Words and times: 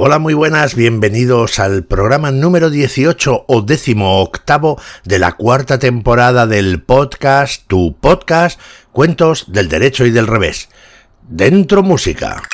Hola, 0.00 0.20
muy 0.20 0.32
buenas, 0.32 0.76
bienvenidos 0.76 1.58
al 1.58 1.82
programa 1.82 2.30
número 2.30 2.70
18 2.70 3.46
o 3.48 3.62
décimo 3.62 4.20
octavo 4.22 4.80
de 5.02 5.18
la 5.18 5.32
cuarta 5.32 5.80
temporada 5.80 6.46
del 6.46 6.80
podcast, 6.80 7.66
tu 7.66 7.96
podcast, 7.98 8.60
Cuentos 8.92 9.46
del 9.50 9.68
Derecho 9.68 10.06
y 10.06 10.12
del 10.12 10.28
Revés. 10.28 10.68
Dentro 11.28 11.82
música. 11.82 12.44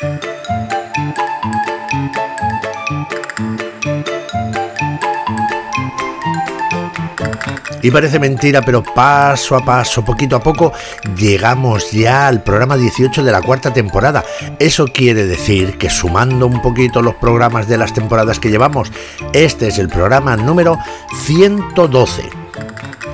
Y 7.85 7.91
parece 7.91 8.17
mentira, 8.17 8.63
pero 8.63 8.81
paso 8.81 9.55
a 9.55 9.63
paso, 9.63 10.03
poquito 10.03 10.35
a 10.35 10.39
poco, 10.39 10.73
llegamos 11.15 11.91
ya 11.91 12.27
al 12.27 12.41
programa 12.41 12.77
18 12.77 13.23
de 13.23 13.31
la 13.31 13.43
cuarta 13.43 13.71
temporada. 13.71 14.23
Eso 14.57 14.87
quiere 14.87 15.27
decir 15.27 15.77
que 15.77 15.91
sumando 15.91 16.47
un 16.47 16.63
poquito 16.63 17.03
los 17.03 17.13
programas 17.13 17.67
de 17.67 17.77
las 17.77 17.93
temporadas 17.93 18.39
que 18.39 18.49
llevamos, 18.49 18.91
este 19.33 19.67
es 19.67 19.77
el 19.77 19.87
programa 19.87 20.35
número 20.35 20.79
112. 21.25 22.23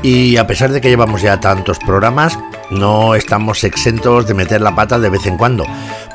Y 0.03 0.37
a 0.37 0.47
pesar 0.47 0.71
de 0.71 0.79
que 0.79 0.87
llevamos 0.87 1.21
ya 1.21 1.37
tantos 1.37 1.77
programas, 1.77 2.39
no 2.71 3.15
estamos 3.15 3.63
exentos 3.63 4.25
de 4.27 4.33
meter 4.33 4.61
la 4.61 4.75
pata 4.75 4.97
de 4.97 5.09
vez 5.09 5.25
en 5.25 5.37
cuando. 5.37 5.65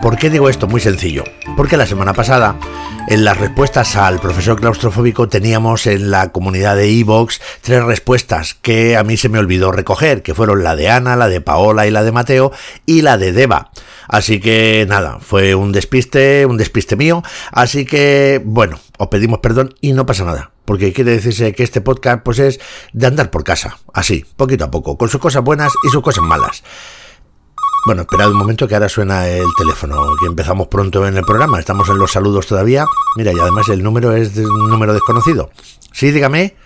¿Por 0.02 0.16
qué 0.16 0.30
digo 0.30 0.48
esto? 0.48 0.66
Muy 0.66 0.80
sencillo. 0.80 1.24
Porque 1.56 1.77
la 1.77 1.87
semana 1.87 2.15
pasada, 2.15 2.56
en 3.09 3.24
las 3.24 3.38
respuestas 3.38 3.96
al 3.96 4.19
profesor 4.19 4.59
claustrofóbico, 4.59 5.29
teníamos 5.29 5.87
en 5.87 6.10
la 6.10 6.32
comunidad 6.32 6.77
de 6.77 6.88
Evox 6.88 7.41
tres 7.60 7.84
respuestas 7.84 8.55
que 8.55 8.96
a 8.96 9.05
mí 9.05 9.16
se 9.16 9.29
me 9.29 9.38
olvidó 9.38 9.70
recoger, 9.70 10.23
que 10.23 10.34
fueron 10.34 10.65
la 10.65 10.77
de 10.77 10.88
Ana, 10.88 11.16
la 11.16 11.29
de 11.29 11.41
Paola 11.41 11.87
y 11.87 11.91
la 11.91 12.02
de 12.02 12.12
Mateo, 12.12 12.52
y 12.87 13.02
la 13.02 13.18
de 13.18 13.32
Deva. 13.32 13.70
Así 14.09 14.41
que 14.41 14.87
nada, 14.88 15.18
fue 15.20 15.54
un 15.54 15.73
despiste, 15.73 16.46
un 16.46 16.57
despiste 16.57 16.96
mío. 16.96 17.23
Así 17.52 17.84
que, 17.84 18.41
bueno, 18.45 18.79
os 18.98 19.09
pedimos 19.09 19.41
perdón 19.41 19.74
y 19.80 19.93
no 19.93 20.07
pasa 20.07 20.24
nada 20.24 20.55
porque 20.66 20.93
quiere 20.93 21.12
decirse 21.12 21.55
que 21.55 21.62
este 21.62 21.80
podcast 21.80 22.23
pues 22.23 22.38
es 22.38 22.60
de 22.93 23.07
andar 23.07 23.30
por 23.30 23.45
casa, 23.45 23.79
así, 23.95 24.24
poquito 24.37 24.65
a 24.65 24.71
poco, 24.71 24.99
con 24.99 25.09
sus 25.09 25.21
cosas 25.21 25.43
buenas 25.43 25.73
y 25.85 25.88
sus 25.88 26.02
cosas 26.02 26.24
malas. 26.24 26.63
Bueno, 27.87 28.02
esperad 28.02 28.32
un 28.32 28.37
momento 28.37 28.66
que 28.66 28.74
ahora 28.74 28.88
suena 28.88 29.29
el 29.29 29.46
teléfono, 29.57 30.02
que 30.21 30.27
empezamos 30.27 30.66
pronto 30.66 31.07
en 31.07 31.16
el 31.16 31.24
programa, 31.24 31.60
estamos 31.60 31.88
en 31.88 31.99
los 31.99 32.10
saludos 32.10 32.49
todavía. 32.49 32.85
Mira, 33.16 33.32
y 33.32 33.38
además 33.38 33.68
el 33.68 33.82
número 33.82 34.13
es 34.13 34.35
de 34.35 34.45
un 34.45 34.68
número 34.68 34.93
desconocido. 34.93 35.51
Sí, 35.93 36.10
dígame. 36.10 36.57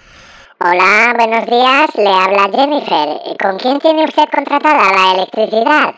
Hola, 0.61 1.15
buenos 1.17 1.47
días, 1.47 1.91
le 1.97 2.09
habla 2.09 2.51
Jennifer. 2.51 3.37
¿Con 3.39 3.59
quién 3.59 3.79
tiene 3.81 4.05
usted 4.05 4.25
contratada 4.35 4.93
la 4.93 5.13
electricidad? 5.13 5.95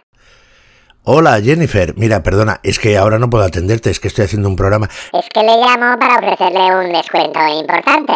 Hola 1.05 1.41
Jennifer, 1.43 1.95
mira, 1.97 2.23
perdona, 2.23 2.61
es 2.63 2.79
que 2.79 2.97
ahora 2.97 3.19
no 3.19 3.29
puedo 3.29 3.43
atenderte, 3.43 3.91
es 3.91 3.99
que 3.99 4.07
estoy 4.07 4.25
haciendo 4.25 4.49
un 4.49 4.55
programa. 4.55 4.89
Es 5.13 5.29
que 5.35 5.41
le 5.41 5.57
llamo 5.57 5.99
para 5.99 6.15
ofrecerle 6.15 6.77
un 6.77 6.93
descuento 6.93 7.41
importante. 7.49 8.13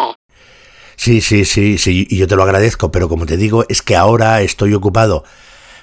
Sí, 0.95 1.19
sí, 1.19 1.43
sí, 1.43 1.77
sí, 1.77 2.07
y 2.09 2.17
yo 2.17 2.27
te 2.27 2.37
lo 2.37 2.43
agradezco, 2.43 2.89
pero 2.89 3.09
como 3.09 3.25
te 3.25 3.35
digo, 3.35 3.65
es 3.67 3.81
que 3.81 3.97
ahora 3.97 4.39
estoy 4.39 4.73
ocupado. 4.73 5.25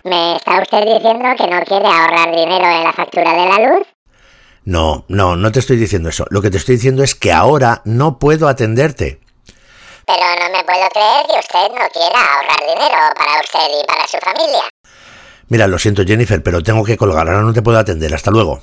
¿Me 0.03 0.37
está 0.37 0.63
usted 0.63 0.81
diciendo 0.81 1.29
que 1.37 1.47
no 1.47 1.63
quiere 1.65 1.87
ahorrar 1.87 2.35
dinero 2.35 2.71
en 2.71 2.85
la 2.85 2.93
factura 2.95 3.33
de 3.35 3.49
la 3.51 3.69
luz? 3.69 3.87
No, 4.65 5.05
no, 5.09 5.37
no 5.37 5.53
te 5.53 5.61
estoy 5.61 5.77
diciendo 5.77 6.09
eso. 6.09 6.25
Lo 6.31 6.41
que 6.41 6.51
te 6.51 6.57
estoy 6.57 6.77
diciendo 6.77 7.03
es 7.03 7.15
que 7.15 7.33
ahora 7.33 7.83
no 7.85 8.19
puedo 8.19 8.49
atenderte. 8.49 9.21
Pero 10.07 10.25
no 10.41 10.57
me 10.57 10.65
puedo 10.65 10.89
creer 10.89 11.27
que 11.27 11.39
usted 11.39 11.69
no 11.69 11.87
quiera 11.93 12.19
ahorrar 12.19 12.61
dinero 12.61 12.99
para 13.15 13.41
usted 13.43 13.79
y 13.79 13.87
para 13.87 14.09
su 14.09 14.17
familia. 14.19 14.74
Mira, 15.49 15.67
lo 15.67 15.79
siento 15.79 16.05
Jennifer, 16.05 16.43
pero 16.43 16.63
tengo 16.63 16.85
que 16.85 16.97
colgar, 16.97 17.29
ahora 17.29 17.43
no 17.43 17.53
te 17.53 17.63
puedo 17.63 17.79
atender, 17.79 18.15
hasta 18.15 18.31
luego. 18.31 18.63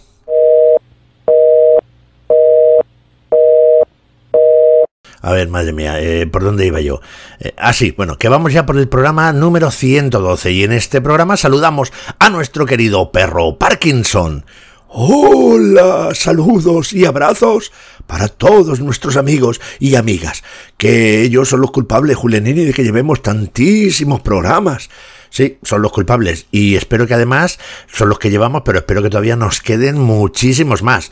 A 5.23 5.33
ver, 5.33 5.49
madre 5.49 5.71
mía, 5.71 6.01
eh, 6.01 6.25
¿por 6.25 6.43
dónde 6.43 6.65
iba 6.65 6.81
yo? 6.81 6.99
Eh, 7.39 7.53
ah, 7.57 7.73
sí, 7.73 7.93
bueno, 7.95 8.17
que 8.17 8.27
vamos 8.27 8.53
ya 8.53 8.65
por 8.65 8.77
el 8.77 8.87
programa 8.87 9.31
número 9.31 9.69
112 9.69 10.51
y 10.51 10.63
en 10.63 10.71
este 10.71 10.99
programa 10.99 11.37
saludamos 11.37 11.93
a 12.17 12.29
nuestro 12.31 12.65
querido 12.65 13.11
perro 13.11 13.57
Parkinson. 13.59 14.45
Hola, 14.87 16.09
saludos 16.15 16.91
y 16.91 17.05
abrazos 17.05 17.71
para 18.07 18.27
todos 18.27 18.81
nuestros 18.81 19.15
amigos 19.15 19.61
y 19.79 19.95
amigas, 19.95 20.43
que 20.75 21.21
ellos 21.21 21.47
son 21.47 21.61
los 21.61 21.71
culpables, 21.71 22.17
Julianini, 22.17 22.65
de 22.65 22.73
que 22.73 22.83
llevemos 22.83 23.21
tantísimos 23.21 24.21
programas. 24.21 24.89
Sí, 25.31 25.59
son 25.63 25.81
los 25.81 25.93
culpables 25.93 26.45
y 26.51 26.75
espero 26.75 27.07
que 27.07 27.13
además 27.13 27.57
son 27.87 28.09
los 28.09 28.19
que 28.19 28.29
llevamos, 28.29 28.63
pero 28.65 28.79
espero 28.79 29.01
que 29.01 29.09
todavía 29.09 29.37
nos 29.37 29.61
queden 29.61 29.97
muchísimos 29.97 30.83
más. 30.83 31.09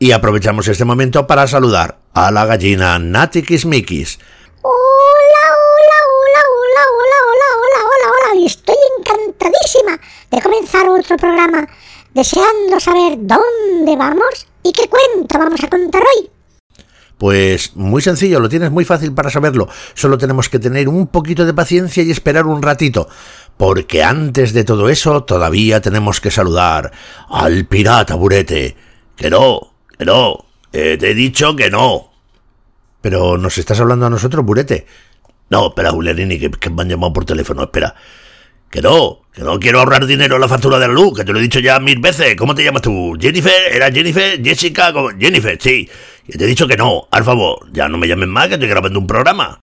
Y 0.00 0.10
aprovechamos 0.10 0.66
este 0.66 0.84
momento 0.84 1.28
para 1.28 1.46
saludar 1.46 1.98
a 2.12 2.32
la 2.32 2.46
gallina 2.46 2.98
Nati 2.98 3.42
Kismikis. 3.42 4.18
Hola, 4.62 5.44
hola, 5.54 5.98
hola, 6.10 6.42
hola, 6.50 6.82
hola, 6.96 7.16
hola, 7.28 7.48
hola, 7.60 8.10
hola, 8.10 8.32
hola. 8.34 8.44
Estoy 8.44 8.74
encantadísima 8.98 10.00
de 10.32 10.42
comenzar 10.42 10.88
otro 10.88 11.16
programa, 11.16 11.68
deseando 12.12 12.80
saber 12.80 13.18
dónde 13.18 13.96
vamos 13.96 14.48
y 14.64 14.72
qué 14.72 14.88
cuento 14.88 15.38
vamos 15.38 15.62
a 15.62 15.68
contar 15.68 16.02
hoy. 16.02 16.28
Pues 17.20 17.76
muy 17.76 18.00
sencillo, 18.00 18.40
lo 18.40 18.48
tienes 18.48 18.70
muy 18.70 18.86
fácil 18.86 19.12
para 19.12 19.28
saberlo. 19.28 19.68
Solo 19.92 20.16
tenemos 20.16 20.48
que 20.48 20.58
tener 20.58 20.88
un 20.88 21.06
poquito 21.06 21.44
de 21.44 21.52
paciencia 21.52 22.02
y 22.02 22.10
esperar 22.10 22.46
un 22.46 22.62
ratito. 22.62 23.10
Porque 23.58 24.02
antes 24.02 24.54
de 24.54 24.64
todo 24.64 24.88
eso 24.88 25.24
todavía 25.24 25.82
tenemos 25.82 26.18
que 26.22 26.30
saludar 26.30 26.92
al 27.28 27.66
pirata 27.66 28.14
burete. 28.14 28.74
Que 29.16 29.28
no, 29.28 29.74
que 29.98 30.06
no, 30.06 30.46
te 30.70 30.94
he 30.94 31.14
dicho 31.14 31.54
que 31.54 31.70
no. 31.70 32.10
Pero 33.02 33.36
nos 33.36 33.58
estás 33.58 33.78
hablando 33.80 34.06
a 34.06 34.10
nosotros, 34.10 34.42
burete. 34.42 34.86
No, 35.50 35.68
espera, 35.68 35.90
Julianini, 35.90 36.38
que, 36.38 36.50
que 36.50 36.70
me 36.70 36.80
han 36.80 36.88
llamado 36.88 37.12
por 37.12 37.26
teléfono, 37.26 37.64
espera. 37.64 37.96
Que 38.70 38.80
no, 38.80 39.22
que 39.32 39.42
no 39.42 39.58
quiero 39.58 39.80
ahorrar 39.80 40.06
dinero 40.06 40.36
en 40.36 40.40
la 40.40 40.46
factura 40.46 40.78
de 40.78 40.86
la 40.86 40.94
luz, 40.94 41.18
que 41.18 41.24
te 41.24 41.32
lo 41.32 41.40
he 41.40 41.42
dicho 41.42 41.58
ya 41.58 41.80
mil 41.80 41.98
veces. 41.98 42.36
¿Cómo 42.36 42.54
te 42.54 42.62
llamas 42.62 42.82
tú? 42.82 43.16
¿Jennifer? 43.20 43.52
¿Era 43.72 43.90
Jennifer? 43.90 44.40
¿Jessica? 44.40 44.92
Jennifer, 45.18 45.58
sí. 45.60 45.90
Y 46.28 46.38
te 46.38 46.44
he 46.44 46.46
dicho 46.46 46.68
que 46.68 46.76
no, 46.76 47.08
al 47.10 47.24
favor, 47.24 47.66
ya 47.72 47.88
no 47.88 47.98
me 47.98 48.06
llames 48.06 48.28
más, 48.28 48.46
que 48.46 48.54
estoy 48.54 48.68
grabando 48.68 49.00
un 49.00 49.08
programa. 49.08 49.58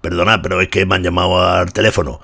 Perdona, 0.00 0.42
pero 0.42 0.60
es 0.60 0.68
que 0.68 0.84
me 0.84 0.96
han 0.96 1.04
llamado 1.04 1.40
al 1.40 1.72
teléfono. 1.72 2.20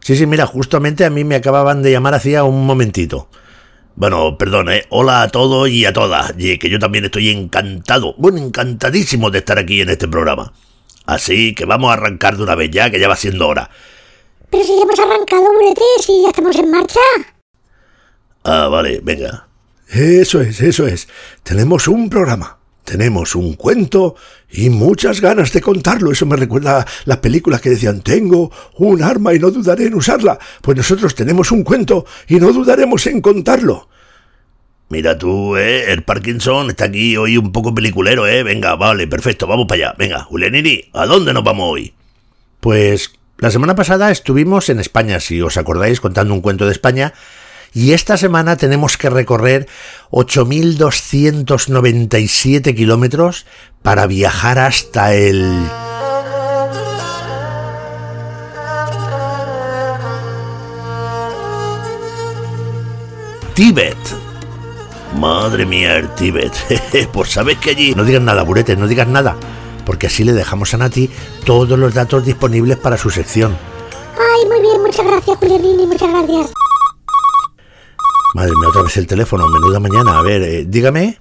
Sí, 0.00 0.16
sí, 0.16 0.26
mira, 0.26 0.46
justamente 0.46 1.04
a 1.04 1.10
mí 1.10 1.24
me 1.24 1.34
acababan 1.34 1.82
de 1.82 1.92
llamar 1.92 2.14
hacía 2.14 2.44
un 2.44 2.64
momentito. 2.64 3.28
Bueno, 3.96 4.38
perdón, 4.38 4.70
¿eh? 4.70 4.86
Hola 4.88 5.20
a 5.20 5.28
todos 5.28 5.68
y 5.68 5.84
a 5.84 5.92
todas, 5.92 6.32
y 6.38 6.56
que 6.56 6.70
yo 6.70 6.78
también 6.78 7.04
estoy 7.04 7.28
encantado, 7.28 8.14
bueno, 8.16 8.38
encantadísimo 8.38 9.30
de 9.30 9.40
estar 9.40 9.58
aquí 9.58 9.82
en 9.82 9.90
este 9.90 10.08
programa. 10.08 10.54
Así 11.06 11.54
que 11.54 11.64
vamos 11.64 11.90
a 11.90 11.94
arrancar 11.94 12.36
de 12.36 12.42
una 12.42 12.54
vez 12.54 12.70
ya, 12.70 12.90
que 12.90 13.00
ya 13.00 13.08
va 13.08 13.16
siendo 13.16 13.48
hora. 13.48 13.70
Pero 14.50 14.64
si 14.64 14.76
ya 14.76 14.82
hemos 14.82 14.98
arrancado, 14.98 15.52
Burete, 15.52 15.82
si 16.00 16.22
ya 16.22 16.28
estamos 16.28 16.56
en 16.56 16.70
marcha. 16.70 17.00
Ah, 18.44 18.68
vale, 18.68 19.00
venga. 19.02 19.48
Eso 19.88 20.40
es, 20.40 20.60
eso 20.60 20.86
es. 20.86 21.08
Tenemos 21.42 21.88
un 21.88 22.08
programa. 22.08 22.58
Tenemos 22.84 23.36
un 23.36 23.54
cuento 23.54 24.16
y 24.50 24.68
muchas 24.68 25.20
ganas 25.20 25.52
de 25.52 25.60
contarlo. 25.60 26.10
Eso 26.10 26.26
me 26.26 26.36
recuerda 26.36 26.80
a 26.80 26.86
las 27.04 27.18
películas 27.18 27.60
que 27.60 27.70
decían, 27.70 28.02
tengo 28.02 28.50
un 28.76 29.02
arma 29.02 29.32
y 29.34 29.38
no 29.38 29.50
dudaré 29.50 29.86
en 29.86 29.94
usarla. 29.94 30.38
Pues 30.60 30.76
nosotros 30.76 31.14
tenemos 31.14 31.52
un 31.52 31.62
cuento 31.62 32.04
y 32.26 32.40
no 32.40 32.52
dudaremos 32.52 33.06
en 33.06 33.20
contarlo. 33.20 33.88
Mira 34.92 35.16
tú, 35.16 35.56
¿eh? 35.56 35.90
El 35.90 36.02
Parkinson 36.02 36.68
está 36.68 36.84
aquí 36.84 37.16
hoy 37.16 37.38
un 37.38 37.50
poco 37.50 37.74
peliculero, 37.74 38.26
¿eh? 38.26 38.42
Venga, 38.42 38.76
vale, 38.76 39.06
perfecto, 39.06 39.46
vamos 39.46 39.64
para 39.66 39.86
allá. 39.86 39.94
Venga, 39.96 40.24
Julianini, 40.24 40.90
¿a 40.92 41.06
dónde 41.06 41.32
nos 41.32 41.42
vamos 41.42 41.72
hoy? 41.72 41.94
Pues 42.60 43.12
la 43.38 43.50
semana 43.50 43.74
pasada 43.74 44.10
estuvimos 44.10 44.68
en 44.68 44.80
España, 44.80 45.18
si 45.18 45.40
os 45.40 45.56
acordáis, 45.56 45.98
contando 45.98 46.34
un 46.34 46.42
cuento 46.42 46.66
de 46.66 46.72
España 46.72 47.14
y 47.72 47.94
esta 47.94 48.18
semana 48.18 48.58
tenemos 48.58 48.98
que 48.98 49.08
recorrer 49.08 49.66
8.297 50.10 52.76
kilómetros 52.76 53.46
para 53.80 54.06
viajar 54.06 54.58
hasta 54.58 55.14
el... 55.14 55.70
Tíbet. 63.54 63.96
Madre 65.16 65.66
mía, 65.66 65.96
el 65.96 66.14
Tíbet. 66.14 66.52
pues 67.12 67.30
sabes 67.30 67.58
que 67.58 67.70
allí... 67.70 67.94
No 67.94 68.04
digas 68.04 68.22
nada, 68.22 68.42
Burete, 68.42 68.76
no 68.76 68.86
digas 68.86 69.08
nada. 69.08 69.36
Porque 69.84 70.06
así 70.06 70.24
le 70.24 70.32
dejamos 70.32 70.74
a 70.74 70.78
Nati 70.78 71.10
todos 71.44 71.78
los 71.78 71.94
datos 71.94 72.24
disponibles 72.24 72.76
para 72.78 72.96
su 72.96 73.10
sección. 73.10 73.56
Ay, 74.18 74.48
muy 74.48 74.60
bien, 74.60 74.82
muchas 74.82 75.06
gracias, 75.06 75.36
Julianini, 75.38 75.86
muchas 75.86 76.08
gracias. 76.10 76.52
Madre 78.34 78.52
mía, 78.58 78.68
otra 78.68 78.82
vez 78.82 78.96
el 78.96 79.06
teléfono, 79.06 79.46
menuda 79.48 79.80
mañana. 79.80 80.18
A 80.18 80.22
ver, 80.22 80.42
eh, 80.42 80.64
dígame. 80.66 81.18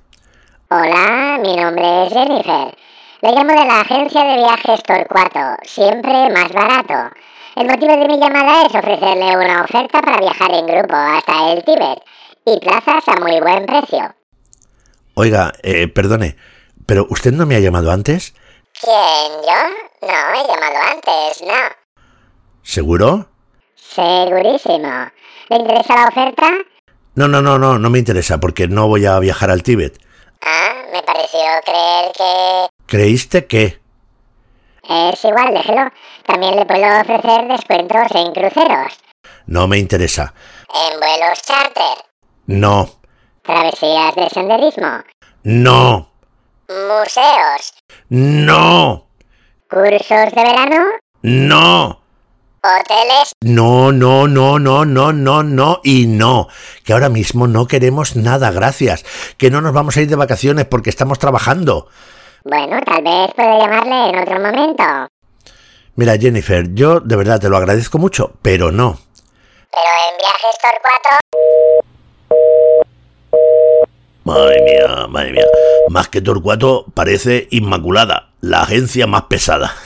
Hola, 0.69 1.39
mi 1.41 1.55
nombre 1.57 2.05
es 2.05 2.13
Jennifer. 2.13 2.73
Le 3.21 3.31
llamo 3.33 3.51
de 3.51 3.65
la 3.65 3.81
agencia 3.81 4.23
de 4.23 4.37
viajes 4.37 4.81
Torcuato, 4.83 5.57
siempre 5.63 6.29
más 6.31 6.51
barato. 6.53 7.13
El 7.55 7.67
motivo 7.67 7.97
de 7.97 8.07
mi 8.07 8.17
llamada 8.17 8.61
es 8.65 8.73
ofrecerle 8.73 9.35
una 9.35 9.63
oferta 9.63 10.01
para 10.01 10.17
viajar 10.19 10.51
en 10.53 10.65
grupo 10.65 10.95
hasta 10.95 11.51
el 11.51 11.63
Tíbet. 11.65 11.99
Y 12.45 12.59
plazas 12.59 13.07
a 13.07 13.19
muy 13.19 13.39
buen 13.39 13.65
precio. 13.65 14.15
Oiga, 15.13 15.53
eh, 15.63 15.87
perdone, 15.87 16.37
¿pero 16.85 17.05
usted 17.09 17.33
no 17.33 17.45
me 17.45 17.55
ha 17.55 17.59
llamado 17.59 17.91
antes? 17.91 18.33
¿Quién? 18.79 19.31
¿Yo? 19.43 20.07
No, 20.07 20.33
he 20.33 20.47
llamado 20.47 20.77
antes, 20.91 21.41
no. 21.41 22.01
¿Seguro? 22.63 23.27
Segurísimo. 23.75 25.11
¿Le 25.49 25.57
interesa 25.57 25.95
la 25.95 26.07
oferta? 26.07 26.49
No, 27.15 27.27
no, 27.27 27.41
no, 27.41 27.59
no, 27.59 27.77
no 27.77 27.89
me 27.89 27.99
interesa 27.99 28.39
porque 28.39 28.67
no 28.67 28.87
voy 28.87 29.05
a 29.05 29.19
viajar 29.19 29.51
al 29.51 29.63
Tíbet. 29.63 29.99
Ah, 30.41 30.73
me 30.91 31.03
pareció 31.03 31.39
creer 31.65 32.11
que... 32.17 32.67
¿Creíste 32.85 33.45
qué? 33.47 33.79
Es 34.89 35.23
igual, 35.23 35.53
déjelo. 35.53 35.91
También 36.25 36.55
le 36.55 36.65
puedo 36.65 37.01
ofrecer 37.01 37.47
descuentos 37.47 38.15
en 38.15 38.33
cruceros. 38.33 38.97
No 39.45 39.67
me 39.67 39.77
interesa. 39.77 40.33
En 40.73 40.99
vuelos 40.99 41.41
charter. 41.43 42.10
No, 42.51 42.89
Travesías 43.43 44.13
de 44.15 44.29
senderismo. 44.29 45.03
no, 45.43 46.11
Museos. 46.67 47.73
no, 48.09 49.07
Cursos 49.69 50.31
de 50.35 50.43
verano. 50.43 50.85
no. 51.21 52.01
Hoteles. 52.63 53.31
No, 53.41 53.91
no, 53.91 54.27
no, 54.27 54.59
no, 54.59 54.85
no, 54.85 55.11
no, 55.13 55.41
no 55.43 55.79
y 55.83 56.05
no. 56.05 56.47
Que 56.85 56.93
ahora 56.93 57.09
mismo 57.09 57.47
no 57.47 57.67
queremos 57.67 58.15
nada, 58.15 58.51
gracias. 58.51 59.03
Que 59.37 59.49
no 59.49 59.61
nos 59.61 59.73
vamos 59.73 59.97
a 59.97 60.01
ir 60.01 60.07
de 60.09 60.15
vacaciones 60.15 60.65
porque 60.65 60.91
estamos 60.91 61.17
trabajando. 61.17 61.87
Bueno, 62.43 62.79
tal 62.85 63.01
vez 63.03 63.31
puede 63.35 63.57
llamarle 63.61 64.09
en 64.09 64.19
otro 64.19 64.39
momento. 64.39 64.83
Mira, 65.95 66.17
Jennifer, 66.19 66.71
yo 66.75 66.99
de 66.99 67.15
verdad 67.15 67.39
te 67.39 67.49
lo 67.49 67.57
agradezco 67.57 67.97
mucho, 67.97 68.33
pero 68.43 68.71
no. 68.71 68.99
Pero 69.71 69.91
en 70.11 70.17
Viajes 70.19 70.57
Tor 70.61 70.81
4... 70.81 72.21
Madre 74.23 74.61
mía, 74.63 75.07
madre 75.07 75.31
mía. 75.31 75.45
Más 75.89 76.07
que 76.07 76.21
Torcuato 76.21 76.85
parece 76.93 77.47
Inmaculada, 77.51 78.29
la 78.41 78.61
agencia 78.61 79.07
más 79.07 79.23
pesada. 79.23 79.73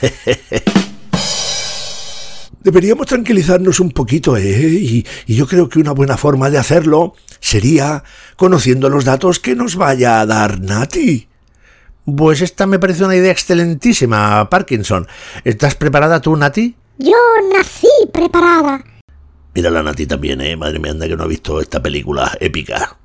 Deberíamos 2.60 3.06
tranquilizarnos 3.06 3.80
un 3.80 3.90
poquito, 3.92 4.36
¿eh? 4.36 4.42
Y, 4.42 5.06
y 5.26 5.36
yo 5.36 5.46
creo 5.46 5.68
que 5.68 5.78
una 5.78 5.92
buena 5.92 6.16
forma 6.16 6.50
de 6.50 6.58
hacerlo 6.58 7.14
sería 7.40 8.02
conociendo 8.36 8.88
los 8.88 9.04
datos 9.04 9.38
que 9.38 9.54
nos 9.54 9.76
vaya 9.76 10.20
a 10.20 10.26
dar 10.26 10.60
Nati. 10.60 11.28
Pues 12.04 12.42
esta 12.42 12.66
me 12.66 12.78
parece 12.78 13.04
una 13.04 13.16
idea 13.16 13.32
excelentísima, 13.32 14.50
Parkinson. 14.50 15.06
¿Estás 15.44 15.76
preparada 15.76 16.20
tú, 16.20 16.36
Nati? 16.36 16.76
Yo 16.98 17.16
nací 17.52 17.88
preparada. 18.12 18.84
Mira 19.54 19.70
la 19.70 19.82
Nati 19.82 20.06
también, 20.06 20.40
¿eh? 20.40 20.56
Madre 20.56 20.78
mía, 20.78 20.90
anda 20.92 21.08
que 21.08 21.16
no 21.16 21.24
ha 21.24 21.28
visto 21.28 21.60
esta 21.60 21.82
película 21.82 22.36
épica. 22.40 22.98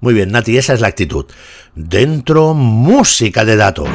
Muy 0.00 0.14
bien, 0.14 0.32
Nati, 0.32 0.56
esa 0.56 0.72
es 0.72 0.80
la 0.80 0.88
actitud. 0.88 1.26
Dentro, 1.74 2.54
música 2.54 3.44
de 3.44 3.56
datos. 3.56 3.90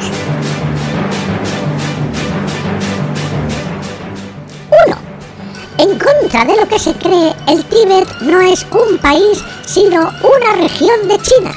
En 5.78 5.98
contra 5.98 6.46
de 6.46 6.56
lo 6.56 6.66
que 6.66 6.78
se 6.78 6.94
cree, 6.94 7.34
el 7.48 7.62
Tíbet 7.66 8.08
no 8.22 8.40
es 8.40 8.66
un 8.70 8.96
país, 8.96 9.44
sino 9.66 10.00
una 10.00 10.56
región 10.56 11.06
de 11.06 11.18
China. 11.18 11.52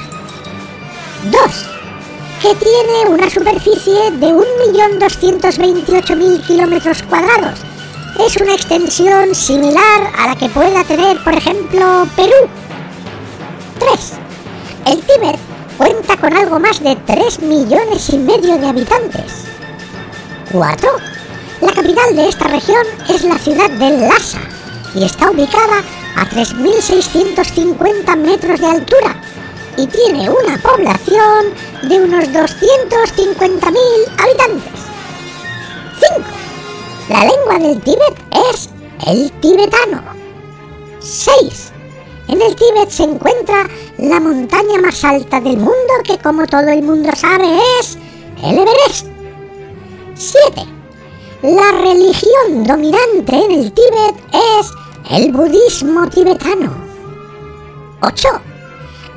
2. 1.24 1.32
Que 2.42 2.54
tiene 2.56 3.06
una 3.08 3.30
superficie 3.30 4.10
de 4.10 4.26
1.228.000 4.26 6.46
kilómetros 6.46 7.02
cuadrados. 7.04 7.60
Es 8.18 8.36
una 8.36 8.52
extensión 8.54 9.34
similar 9.34 10.12
a 10.18 10.26
la 10.26 10.36
que 10.36 10.50
pueda 10.50 10.84
tener, 10.84 11.24
por 11.24 11.34
ejemplo, 11.34 12.06
Perú. 12.14 12.46
3. 13.78 14.20
El 14.86 15.00
Tíbet 15.02 15.38
cuenta 15.76 16.16
con 16.16 16.36
algo 16.36 16.58
más 16.58 16.82
de 16.82 16.96
3 16.96 17.42
millones 17.42 18.08
y 18.10 18.18
medio 18.18 18.58
de 18.58 18.66
habitantes. 18.66 19.44
4. 20.52 20.90
La 21.60 21.72
capital 21.72 22.16
de 22.16 22.28
esta 22.28 22.48
región 22.48 22.82
es 23.08 23.24
la 23.24 23.38
ciudad 23.38 23.70
de 23.70 23.98
Lhasa 23.98 24.40
y 24.94 25.04
está 25.04 25.30
ubicada 25.30 25.84
a 26.16 26.24
3.650 26.26 28.16
metros 28.16 28.60
de 28.60 28.66
altura 28.66 29.20
y 29.76 29.86
tiene 29.86 30.28
una 30.30 30.58
población 30.58 31.54
de 31.82 32.00
unos 32.00 32.24
250.000 32.24 33.76
habitantes. 34.18 34.80
5. 36.16 36.22
La 37.08 37.24
lengua 37.24 37.58
del 37.58 37.80
Tíbet 37.82 38.16
es 38.50 38.70
el 39.06 39.30
tibetano. 39.40 40.02
6. 41.00 41.69
En 42.30 42.40
el 42.40 42.54
Tíbet 42.54 42.88
se 42.90 43.02
encuentra 43.02 43.68
la 43.98 44.20
montaña 44.20 44.80
más 44.80 45.02
alta 45.02 45.40
del 45.40 45.56
mundo 45.56 45.94
que 46.04 46.16
como 46.18 46.46
todo 46.46 46.68
el 46.68 46.80
mundo 46.80 47.10
sabe 47.16 47.58
es 47.80 47.98
el 48.44 48.56
Everest. 48.56 49.06
7. 50.14 50.64
La 51.42 51.72
religión 51.72 52.62
dominante 52.62 53.34
en 53.34 53.50
el 53.50 53.72
Tíbet 53.72 54.14
es 54.32 54.70
el 55.10 55.32
budismo 55.32 56.08
tibetano. 56.08 56.72
8. 58.00 58.28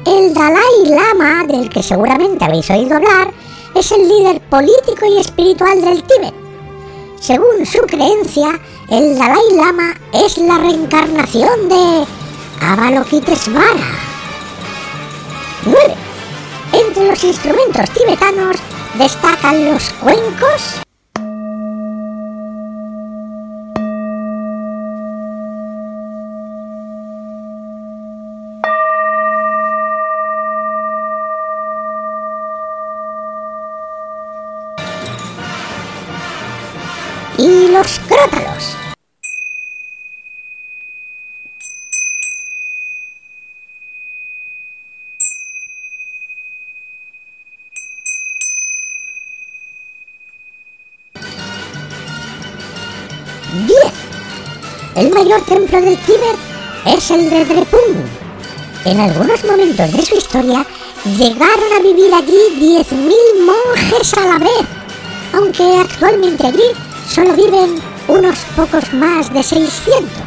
El 0.07 0.33
Dalai 0.33 0.85
Lama, 0.87 1.43
del 1.45 1.69
que 1.69 1.83
seguramente 1.83 2.43
habéis 2.43 2.67
oído 2.71 2.95
hablar, 2.95 3.31
es 3.75 3.91
el 3.91 4.07
líder 4.07 4.41
político 4.49 5.05
y 5.05 5.19
espiritual 5.19 5.79
del 5.81 6.01
Tíbet. 6.01 6.33
Según 7.19 7.63
su 7.63 7.79
creencia, 7.81 8.59
el 8.89 9.15
Dalai 9.19 9.55
Lama 9.55 9.93
es 10.11 10.39
la 10.39 10.57
reencarnación 10.57 11.69
de 11.69 12.22
Avalokitesvara. 12.63 13.87
9. 15.65 15.95
Entre 16.71 17.07
los 17.07 17.23
instrumentos 17.23 17.89
tibetanos 17.91 18.55
destacan 18.97 19.65
los 19.65 19.89
cuencos, 19.99 20.79
y 37.37 37.67
los 37.71 37.99
crótalos. 38.07 38.82
El 54.95 55.09
mayor 55.09 55.41
templo 55.45 55.81
del 55.81 55.97
Tíbet 55.97 56.37
es 56.85 57.09
el 57.09 57.27
de 57.27 57.45
Drepung. 57.45 57.95
En 58.85 58.99
algunos 58.99 59.43
momentos 59.43 59.91
de 59.91 60.05
su 60.05 60.15
historia 60.15 60.63
llegaron 61.17 61.73
a 61.75 61.81
vivir 61.81 62.13
allí 62.13 62.37
10.000 62.59 63.13
monjes 63.43 64.13
a 64.13 64.25
la 64.25 64.37
vez, 64.37 64.67
aunque 65.33 65.77
actualmente 65.79 66.45
allí 66.45 66.63
solo 67.09 67.33
viven 67.33 67.81
unos 68.07 68.37
pocos 68.55 68.93
más 68.93 69.33
de 69.33 69.41
600. 69.41 70.22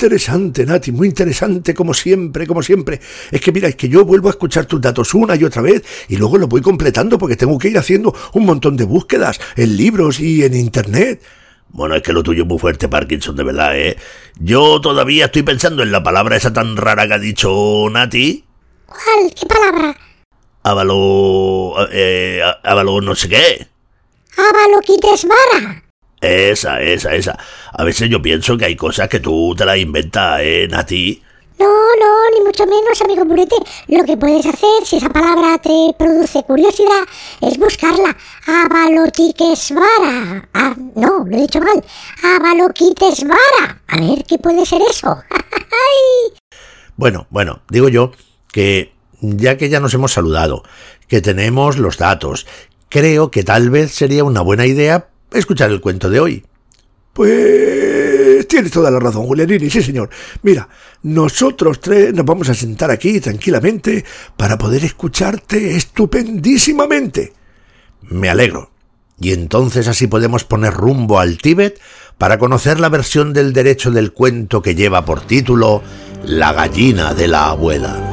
Interesante, 0.00 0.64
Nati, 0.64 0.92
muy 0.92 1.08
interesante, 1.08 1.74
como 1.74 1.92
siempre, 1.92 2.46
como 2.46 2.62
siempre. 2.62 3.00
Es 3.30 3.42
que 3.42 3.52
mira, 3.52 3.68
es 3.68 3.76
que 3.76 3.90
yo 3.90 4.06
vuelvo 4.06 4.28
a 4.28 4.30
escuchar 4.30 4.64
tus 4.64 4.80
datos 4.80 5.12
una 5.12 5.36
y 5.36 5.44
otra 5.44 5.60
vez 5.60 5.84
y 6.08 6.16
luego 6.16 6.38
los 6.38 6.48
voy 6.48 6.62
completando 6.62 7.18
porque 7.18 7.36
tengo 7.36 7.58
que 7.58 7.68
ir 7.68 7.76
haciendo 7.76 8.14
un 8.32 8.46
montón 8.46 8.78
de 8.78 8.84
búsquedas 8.84 9.38
en 9.56 9.76
libros 9.76 10.18
y 10.18 10.42
en 10.42 10.54
internet. 10.54 11.22
Bueno, 11.68 11.94
es 11.96 12.02
que 12.02 12.14
lo 12.14 12.22
tuyo 12.22 12.44
es 12.44 12.48
muy 12.48 12.58
fuerte, 12.58 12.88
Parkinson, 12.88 13.36
de 13.36 13.44
verdad, 13.44 13.78
¿eh? 13.78 13.96
Yo 14.38 14.80
todavía 14.80 15.26
estoy 15.26 15.42
pensando 15.42 15.82
en 15.82 15.92
la 15.92 16.02
palabra 16.02 16.36
esa 16.36 16.52
tan 16.52 16.76
rara 16.78 17.06
que 17.06 17.14
ha 17.14 17.18
dicho 17.18 17.50
Nati. 17.90 18.42
¿Cuál? 18.86 19.34
¿Qué 19.38 19.46
palabra? 19.46 19.96
Avalo... 20.62 21.74
Eh, 21.92 22.40
avalo 22.64 23.02
no 23.02 23.14
sé 23.14 23.28
qué. 23.28 23.68
Avalokitesvara. 24.36 25.89
Esa, 26.20 26.82
esa, 26.82 27.14
esa. 27.14 27.38
A 27.72 27.84
veces 27.84 28.10
yo 28.10 28.20
pienso 28.20 28.58
que 28.58 28.66
hay 28.66 28.76
cosas 28.76 29.08
que 29.08 29.20
tú 29.20 29.54
te 29.56 29.64
las 29.64 29.78
inventas, 29.78 30.40
¿eh, 30.42 30.68
Nati? 30.68 31.22
No, 31.58 31.66
no, 31.66 32.30
ni 32.34 32.44
mucho 32.44 32.66
menos, 32.66 33.00
amigo 33.02 33.26
Purete. 33.26 33.56
Lo 33.88 34.04
que 34.04 34.16
puedes 34.16 34.46
hacer, 34.46 34.84
si 34.84 34.96
esa 34.96 35.10
palabra 35.10 35.58
te 35.58 35.94
produce 35.98 36.42
curiosidad, 36.42 37.02
es 37.42 37.58
buscarla. 37.58 38.16
Avalotiquesvara. 38.46 40.48
Ah, 40.54 40.74
no, 40.94 41.24
lo 41.26 41.36
he 41.36 41.40
dicho 41.40 41.60
mal. 41.60 41.84
Avaloquitesvara. 42.22 43.82
A 43.88 43.96
ver, 43.98 44.24
¿qué 44.24 44.38
puede 44.38 44.64
ser 44.64 44.80
eso? 44.88 45.22
bueno, 46.96 47.26
bueno, 47.28 47.60
digo 47.68 47.90
yo 47.90 48.12
que 48.52 48.94
ya 49.20 49.58
que 49.58 49.68
ya 49.68 49.80
nos 49.80 49.92
hemos 49.92 50.12
saludado, 50.12 50.62
que 51.08 51.20
tenemos 51.20 51.76
los 51.76 51.98
datos, 51.98 52.46
creo 52.88 53.30
que 53.30 53.42
tal 53.42 53.68
vez 53.68 53.92
sería 53.92 54.24
una 54.24 54.40
buena 54.40 54.64
idea 54.64 55.08
escuchar 55.32 55.70
el 55.70 55.80
cuento 55.80 56.10
de 56.10 56.20
hoy. 56.20 56.44
Pues 57.12 58.46
tienes 58.46 58.70
toda 58.70 58.90
la 58.90 59.00
razón, 59.00 59.26
Julianini, 59.26 59.68
sí 59.68 59.82
señor. 59.82 60.10
Mira, 60.42 60.68
nosotros 61.02 61.80
tres 61.80 62.14
nos 62.14 62.24
vamos 62.24 62.48
a 62.48 62.54
sentar 62.54 62.90
aquí 62.90 63.20
tranquilamente 63.20 64.04
para 64.36 64.56
poder 64.56 64.84
escucharte 64.84 65.76
estupendísimamente. 65.76 67.32
Me 68.02 68.28
alegro. 68.28 68.70
Y 69.18 69.32
entonces 69.32 69.86
así 69.86 70.06
podemos 70.06 70.44
poner 70.44 70.72
rumbo 70.72 71.20
al 71.20 71.36
Tíbet 71.36 71.78
para 72.16 72.38
conocer 72.38 72.80
la 72.80 72.88
versión 72.88 73.32
del 73.32 73.52
derecho 73.52 73.90
del 73.90 74.12
cuento 74.12 74.62
que 74.62 74.74
lleva 74.74 75.04
por 75.04 75.20
título 75.20 75.82
La 76.24 76.52
gallina 76.52 77.12
de 77.12 77.28
la 77.28 77.48
abuela. 77.48 78.09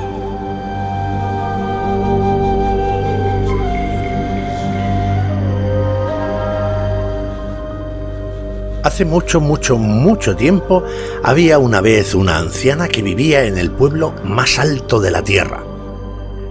Hace 8.88 9.04
mucho, 9.04 9.42
mucho, 9.42 9.78
mucho 9.78 10.38
tiempo 10.38 10.82
había 11.22 11.60
una 11.60 11.82
vez 11.82 12.16
una 12.16 12.38
anciana 12.38 12.88
que 12.88 13.02
vivía 13.02 13.44
en 13.44 13.58
el 13.58 13.70
pueblo 13.70 14.14
más 14.24 14.60
alto 14.60 15.02
de 15.02 15.12
la 15.12 15.26
tierra. 15.26 15.62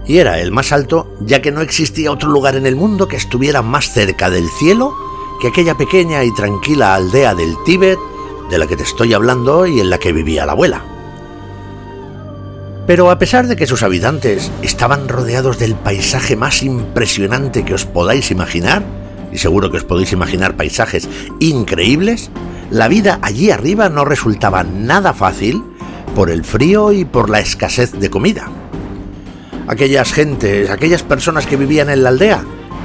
Y 0.07 0.19
era 0.19 0.39
el 0.39 0.53
más 0.53 0.71
alto 0.71 1.09
ya 1.21 1.41
que 1.41 1.51
no 1.51 1.63
existía 1.63 2.13
otro 2.13 2.29
lugar 2.29 2.55
en 2.55 2.67
el 2.67 2.77
mundo 2.77 3.09
que 3.09 3.17
estuviera 3.17 3.63
más 3.63 3.91
cerca 3.91 4.29
del 4.29 4.51
cielo 4.51 4.95
que 5.41 5.49
aquella 5.49 5.79
pequeña 5.79 6.25
y 6.25 6.35
tranquila 6.35 6.95
aldea 6.95 7.35
del 7.35 7.55
Tíbet 7.65 7.99
de 8.51 8.59
la 8.59 8.67
que 8.67 8.77
te 8.77 8.83
estoy 8.83 9.15
hablando 9.15 9.67
y 9.67 9.81
en 9.81 9.89
la 9.89 9.97
que 9.97 10.13
vivía 10.13 10.45
la 10.45 10.53
abuela. 10.53 10.85
Pero 12.87 13.11
a 13.11 13.19
pesar 13.19 13.47
de 13.47 13.57
que 13.57 13.67
sus 13.67 13.83
habitantes 13.83 14.53
estaban 14.61 15.09
rodeados 15.09 15.59
del 15.59 15.75
paisaje 15.75 16.37
más 16.37 16.63
impresionante 16.63 17.65
que 17.65 17.73
os 17.73 17.87
podáis 17.87 18.31
imaginar, 18.31 18.85
y 19.33 19.39
seguro 19.39 19.71
que 19.71 19.79
os 19.79 19.85
podéis 19.85 20.13
imaginar 20.13 20.57
paisajes 20.57 21.09
increíbles, 21.41 22.31
la 22.71 22.89
vida 22.89 23.19
allí 23.23 23.51
arriba 23.51 23.89
no 23.89 24.05
resultaba 24.05 24.65
nada 24.65 25.13
fácil 25.13 25.63
por 26.15 26.31
el 26.31 26.45
frío 26.45 26.93
y 26.93 27.05
por 27.05 27.31
la 27.31 27.41
escasez 27.41 27.93
de 27.93 28.11
comida. 28.11 28.49
Aquellas 29.69 30.13
gentes, 30.13 30.71
aquellas 30.71 31.03
personas 31.03 31.47
que 31.47 31.57
vivían 31.57 31.91
en 31.91 32.03
la 32.03 32.11
aldea, 32.11 32.43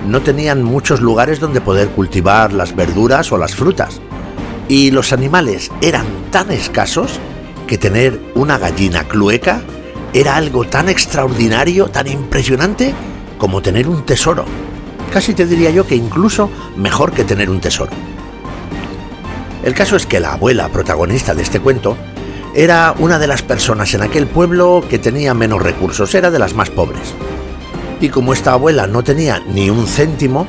no 0.07 0.21
tenían 0.21 0.63
muchos 0.63 1.01
lugares 1.01 1.39
donde 1.39 1.61
poder 1.61 1.89
cultivar 1.89 2.53
las 2.53 2.75
verduras 2.75 3.31
o 3.31 3.37
las 3.37 3.55
frutas. 3.55 4.01
Y 4.67 4.91
los 4.91 5.13
animales 5.13 5.71
eran 5.81 6.05
tan 6.31 6.51
escasos 6.51 7.19
que 7.67 7.77
tener 7.77 8.19
una 8.35 8.57
gallina 8.57 9.03
clueca 9.03 9.61
era 10.13 10.35
algo 10.35 10.65
tan 10.65 10.89
extraordinario, 10.89 11.87
tan 11.87 12.07
impresionante 12.07 12.93
como 13.37 13.61
tener 13.61 13.87
un 13.87 14.05
tesoro. 14.05 14.45
Casi 15.11 15.33
te 15.33 15.45
diría 15.45 15.71
yo 15.71 15.85
que 15.85 15.95
incluso 15.95 16.49
mejor 16.77 17.11
que 17.11 17.23
tener 17.23 17.49
un 17.49 17.59
tesoro. 17.59 17.91
El 19.63 19.73
caso 19.73 19.95
es 19.95 20.05
que 20.05 20.19
la 20.19 20.33
abuela 20.33 20.69
protagonista 20.69 21.35
de 21.35 21.43
este 21.43 21.59
cuento 21.59 21.97
era 22.55 22.95
una 22.97 23.19
de 23.19 23.27
las 23.27 23.43
personas 23.43 23.93
en 23.93 24.01
aquel 24.01 24.27
pueblo 24.27 24.83
que 24.89 24.99
tenía 24.99 25.33
menos 25.33 25.61
recursos, 25.61 26.15
era 26.15 26.31
de 26.31 26.39
las 26.39 26.53
más 26.53 26.69
pobres. 26.69 27.13
Y 27.99 28.09
como 28.09 28.33
esta 28.33 28.53
abuela 28.53 28.87
no 28.87 29.03
tenía 29.03 29.41
ni 29.53 29.69
un 29.69 29.85
céntimo, 29.85 30.47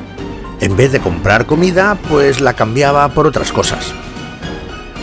en 0.59 0.75
vez 0.75 0.91
de 0.91 0.99
comprar 0.99 1.45
comida, 1.45 1.97
pues 2.09 2.41
la 2.41 2.53
cambiaba 2.53 3.07
por 3.09 3.27
otras 3.27 3.51
cosas. 3.51 3.93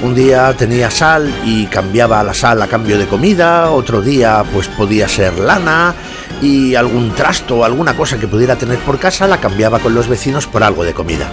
Un 0.03 0.15
día 0.15 0.55
tenía 0.57 0.91
sal 0.91 1.33
y 1.45 1.67
cambiaba 1.67 2.23
la 2.25 2.33
sal 2.33 2.63
a 2.63 2.67
cambio 2.67 2.99
de 2.99 3.07
comida, 3.07 3.71
otro 3.71 4.01
día 4.01 4.43
pues 4.53 4.67
podía 4.69 5.07
ser 5.07 5.39
lana 5.39 5.95
y 6.43 6.75
algún 6.75 7.15
trasto 7.15 7.59
o 7.59 7.65
alguna 7.65 7.97
cosa 7.97 8.19
que 8.19 8.29
pudiera 8.29 8.57
tener 8.57 8.79
por 8.79 8.99
casa 8.99 9.29
la 9.29 9.41
cambiaba 9.41 9.79
con 9.79 9.95
los 9.95 10.09
vecinos 10.09 10.47
por 10.47 10.63
algo 10.63 10.85
de 10.85 10.95
comida. 10.95 11.29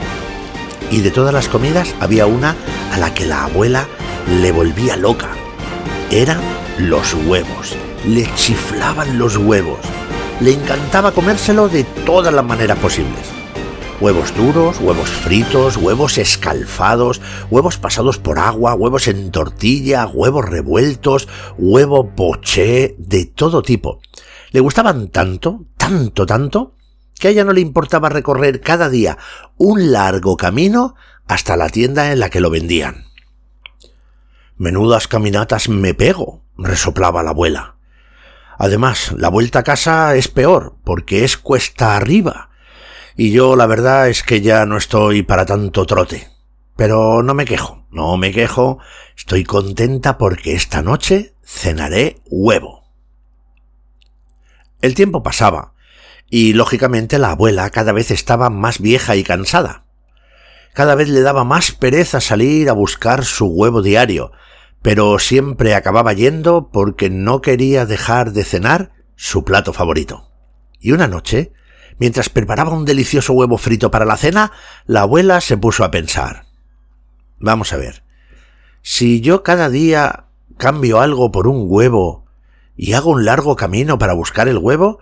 Y 0.91 1.01
de 1.01 1.11
todas 1.11 1.33
las 1.33 1.49
comidas 1.49 1.93
había 1.99 2.25
una 2.25 2.55
a 2.93 2.97
la 2.97 3.13
que 3.13 3.25
la 3.25 3.45
abuela 3.45 3.87
le 4.41 4.51
volvía 4.51 4.95
loca. 4.95 5.29
Eran 6.11 6.39
los 6.77 7.13
huevos. 7.13 7.75
Le 8.05 8.27
chiflaban 8.35 9.17
los 9.17 9.37
huevos. 9.37 9.79
Le 10.39 10.53
encantaba 10.53 11.11
comérselo 11.11 11.67
de 11.67 11.83
todas 11.83 12.33
las 12.33 12.45
maneras 12.45 12.77
posibles 12.77 13.37
huevos 13.99 14.35
duros, 14.35 14.79
huevos 14.79 15.09
fritos, 15.09 15.77
huevos 15.77 16.17
escalfados, 16.17 17.21
huevos 17.49 17.77
pasados 17.77 18.17
por 18.17 18.39
agua, 18.39 18.75
huevos 18.75 19.07
en 19.07 19.31
tortilla, 19.31 20.05
huevos 20.05 20.45
revueltos, 20.45 21.27
huevo 21.57 22.11
poché, 22.15 22.95
de 22.97 23.25
todo 23.25 23.61
tipo. 23.61 23.99
Le 24.51 24.59
gustaban 24.59 25.09
tanto, 25.09 25.65
tanto, 25.77 26.25
tanto, 26.25 26.75
que 27.19 27.27
a 27.27 27.31
ella 27.31 27.43
no 27.43 27.53
le 27.53 27.61
importaba 27.61 28.09
recorrer 28.09 28.61
cada 28.61 28.89
día 28.89 29.17
un 29.57 29.91
largo 29.91 30.37
camino 30.37 30.95
hasta 31.27 31.57
la 31.57 31.69
tienda 31.69 32.11
en 32.11 32.19
la 32.19 32.29
que 32.29 32.39
lo 32.39 32.49
vendían. 32.49 33.05
Menudas 34.55 35.07
caminatas 35.07 35.69
me 35.69 35.93
pego, 35.93 36.43
resoplaba 36.57 37.23
la 37.23 37.31
abuela. 37.31 37.75
Además, 38.57 39.13
la 39.17 39.29
vuelta 39.29 39.59
a 39.59 39.63
casa 39.63 40.15
es 40.15 40.29
peor, 40.29 40.77
porque 40.83 41.23
es 41.23 41.37
cuesta 41.37 41.95
arriba, 41.95 42.49
y 43.15 43.31
yo 43.31 43.55
la 43.55 43.67
verdad 43.67 44.09
es 44.09 44.23
que 44.23 44.41
ya 44.41 44.65
no 44.65 44.77
estoy 44.77 45.21
para 45.21 45.45
tanto 45.45 45.85
trote. 45.85 46.29
Pero 46.75 47.21
no 47.23 47.33
me 47.33 47.45
quejo, 47.45 47.85
no 47.91 48.17
me 48.17 48.31
quejo, 48.31 48.79
estoy 49.15 49.43
contenta 49.43 50.17
porque 50.17 50.53
esta 50.53 50.81
noche 50.81 51.33
cenaré 51.43 52.21
huevo. 52.25 52.86
El 54.81 54.93
tiempo 54.93 55.23
pasaba, 55.23 55.73
y 56.29 56.53
lógicamente 56.53 57.19
la 57.19 57.31
abuela 57.31 57.69
cada 57.69 57.91
vez 57.91 58.11
estaba 58.11 58.49
más 58.49 58.79
vieja 58.79 59.15
y 59.15 59.23
cansada. 59.23 59.85
Cada 60.73 60.95
vez 60.95 61.09
le 61.09 61.21
daba 61.21 61.43
más 61.43 61.71
pereza 61.71 62.21
salir 62.21 62.69
a 62.69 62.73
buscar 62.73 63.25
su 63.25 63.47
huevo 63.47 63.81
diario, 63.81 64.31
pero 64.81 65.17
siempre 65.19 65.73
acababa 65.73 66.13
yendo 66.13 66.69
porque 66.71 67.09
no 67.09 67.41
quería 67.41 67.85
dejar 67.85 68.31
de 68.33 68.43
cenar 68.43 68.91
su 69.15 69.43
plato 69.43 69.73
favorito. 69.73 70.31
Y 70.79 70.91
una 70.91 71.07
noche, 71.07 71.53
Mientras 71.99 72.29
preparaba 72.29 72.73
un 72.73 72.85
delicioso 72.85 73.33
huevo 73.33 73.57
frito 73.57 73.89
para 73.89 74.05
la 74.05 74.17
cena, 74.17 74.51
la 74.85 75.01
abuela 75.01 75.41
se 75.41 75.57
puso 75.57 75.83
a 75.83 75.91
pensar. 75.91 76.45
Vamos 77.39 77.73
a 77.73 77.77
ver. 77.77 78.03
Si 78.81 79.19
yo 79.21 79.43
cada 79.43 79.69
día 79.69 80.25
cambio 80.57 81.01
algo 81.01 81.31
por 81.31 81.47
un 81.47 81.65
huevo 81.67 82.26
y 82.77 82.93
hago 82.93 83.09
un 83.09 83.25
largo 83.25 83.55
camino 83.55 83.97
para 83.97 84.13
buscar 84.13 84.47
el 84.47 84.59
huevo, 84.59 84.99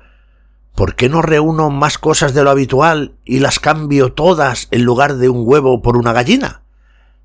¿por 0.73 0.95
qué 0.95 1.09
no 1.09 1.21
reúno 1.21 1.69
más 1.69 1.97
cosas 1.97 2.33
de 2.33 2.43
lo 2.43 2.49
habitual 2.49 3.15
y 3.25 3.39
las 3.39 3.59
cambio 3.59 4.13
todas 4.13 4.69
en 4.71 4.83
lugar 4.83 5.15
de 5.15 5.29
un 5.29 5.43
huevo 5.45 5.81
por 5.81 5.97
una 5.97 6.13
gallina? 6.13 6.63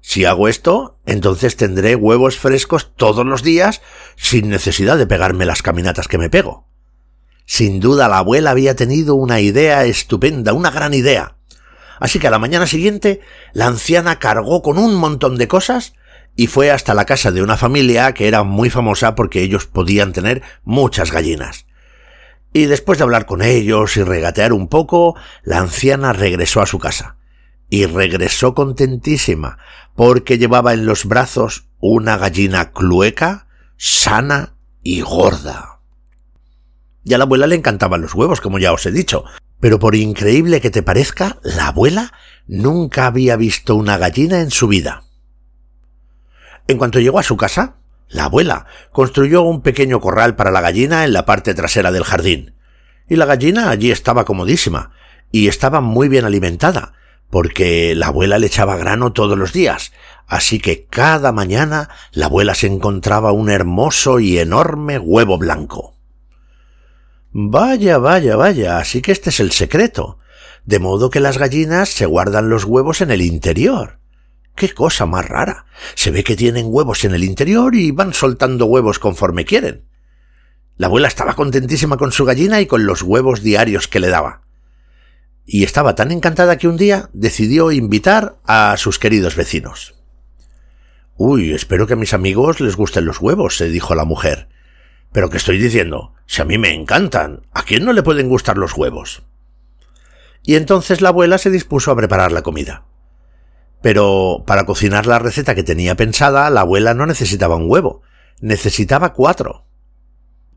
Si 0.02 0.24
hago 0.24 0.48
esto, 0.48 0.98
entonces 1.06 1.56
tendré 1.56 1.94
huevos 1.94 2.36
frescos 2.36 2.90
todos 2.96 3.24
los 3.24 3.42
días 3.42 3.80
sin 4.16 4.48
necesidad 4.48 4.98
de 4.98 5.06
pegarme 5.06 5.46
las 5.46 5.62
caminatas 5.62 6.08
que 6.08 6.18
me 6.18 6.30
pego. 6.30 6.66
Sin 7.46 7.80
duda 7.80 8.08
la 8.08 8.18
abuela 8.18 8.50
había 8.50 8.76
tenido 8.76 9.14
una 9.14 9.40
idea 9.40 9.84
estupenda, 9.84 10.52
una 10.52 10.70
gran 10.70 10.94
idea. 10.94 11.36
Así 11.98 12.18
que 12.18 12.28
a 12.28 12.30
la 12.30 12.38
mañana 12.38 12.66
siguiente 12.66 13.20
la 13.52 13.66
anciana 13.66 14.18
cargó 14.18 14.62
con 14.62 14.78
un 14.78 14.94
montón 14.94 15.36
de 15.36 15.48
cosas 15.48 15.92
y 16.36 16.46
fue 16.46 16.70
hasta 16.70 16.94
la 16.94 17.04
casa 17.04 17.30
de 17.30 17.42
una 17.42 17.56
familia 17.56 18.12
que 18.12 18.28
era 18.28 18.42
muy 18.42 18.70
famosa 18.70 19.14
porque 19.14 19.42
ellos 19.42 19.66
podían 19.66 20.12
tener 20.12 20.42
muchas 20.64 21.12
gallinas. 21.12 21.66
Y 22.52 22.64
después 22.64 22.98
de 22.98 23.04
hablar 23.04 23.26
con 23.26 23.42
ellos 23.42 23.96
y 23.96 24.02
regatear 24.02 24.52
un 24.52 24.68
poco, 24.68 25.14
la 25.44 25.58
anciana 25.58 26.12
regresó 26.12 26.60
a 26.60 26.66
su 26.66 26.78
casa. 26.78 27.16
Y 27.68 27.86
regresó 27.86 28.54
contentísima, 28.54 29.58
porque 29.94 30.38
llevaba 30.38 30.72
en 30.72 30.86
los 30.86 31.04
brazos 31.04 31.68
una 31.78 32.16
gallina 32.16 32.72
clueca, 32.72 33.46
sana 33.76 34.56
y 34.82 35.02
gorda. 35.02 35.80
Y 37.04 37.14
a 37.14 37.18
la 37.18 37.24
abuela 37.24 37.46
le 37.46 37.54
encantaban 37.54 38.02
los 38.02 38.14
huevos, 38.14 38.40
como 38.40 38.58
ya 38.58 38.72
os 38.72 38.84
he 38.86 38.90
dicho. 38.90 39.24
Pero 39.60 39.78
por 39.78 39.94
increíble 39.94 40.60
que 40.60 40.70
te 40.70 40.82
parezca, 40.82 41.38
la 41.42 41.68
abuela 41.68 42.12
nunca 42.48 43.06
había 43.06 43.36
visto 43.36 43.76
una 43.76 43.96
gallina 43.98 44.40
en 44.40 44.50
su 44.50 44.66
vida. 44.66 45.04
En 46.70 46.78
cuanto 46.78 47.00
llegó 47.00 47.18
a 47.18 47.24
su 47.24 47.36
casa, 47.36 47.74
la 48.08 48.26
abuela 48.26 48.66
construyó 48.92 49.42
un 49.42 49.60
pequeño 49.60 50.00
corral 50.00 50.36
para 50.36 50.52
la 50.52 50.60
gallina 50.60 51.04
en 51.04 51.12
la 51.12 51.26
parte 51.26 51.52
trasera 51.52 51.90
del 51.90 52.04
jardín. 52.04 52.54
Y 53.08 53.16
la 53.16 53.26
gallina 53.26 53.70
allí 53.70 53.90
estaba 53.90 54.24
comodísima, 54.24 54.92
y 55.32 55.48
estaba 55.48 55.80
muy 55.80 56.08
bien 56.08 56.24
alimentada, 56.24 56.92
porque 57.28 57.96
la 57.96 58.06
abuela 58.06 58.38
le 58.38 58.46
echaba 58.46 58.76
grano 58.76 59.12
todos 59.12 59.36
los 59.36 59.52
días, 59.52 59.90
así 60.28 60.60
que 60.60 60.84
cada 60.84 61.32
mañana 61.32 61.88
la 62.12 62.26
abuela 62.26 62.54
se 62.54 62.68
encontraba 62.68 63.32
un 63.32 63.50
hermoso 63.50 64.20
y 64.20 64.38
enorme 64.38 64.96
huevo 65.00 65.38
blanco. 65.38 65.96
Vaya, 67.32 67.98
vaya, 67.98 68.36
vaya, 68.36 68.78
así 68.78 69.02
que 69.02 69.10
este 69.10 69.30
es 69.30 69.40
el 69.40 69.50
secreto, 69.50 70.18
de 70.66 70.78
modo 70.78 71.10
que 71.10 71.18
las 71.18 71.36
gallinas 71.36 71.88
se 71.88 72.06
guardan 72.06 72.48
los 72.48 72.64
huevos 72.64 73.00
en 73.00 73.10
el 73.10 73.22
interior. 73.22 73.99
¡Qué 74.60 74.74
cosa 74.74 75.06
más 75.06 75.26
rara! 75.26 75.64
Se 75.94 76.10
ve 76.10 76.22
que 76.22 76.36
tienen 76.36 76.66
huevos 76.68 77.04
en 77.04 77.14
el 77.14 77.24
interior 77.24 77.74
y 77.74 77.92
van 77.92 78.12
soltando 78.12 78.66
huevos 78.66 78.98
conforme 78.98 79.46
quieren. 79.46 79.86
La 80.76 80.88
abuela 80.88 81.08
estaba 81.08 81.32
contentísima 81.32 81.96
con 81.96 82.12
su 82.12 82.26
gallina 82.26 82.60
y 82.60 82.66
con 82.66 82.84
los 82.84 83.00
huevos 83.00 83.42
diarios 83.42 83.88
que 83.88 84.00
le 84.00 84.08
daba 84.08 84.42
y 85.46 85.64
estaba 85.64 85.94
tan 85.94 86.12
encantada 86.12 86.58
que 86.58 86.68
un 86.68 86.76
día 86.76 87.08
decidió 87.12 87.72
invitar 87.72 88.36
a 88.44 88.76
sus 88.76 88.98
queridos 88.98 89.34
vecinos. 89.34 89.94
Uy, 91.16 91.52
espero 91.52 91.86
que 91.88 91.94
a 91.94 91.96
mis 91.96 92.14
amigos 92.14 92.60
les 92.60 92.76
gusten 92.76 93.06
los 93.06 93.18
huevos, 93.18 93.56
se 93.56 93.68
dijo 93.68 93.94
la 93.94 94.04
mujer. 94.04 94.48
Pero 95.10 95.28
¿qué 95.28 95.38
estoy 95.38 95.58
diciendo? 95.58 96.14
Si 96.26 96.40
a 96.40 96.44
mí 96.44 96.56
me 96.58 96.72
encantan, 96.72 97.46
¿a 97.52 97.64
quién 97.64 97.84
no 97.84 97.94
le 97.94 98.04
pueden 98.04 98.28
gustar 98.28 98.58
los 98.58 98.76
huevos? 98.76 99.22
Y 100.44 100.54
entonces 100.54 101.00
la 101.00 101.08
abuela 101.08 101.38
se 101.38 101.50
dispuso 101.50 101.90
a 101.90 101.96
preparar 101.96 102.30
la 102.30 102.42
comida. 102.42 102.84
Pero 103.82 104.44
para 104.46 104.66
cocinar 104.66 105.06
la 105.06 105.18
receta 105.18 105.54
que 105.54 105.62
tenía 105.62 105.96
pensada, 105.96 106.50
la 106.50 106.62
abuela 106.62 106.94
no 106.94 107.06
necesitaba 107.06 107.56
un 107.56 107.70
huevo, 107.70 108.02
necesitaba 108.40 109.12
cuatro. 109.12 109.66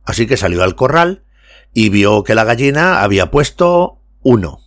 Así 0.04 0.28
que 0.28 0.38
salió 0.38 0.64
al 0.64 0.76
corral 0.76 1.24
y 1.74 1.90
vio 1.90 2.24
que 2.24 2.36
la 2.36 2.44
gallina 2.44 3.02
había 3.02 3.32
puesto 3.32 4.02
uno. 4.22 4.60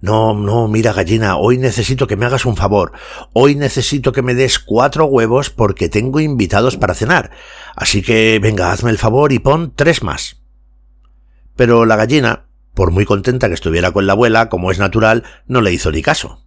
No, 0.00 0.34
no, 0.34 0.68
mira 0.68 0.92
gallina, 0.92 1.38
hoy 1.38 1.56
necesito 1.56 2.06
que 2.06 2.16
me 2.16 2.26
hagas 2.26 2.44
un 2.44 2.56
favor. 2.56 2.92
Hoy 3.32 3.54
necesito 3.54 4.12
que 4.12 4.20
me 4.20 4.34
des 4.34 4.58
cuatro 4.58 5.06
huevos 5.06 5.48
porque 5.48 5.88
tengo 5.88 6.20
invitados 6.20 6.76
para 6.76 6.92
cenar. 6.92 7.30
Así 7.74 8.02
que 8.02 8.38
venga, 8.38 8.70
hazme 8.70 8.90
el 8.90 8.98
favor 8.98 9.32
y 9.32 9.38
pon 9.38 9.72
tres 9.74 10.02
más. 10.02 10.42
Pero 11.56 11.86
la 11.86 11.96
gallina, 11.96 12.48
por 12.74 12.90
muy 12.90 13.06
contenta 13.06 13.48
que 13.48 13.54
estuviera 13.54 13.92
con 13.92 14.06
la 14.06 14.12
abuela, 14.12 14.50
como 14.50 14.70
es 14.70 14.78
natural, 14.78 15.24
no 15.46 15.62
le 15.62 15.72
hizo 15.72 15.90
ni 15.90 16.02
caso. 16.02 16.43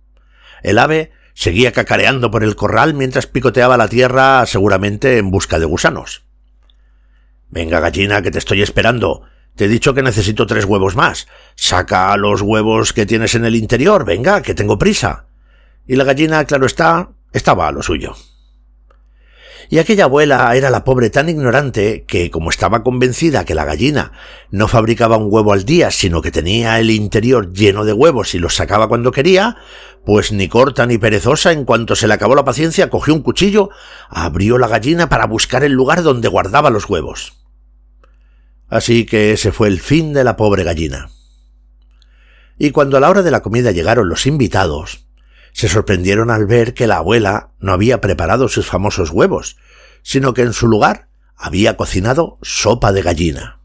El 0.64 0.80
ave 0.80 1.12
seguía 1.34 1.72
cacareando 1.72 2.32
por 2.32 2.44
el 2.44 2.56
corral 2.56 2.94
mientras 2.94 3.28
picoteaba 3.28 3.78
la 3.78 3.88
tierra, 3.88 4.46
seguramente 4.46 5.18
en 5.18 5.30
busca 5.30 5.60
de 5.60 5.66
gusanos. 5.66 6.24
Venga, 7.50 7.80
gallina, 7.80 8.22
que 8.22 8.32
te 8.32 8.40
estoy 8.40 8.62
esperando. 8.62 9.24
Te 9.56 9.66
he 9.66 9.68
dicho 9.68 9.94
que 9.94 10.04
necesito 10.04 10.46
tres 10.46 10.66
huevos 10.66 10.96
más. 10.96 11.28
Saca 11.56 12.16
los 12.18 12.42
huevos 12.42 12.94
que 12.94 13.06
tienes 13.06 13.36
en 13.36 13.46
el 13.46 13.56
interior, 13.56 14.06
venga, 14.06 14.42
que 14.42 14.54
tengo 14.54 14.78
prisa. 14.78 15.28
Y 15.88 15.96
la 15.96 16.04
gallina, 16.04 16.46
claro 16.46 16.66
está, 16.66 17.10
estaba 17.32 17.68
a 17.68 17.72
lo 17.72 17.82
suyo. 17.82 18.16
Y 19.70 19.80
aquella 19.80 20.06
abuela 20.06 20.56
era 20.56 20.70
la 20.70 20.84
pobre 20.84 21.10
tan 21.10 21.28
ignorante 21.28 22.06
que, 22.08 22.32
como 22.32 22.50
estaba 22.50 22.84
convencida 22.84 23.44
que 23.44 23.56
la 23.56 23.66
gallina 23.66 24.14
no 24.50 24.68
fabricaba 24.68 25.18
un 25.18 25.28
huevo 25.30 25.52
al 25.52 25.66
día, 25.66 25.92
sino 25.92 26.22
que 26.22 26.32
tenía 26.32 26.80
el 26.80 26.90
interior 26.90 27.52
lleno 27.52 27.84
de 27.84 27.92
huevos 27.92 28.34
y 28.34 28.40
los 28.40 28.56
sacaba 28.56 28.88
cuando 28.88 29.12
quería, 29.12 29.58
pues 30.06 30.32
ni 30.32 30.48
corta 30.48 30.86
ni 30.86 30.98
perezosa, 30.98 31.52
en 31.52 31.66
cuanto 31.66 31.96
se 31.96 32.08
le 32.08 32.14
acabó 32.14 32.34
la 32.34 32.46
paciencia, 32.46 32.90
cogió 32.90 33.14
un 33.14 33.22
cuchillo, 33.22 33.70
abrió 34.10 34.58
la 34.58 34.70
gallina 34.70 35.10
para 35.10 35.26
buscar 35.26 35.66
el 35.66 35.74
lugar 35.74 36.02
donde 36.02 36.30
guardaba 36.30 36.70
los 36.70 36.90
huevos. 36.90 37.34
Así 38.70 39.06
que 39.06 39.34
ese 39.34 39.52
fue 39.52 39.68
el 39.68 39.82
fin 39.82 40.14
de 40.14 40.24
la 40.24 40.38
pobre 40.38 40.64
gallina. 40.64 41.10
Y 42.58 42.72
cuando 42.72 42.98
a 42.98 43.00
la 43.00 43.10
hora 43.10 43.22
de 43.22 43.32
la 43.32 43.42
comida 43.42 43.72
llegaron 43.72 44.08
los 44.08 44.28
invitados, 44.28 45.07
se 45.58 45.70
sorprendieron 45.70 46.30
al 46.30 46.46
ver 46.46 46.76
que 46.76 46.86
la 46.86 46.98
abuela 46.98 47.50
no 47.58 47.72
había 47.72 48.00
preparado 48.00 48.48
sus 48.48 48.68
famosos 48.68 49.10
huevos, 49.10 49.58
sino 50.04 50.36
que 50.36 50.44
en 50.44 50.54
su 50.54 50.68
lugar 50.68 51.10
había 51.36 51.76
cocinado 51.76 52.38
sopa 52.44 52.92
de 52.92 53.02
gallina. 53.02 53.60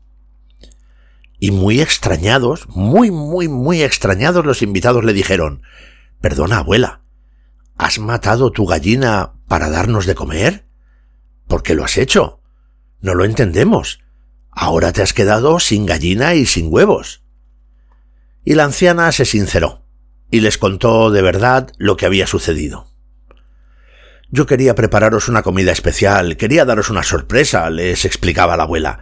Y 1.38 1.50
muy 1.50 1.82
extrañados, 1.82 2.66
muy, 2.70 3.11
muy, 3.11 3.49
muy 3.49 3.82
extrañados 3.82 4.46
los 4.46 4.62
invitados 4.62 5.04
le 5.04 5.12
dijeron 5.12 5.64
Perdona, 6.22 6.61
abuela, 6.61 7.02
¿has 7.76 7.99
matado 7.99 8.52
tu 8.52 8.64
gallina 8.64 9.34
para 9.46 9.69
darnos 9.69 10.06
de 10.06 10.14
comer? 10.14 10.67
¿Por 11.47 11.62
qué 11.62 11.75
lo 11.75 11.84
has 11.84 11.99
hecho? 11.99 12.40
No 13.02 13.14
lo 13.14 13.26
entendemos. 13.26 14.00
Ahora 14.50 14.93
te 14.93 15.02
has 15.02 15.12
quedado 15.12 15.60
sin 15.60 15.84
gallina 15.84 16.32
y 16.36 16.47
sin 16.47 16.73
huevos. 16.73 17.23
Y 18.47 18.54
la 18.54 18.64
anciana 18.64 19.12
se 19.12 19.26
sinceró 19.26 19.81
y 20.32 20.40
les 20.40 20.58
contó 20.58 21.12
de 21.12 21.23
verdad 21.23 21.71
lo 21.76 21.97
que 21.97 22.06
había 22.06 22.26
sucedido. 22.26 22.88
Yo 24.30 24.47
quería 24.47 24.75
prepararos 24.75 25.28
una 25.28 25.42
comida 25.42 25.73
especial, 25.73 26.38
quería 26.38 26.64
daros 26.64 26.88
una 26.88 27.02
sorpresa, 27.02 27.68
les 27.68 28.06
explicaba 28.06 28.56
la 28.56 28.62
abuela. 28.62 29.00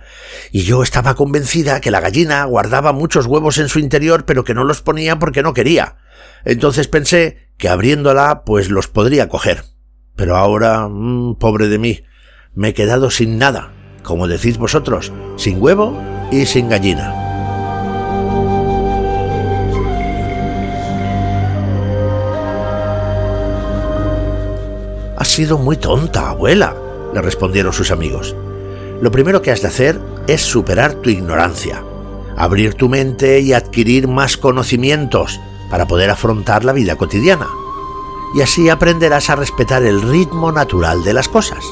Y 0.50 0.62
yo 0.62 0.82
estaba 0.82 1.14
convencida 1.14 1.80
que 1.80 1.92
la 1.92 2.00
gallina 2.00 2.44
guardaba 2.46 2.92
muchos 2.92 3.26
huevos 3.26 3.58
en 3.58 3.68
su 3.68 3.78
interior, 3.78 4.24
pero 4.24 4.42
que 4.42 4.54
no 4.54 4.64
los 4.64 4.82
ponía 4.82 5.20
porque 5.20 5.44
no 5.44 5.54
quería. 5.54 5.98
Entonces 6.44 6.88
pensé 6.88 7.52
que 7.58 7.68
abriéndola, 7.68 8.42
pues 8.44 8.68
los 8.68 8.88
podría 8.88 9.28
coger. 9.28 9.62
Pero 10.16 10.36
ahora, 10.36 10.88
mmm, 10.88 11.36
pobre 11.36 11.68
de 11.68 11.78
mí, 11.78 12.02
me 12.54 12.70
he 12.70 12.74
quedado 12.74 13.12
sin 13.12 13.38
nada, 13.38 13.70
como 14.02 14.26
decís 14.26 14.58
vosotros, 14.58 15.12
sin 15.36 15.62
huevo 15.62 15.96
y 16.32 16.46
sin 16.46 16.68
gallina. 16.68 17.19
Sido 25.30 25.58
muy 25.58 25.76
tonta, 25.76 26.28
abuela, 26.28 26.74
le 27.14 27.22
respondieron 27.22 27.72
sus 27.72 27.90
amigos. 27.90 28.34
Lo 29.00 29.10
primero 29.10 29.40
que 29.40 29.50
has 29.50 29.62
de 29.62 29.68
hacer 29.68 30.00
es 30.26 30.42
superar 30.42 30.94
tu 30.94 31.08
ignorancia, 31.08 31.82
abrir 32.36 32.74
tu 32.74 32.88
mente 32.88 33.40
y 33.40 33.52
adquirir 33.52 34.08
más 34.08 34.36
conocimientos 34.36 35.40
para 35.70 35.86
poder 35.86 36.10
afrontar 36.10 36.64
la 36.64 36.72
vida 36.72 36.96
cotidiana. 36.96 37.46
Y 38.34 38.42
así 38.42 38.68
aprenderás 38.68 39.30
a 39.30 39.36
respetar 39.36 39.84
el 39.84 40.02
ritmo 40.02 40.52
natural 40.52 41.02
de 41.04 41.14
las 41.14 41.28
cosas. 41.28 41.64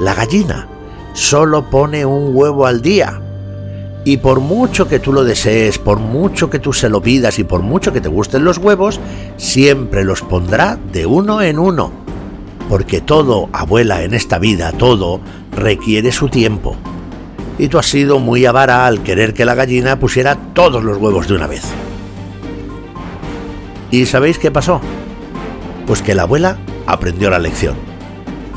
La 0.00 0.14
gallina 0.14 0.68
solo 1.14 1.68
pone 1.68 2.06
un 2.06 2.34
huevo 2.34 2.66
al 2.66 2.80
día. 2.80 3.20
Y 4.04 4.18
por 4.18 4.40
mucho 4.40 4.88
que 4.88 5.00
tú 5.00 5.12
lo 5.12 5.24
desees, 5.24 5.78
por 5.78 5.98
mucho 5.98 6.48
que 6.48 6.60
tú 6.60 6.72
se 6.72 6.88
lo 6.88 7.02
pidas 7.02 7.38
y 7.38 7.44
por 7.44 7.62
mucho 7.62 7.92
que 7.92 8.00
te 8.00 8.08
gusten 8.08 8.44
los 8.44 8.58
huevos, 8.58 9.00
siempre 9.36 10.04
los 10.04 10.22
pondrá 10.22 10.78
de 10.92 11.04
uno 11.04 11.42
en 11.42 11.58
uno. 11.58 12.07
Porque 12.68 13.00
todo, 13.00 13.48
abuela, 13.52 14.02
en 14.02 14.14
esta 14.14 14.38
vida, 14.38 14.72
todo, 14.72 15.20
requiere 15.52 16.12
su 16.12 16.28
tiempo. 16.28 16.76
Y 17.58 17.68
tú 17.68 17.78
has 17.78 17.86
sido 17.86 18.18
muy 18.18 18.44
avara 18.46 18.86
al 18.86 19.02
querer 19.02 19.34
que 19.34 19.44
la 19.44 19.54
gallina 19.54 19.98
pusiera 19.98 20.36
todos 20.54 20.84
los 20.84 20.98
huevos 20.98 21.28
de 21.28 21.34
una 21.34 21.46
vez. 21.46 21.62
¿Y 23.90 24.06
sabéis 24.06 24.38
qué 24.38 24.50
pasó? 24.50 24.80
Pues 25.86 26.02
que 26.02 26.14
la 26.14 26.22
abuela 26.22 26.58
aprendió 26.86 27.30
la 27.30 27.38
lección 27.38 27.88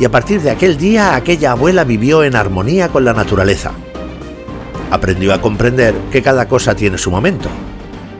y 0.01 0.05
a 0.05 0.09
partir 0.09 0.41
de 0.41 0.49
aquel 0.49 0.77
día 0.77 1.15
aquella 1.15 1.51
abuela 1.51 1.83
vivió 1.83 2.23
en 2.23 2.35
armonía 2.35 2.89
con 2.89 3.05
la 3.05 3.13
naturaleza. 3.13 3.71
Aprendió 4.89 5.31
a 5.31 5.39
comprender 5.39 5.93
que 6.11 6.23
cada 6.23 6.47
cosa 6.47 6.75
tiene 6.75 6.97
su 6.97 7.11
momento 7.11 7.49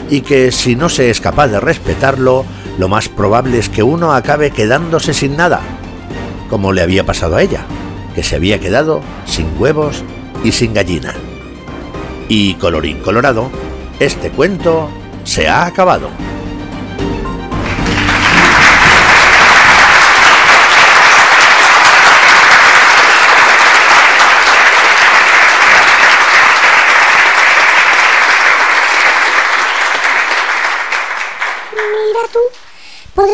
y 0.08 0.22
que 0.22 0.52
si 0.52 0.76
no 0.76 0.90
se 0.90 1.10
es 1.10 1.20
capaz 1.20 1.48
de 1.48 1.60
respetarlo, 1.60 2.46
lo 2.78 2.88
más 2.88 3.10
probable 3.10 3.58
es 3.58 3.68
que 3.68 3.82
uno 3.82 4.14
acabe 4.14 4.52
quedándose 4.52 5.16
sin 5.16 5.36
nada, 5.36 5.62
como 6.52 6.74
le 6.74 6.82
había 6.82 7.06
pasado 7.06 7.38
a 7.38 7.42
ella, 7.42 7.66
que 8.14 8.24
se 8.24 8.36
había 8.36 8.60
quedado 8.60 9.02
sin 9.26 9.48
huevos 9.58 10.04
y 10.44 10.52
sin 10.52 10.74
gallina. 10.74 11.16
Y 12.28 12.56
colorín 12.56 13.00
colorado, 13.00 13.50
este 14.02 14.30
cuento 14.30 14.90
se 15.24 15.48
ha 15.48 15.66
acabado. 15.66 16.10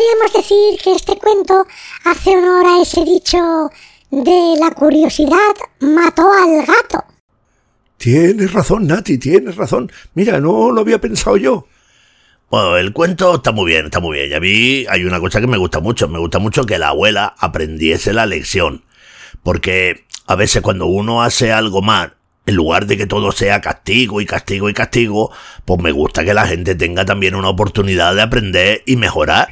Podríamos 0.07 0.33
decir 0.33 0.79
que 0.81 0.93
este 0.93 1.17
cuento 1.17 1.67
hace 2.05 2.37
honor 2.37 2.65
a 2.65 2.81
ese 2.81 3.03
dicho 3.03 3.69
de 4.09 4.55
la 4.57 4.71
curiosidad 4.71 5.53
mató 5.81 6.31
al 6.31 6.65
gato. 6.65 7.03
Tienes 7.97 8.53
razón, 8.53 8.87
Nati, 8.87 9.17
tienes 9.17 9.57
razón. 9.57 9.91
Mira, 10.13 10.39
no 10.39 10.71
lo 10.71 10.79
había 10.79 11.01
pensado 11.01 11.35
yo. 11.35 11.67
Bueno, 12.49 12.77
el 12.77 12.93
cuento 12.93 13.35
está 13.35 13.51
muy 13.51 13.65
bien, 13.65 13.85
está 13.85 13.99
muy 13.99 14.17
bien. 14.17 14.31
Y 14.31 14.35
a 14.35 14.39
mí 14.39 14.85
hay 14.89 15.03
una 15.03 15.19
cosa 15.19 15.41
que 15.41 15.47
me 15.47 15.57
gusta 15.57 15.81
mucho. 15.81 16.07
Me 16.07 16.19
gusta 16.19 16.39
mucho 16.39 16.63
que 16.63 16.77
la 16.77 16.89
abuela 16.89 17.35
aprendiese 17.37 18.13
la 18.13 18.25
lección. 18.25 18.85
Porque 19.43 20.05
a 20.25 20.35
veces 20.35 20.61
cuando 20.61 20.85
uno 20.85 21.21
hace 21.21 21.51
algo 21.51 21.81
mal 21.81 22.15
En 22.45 22.55
lugar 22.55 22.85
de 22.85 22.95
que 22.97 23.07
todo 23.07 23.33
sea 23.33 23.59
castigo 23.59 24.21
y 24.21 24.25
castigo 24.25 24.69
y 24.69 24.73
castigo, 24.73 25.31
pues 25.65 25.81
me 25.81 25.91
gusta 25.91 26.23
que 26.23 26.33
la 26.33 26.47
gente 26.47 26.75
tenga 26.75 27.03
también 27.03 27.35
una 27.35 27.49
oportunidad 27.49 28.15
de 28.15 28.21
aprender 28.21 28.83
y 28.85 28.95
mejorar. 28.95 29.49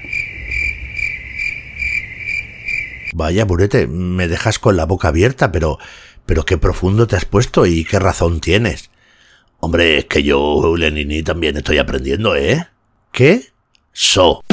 Vaya, 3.17 3.45
Burete, 3.45 3.87
me 3.87 4.27
dejas 4.27 4.59
con 4.59 4.75
la 4.75 4.83
boca 4.85 5.07
abierta, 5.07 5.49
pero, 5.49 5.79
pero 6.25 6.43
qué 6.43 6.57
profundo 6.57 7.07
te 7.07 7.15
has 7.15 7.23
puesto 7.23 7.65
y 7.65 7.85
qué 7.85 7.97
razón 7.97 8.41
tienes. 8.41 8.89
Hombre, 9.61 9.99
es 9.99 10.05
que 10.05 10.21
yo, 10.21 10.75
Lenini, 10.75 11.23
también 11.23 11.55
estoy 11.55 11.77
aprendiendo, 11.77 12.35
¿eh? 12.35 12.67
¿Qué? 13.13 13.53
So. 13.93 14.43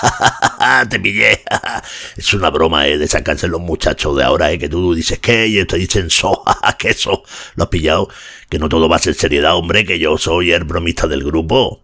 te 0.90 1.00
pillé. 1.00 1.42
es 2.16 2.32
una 2.34 2.50
broma, 2.50 2.86
¿eh? 2.86 2.98
De 2.98 3.08
sacarse 3.08 3.48
los 3.48 3.60
muchachos 3.60 4.16
de 4.16 4.22
ahora, 4.22 4.52
¿eh? 4.52 4.58
Que 4.60 4.68
tú 4.68 4.94
dices 4.94 5.18
que 5.18 5.48
y 5.48 5.64
te 5.64 5.76
dicen 5.76 6.08
so, 6.08 6.44
que 6.78 6.90
eso. 6.90 7.24
Lo 7.56 7.64
has 7.64 7.70
pillado. 7.70 8.08
Que 8.48 8.60
no 8.60 8.68
todo 8.68 8.88
va 8.88 8.94
a 8.94 9.00
ser 9.00 9.14
seriedad, 9.14 9.56
hombre, 9.56 9.84
que 9.84 9.98
yo 9.98 10.16
soy 10.18 10.52
el 10.52 10.62
bromista 10.62 11.08
del 11.08 11.24
grupo. 11.24 11.80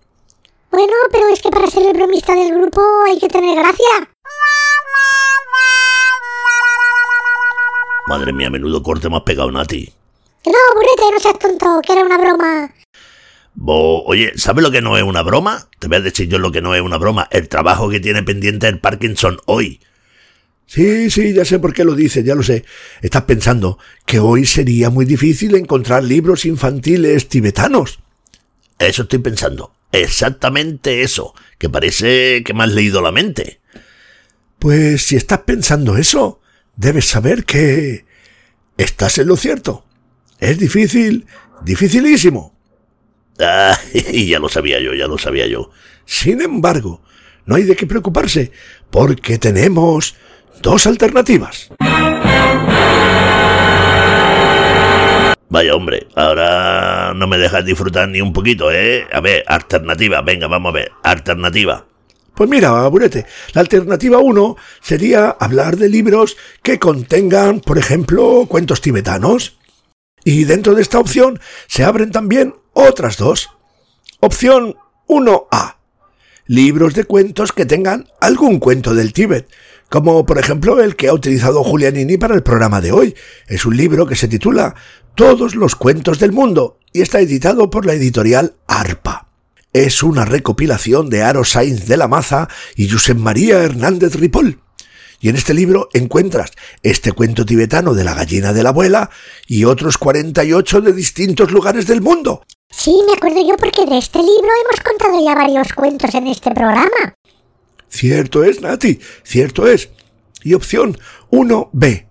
Bueno, 0.70 0.92
pero 1.10 1.26
es 1.26 1.42
que 1.42 1.50
para 1.50 1.66
ser 1.66 1.88
el 1.88 1.94
bromista 1.94 2.36
del 2.36 2.54
grupo 2.54 2.80
hay 3.04 3.18
que 3.18 3.28
tener 3.28 3.58
gracia. 3.58 4.08
Madre 8.10 8.32
mía, 8.32 8.50
menudo 8.50 8.82
corte 8.82 9.08
me 9.08 9.18
has 9.18 9.22
pegado, 9.22 9.52
Nati. 9.52 9.88
No, 10.44 10.52
burrete, 10.74 11.12
no 11.12 11.20
seas 11.20 11.38
tonto, 11.38 11.80
que 11.80 11.92
era 11.92 12.02
una 12.02 12.18
broma. 12.18 12.74
oye, 13.54 14.32
¿sabes 14.34 14.64
lo 14.64 14.72
que 14.72 14.80
no 14.80 14.96
es 14.96 15.04
una 15.04 15.22
broma? 15.22 15.68
Te 15.78 15.86
voy 15.86 15.98
a 15.98 16.00
decir 16.00 16.28
yo 16.28 16.40
lo 16.40 16.50
que 16.50 16.60
no 16.60 16.74
es 16.74 16.82
una 16.82 16.98
broma. 16.98 17.28
El 17.30 17.48
trabajo 17.48 17.88
que 17.88 18.00
tiene 18.00 18.24
pendiente 18.24 18.66
el 18.66 18.80
Parkinson 18.80 19.38
hoy. 19.46 19.78
Sí, 20.66 21.08
sí, 21.08 21.32
ya 21.32 21.44
sé 21.44 21.60
por 21.60 21.72
qué 21.72 21.84
lo 21.84 21.94
dices, 21.94 22.24
ya 22.24 22.34
lo 22.34 22.42
sé. 22.42 22.64
Estás 23.00 23.22
pensando 23.26 23.78
que 24.06 24.18
hoy 24.18 24.44
sería 24.44 24.90
muy 24.90 25.04
difícil 25.04 25.54
encontrar 25.54 26.02
libros 26.02 26.46
infantiles 26.46 27.28
tibetanos. 27.28 28.00
Eso 28.80 29.02
estoy 29.02 29.20
pensando. 29.20 29.72
Exactamente 29.92 31.02
eso. 31.02 31.32
Que 31.58 31.70
parece 31.70 32.42
que 32.42 32.54
me 32.54 32.64
has 32.64 32.72
leído 32.72 33.02
la 33.02 33.12
mente. 33.12 33.60
Pues 34.58 35.02
si 35.02 35.14
estás 35.14 35.42
pensando 35.42 35.96
eso, 35.96 36.40
debes 36.76 37.06
saber 37.06 37.44
que... 37.44 38.04
estás 38.76 39.18
en 39.18 39.28
lo 39.28 39.36
cierto. 39.36 39.84
Es 40.38 40.58
difícil, 40.58 41.26
dificilísimo. 41.62 42.54
Ah, 43.42 43.74
ya 44.12 44.38
lo 44.38 44.50
sabía 44.50 44.80
yo, 44.80 44.92
ya 44.92 45.06
lo 45.06 45.16
sabía 45.16 45.46
yo. 45.46 45.70
Sin 46.04 46.42
embargo, 46.42 47.00
no 47.46 47.54
hay 47.56 47.62
de 47.62 47.74
qué 47.74 47.86
preocuparse, 47.86 48.52
porque 48.90 49.38
tenemos 49.38 50.14
dos 50.60 50.86
alternativas. 50.86 51.70
Vaya 55.48 55.74
hombre, 55.74 56.06
ahora 56.14 57.12
no 57.16 57.26
me 57.26 57.38
dejas 57.38 57.64
disfrutar 57.64 58.08
ni 58.08 58.20
un 58.20 58.32
poquito, 58.32 58.70
¿eh? 58.70 59.06
A 59.10 59.20
ver, 59.20 59.42
alternativa, 59.48 60.20
venga, 60.20 60.46
vamos 60.46 60.70
a 60.70 60.74
ver, 60.74 60.92
alternativa. 61.02 61.86
Pues 62.40 62.48
mira, 62.48 62.88
Burete, 62.88 63.26
la 63.52 63.60
alternativa 63.60 64.16
1 64.16 64.56
sería 64.80 65.28
hablar 65.28 65.76
de 65.76 65.90
libros 65.90 66.38
que 66.62 66.78
contengan, 66.78 67.60
por 67.60 67.76
ejemplo, 67.76 68.46
cuentos 68.48 68.80
tibetanos. 68.80 69.58
Y 70.24 70.44
dentro 70.44 70.74
de 70.74 70.80
esta 70.80 70.98
opción 70.98 71.38
se 71.66 71.84
abren 71.84 72.10
también 72.10 72.54
otras 72.72 73.18
dos. 73.18 73.50
Opción 74.20 74.76
1A. 75.06 75.76
Libros 76.46 76.94
de 76.94 77.04
cuentos 77.04 77.52
que 77.52 77.66
tengan 77.66 78.08
algún 78.22 78.58
cuento 78.58 78.94
del 78.94 79.12
Tíbet, 79.12 79.46
como 79.90 80.24
por 80.24 80.38
ejemplo 80.38 80.82
el 80.82 80.96
que 80.96 81.08
ha 81.08 81.12
utilizado 81.12 81.62
Julianini 81.62 82.16
para 82.16 82.34
el 82.34 82.42
programa 82.42 82.80
de 82.80 82.92
hoy. 82.92 83.14
Es 83.48 83.66
un 83.66 83.76
libro 83.76 84.06
que 84.06 84.16
se 84.16 84.28
titula 84.28 84.74
Todos 85.14 85.54
los 85.54 85.76
cuentos 85.76 86.18
del 86.18 86.32
mundo 86.32 86.78
y 86.90 87.02
está 87.02 87.20
editado 87.20 87.68
por 87.68 87.84
la 87.84 87.92
editorial 87.92 88.54
ARPA. 88.66 89.29
Es 89.72 90.02
una 90.02 90.24
recopilación 90.24 91.10
de 91.10 91.22
Aro 91.22 91.44
Sainz 91.44 91.86
de 91.86 91.96
la 91.96 92.08
Maza 92.08 92.48
y 92.74 92.88
Josep 92.88 93.16
María 93.16 93.62
Hernández 93.62 94.16
Ripoll. 94.16 94.60
Y 95.20 95.28
en 95.28 95.36
este 95.36 95.54
libro 95.54 95.88
encuentras 95.92 96.50
este 96.82 97.12
cuento 97.12 97.46
tibetano 97.46 97.94
de 97.94 98.02
la 98.02 98.14
gallina 98.14 98.52
de 98.52 98.64
la 98.64 98.70
abuela 98.70 99.10
y 99.46 99.64
otros 99.64 99.96
48 99.96 100.80
de 100.80 100.92
distintos 100.92 101.52
lugares 101.52 101.86
del 101.86 102.00
mundo. 102.00 102.42
Sí, 102.68 103.00
me 103.06 103.12
acuerdo 103.12 103.46
yo 103.46 103.56
porque 103.58 103.86
de 103.86 103.98
este 103.98 104.18
libro 104.18 104.48
hemos 104.64 104.80
contado 104.80 105.24
ya 105.24 105.34
varios 105.36 105.72
cuentos 105.72 106.14
en 106.14 106.26
este 106.26 106.50
programa. 106.50 107.14
Cierto 107.88 108.42
es, 108.42 108.60
Nati, 108.62 108.98
cierto 109.22 109.68
es. 109.68 109.90
Y 110.42 110.54
opción 110.54 110.98
1B. 111.30 112.06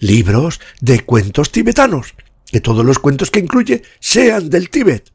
Libros 0.00 0.60
de 0.80 1.00
cuentos 1.00 1.50
tibetanos. 1.50 2.14
Que 2.44 2.60
todos 2.60 2.84
los 2.84 2.98
cuentos 2.98 3.30
que 3.30 3.40
incluye 3.40 3.82
sean 4.00 4.50
del 4.50 4.68
Tíbet. 4.68 5.12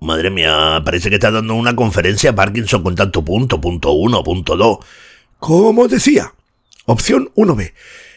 Madre 0.00 0.30
mía, 0.30 0.82
parece 0.84 1.10
que 1.10 1.16
está 1.16 1.30
dando 1.30 1.54
una 1.54 1.76
conferencia 1.76 2.34
Parkinson 2.34 2.82
con 2.82 2.94
tanto 2.94 3.24
punto, 3.24 3.60
punto 3.60 3.92
uno, 3.92 4.22
punto 4.24 4.56
dos. 4.56 4.78
Como 5.38 5.88
decía, 5.88 6.34
Opción 6.86 7.30
1B. 7.36 7.72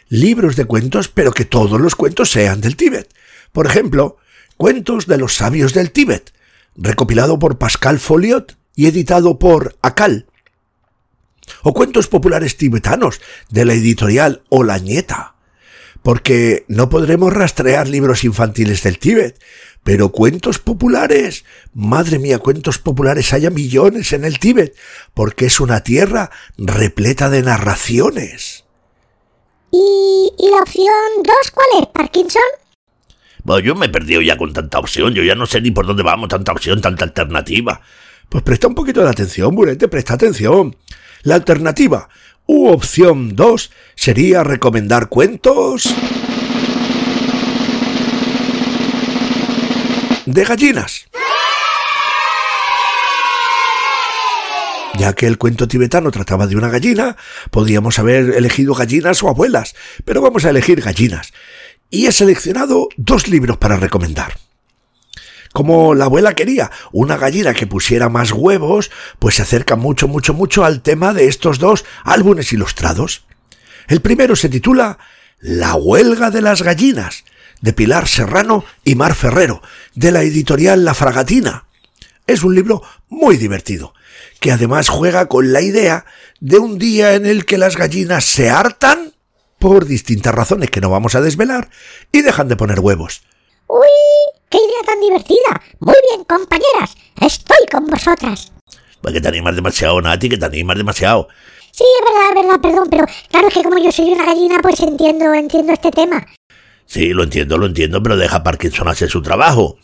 Libros 0.10 0.56
de 0.56 0.66
cuentos, 0.66 1.08
pero 1.08 1.32
que 1.32 1.46
todos 1.46 1.80
los 1.80 1.96
cuentos 1.96 2.32
sean 2.32 2.62
del 2.62 2.76
Tíbet. 2.76 3.10
Por 3.52 3.66
ejemplo, 3.66 4.18
Cuentos 4.58 5.08
de 5.08 5.18
los 5.18 5.36
sabios 5.36 5.74
del 5.74 5.92
Tíbet, 5.92 6.32
recopilado 6.76 7.40
por 7.40 7.58
Pascal 7.58 8.00
Folliot 8.00 8.56
y 8.76 8.86
editado 8.86 9.40
por 9.40 9.76
Akal. 9.82 10.28
O 11.64 11.74
cuentos 11.74 12.08
populares 12.08 12.56
tibetanos, 12.56 13.20
de 13.50 13.66
la 13.66 13.74
editorial 13.74 14.44
Olañeta. 14.50 15.36
Porque 16.04 16.66
no 16.68 16.90
podremos 16.90 17.34
rastrear 17.34 17.88
libros 17.88 18.24
infantiles 18.24 18.84
del 18.84 19.00
Tíbet, 19.00 19.42
pero 19.84 20.10
cuentos 20.10 20.60
populares, 20.60 21.44
madre 21.74 22.18
mía, 22.18 22.40
cuentos 22.40 22.80
populares 22.80 23.34
haya 23.34 23.50
millones 23.50 24.14
en 24.14 24.24
el 24.24 24.40
Tíbet, 24.40 24.76
porque 25.14 25.46
es 25.46 25.60
una 25.60 25.82
tierra 25.82 26.32
repleta 26.58 27.30
de 27.30 27.44
narraciones. 27.44 28.64
¿Y, 29.72 30.32
la 30.50 30.62
opción 30.62 30.86
2 31.18 31.26
cuál 31.54 31.68
es, 31.82 31.88
Parkinson? 31.88 32.42
Bueno, 33.44 33.66
yo 33.66 33.76
me 33.76 33.88
he 33.88 33.90
perdido 33.90 34.22
ya 34.22 34.38
con 34.38 34.54
tanta 34.54 34.80
opción, 34.80 35.14
yo 35.14 35.24
ya 35.24 35.36
no 35.36 35.46
sé 35.46 35.60
ni 35.60 35.72
por 35.72 35.86
dónde 35.86 36.04
vamos, 36.04 36.30
tanta 36.30 36.54
opción, 36.54 36.80
tanta 36.80 37.04
alternativa. 37.04 37.82
Pues 38.30 38.44
presta 38.44 38.68
un 38.68 38.76
poquito 38.76 39.04
de 39.04 39.10
atención, 39.10 39.54
Burete, 39.54 39.90
presta 39.90 40.14
atención. 40.14 40.78
La 41.24 41.36
alternativa, 41.36 42.08
u 42.46 42.70
opción 42.70 43.36
2, 43.36 43.72
sería 43.96 44.44
recomendar 44.44 45.10
cuentos... 45.10 45.94
de 50.26 50.44
gallinas. 50.44 51.08
Ya 54.98 55.14
que 55.14 55.28
el 55.28 55.38
cuento 55.38 55.68
tibetano 55.68 56.12
trataba 56.12 56.48
de 56.48 56.56
una 56.56 56.70
gallina, 56.70 57.18
podríamos 57.50 58.00
haber 58.00 58.36
elegido 58.36 58.74
gallinas 58.76 59.24
o 59.24 59.30
abuelas, 59.30 59.76
pero 60.06 60.22
vamos 60.22 60.46
a 60.46 60.52
elegir 60.52 60.82
gallinas. 60.82 61.34
Y 61.90 62.06
he 62.06 62.12
seleccionado 62.12 62.90
dos 62.96 63.28
libros 63.28 63.58
para 63.58 63.78
recomendar. 63.78 64.38
Como 65.52 65.94
la 65.94 66.06
abuela 66.06 66.34
quería 66.34 66.72
una 66.92 67.18
gallina 67.18 67.54
que 67.54 67.68
pusiera 67.68 68.10
más 68.10 68.32
huevos, 68.32 68.92
pues 69.20 69.36
se 69.36 69.44
acerca 69.44 69.76
mucho, 69.76 70.08
mucho, 70.08 70.34
mucho 70.34 70.64
al 70.66 70.82
tema 70.82 71.14
de 71.14 71.28
estos 71.28 71.60
dos 71.60 71.86
álbumes 72.04 72.54
ilustrados. 72.54 73.26
El 73.88 74.02
primero 74.02 74.36
se 74.36 74.50
titula 74.50 74.98
La 75.40 75.76
huelga 75.76 76.32
de 76.32 76.42
las 76.42 76.64
gallinas, 76.64 77.24
de 77.62 77.74
Pilar 77.74 78.08
Serrano 78.08 78.66
y 78.84 78.96
Mar 78.96 79.16
Ferrero, 79.16 79.62
de 79.96 80.12
la 80.12 80.22
editorial 80.22 80.86
La 80.86 80.94
Fragatina. 80.94 81.66
Es 82.26 82.44
un 82.44 82.56
libro 82.56 82.82
muy 83.10 83.38
divertido, 83.38 83.94
que 84.40 84.52
además 84.52 84.90
juega 84.90 85.28
con 85.28 85.54
la 85.54 85.62
idea 85.62 86.06
de 86.40 86.60
un 86.60 86.78
día 86.78 87.16
en 87.16 87.26
el 87.26 87.46
que 87.46 87.58
las 87.58 87.78
gallinas 87.78 88.26
se 88.26 88.50
hartan, 88.50 89.14
por 89.60 89.86
distintas 89.86 90.34
razones 90.34 90.70
que 90.70 90.82
no 90.82 90.90
vamos 90.90 91.16
a 91.16 91.22
desvelar, 91.22 91.70
y 92.12 92.22
dejan 92.22 92.48
de 92.48 92.56
poner 92.56 92.80
huevos. 92.80 93.24
¡Uy! 93.68 93.88
¡Qué 94.50 94.58
idea 94.58 94.84
tan 94.86 95.00
divertida! 95.00 95.62
Muy 95.80 95.96
bien, 96.10 96.26
compañeras, 96.26 96.96
estoy 97.22 97.66
con 97.72 97.86
vosotras. 97.88 98.52
Pues 99.02 99.14
que 99.14 99.22
te 99.22 99.28
animas 99.28 99.56
demasiado, 99.56 100.02
Nati, 100.02 100.30
que 100.30 100.38
te 100.38 100.46
animas 100.46 100.78
demasiado. 100.78 101.28
Sí, 101.72 101.84
es 101.84 102.06
verdad, 102.06 102.30
es 102.30 102.46
verdad, 102.46 102.62
perdón, 102.62 102.88
pero 102.90 103.06
claro 103.30 103.50
que 103.50 103.64
como 103.64 103.78
yo 103.80 103.92
soy 103.92 104.12
una 104.12 104.26
gallina, 104.26 104.60
pues 104.62 104.80
entiendo, 104.80 105.34
entiendo 105.34 105.74
este 105.74 105.92
tema. 105.92 106.26
Sí, 106.86 107.10
lo 107.10 107.24
entiendo, 107.24 107.58
lo 107.58 107.66
entiendo, 107.66 108.04
pero 108.04 108.18
deja 108.18 108.38
a 108.38 108.44
Parkinson 108.44 108.88
hacer 108.88 109.10
su 109.10 109.22
trabajo. 109.22 109.78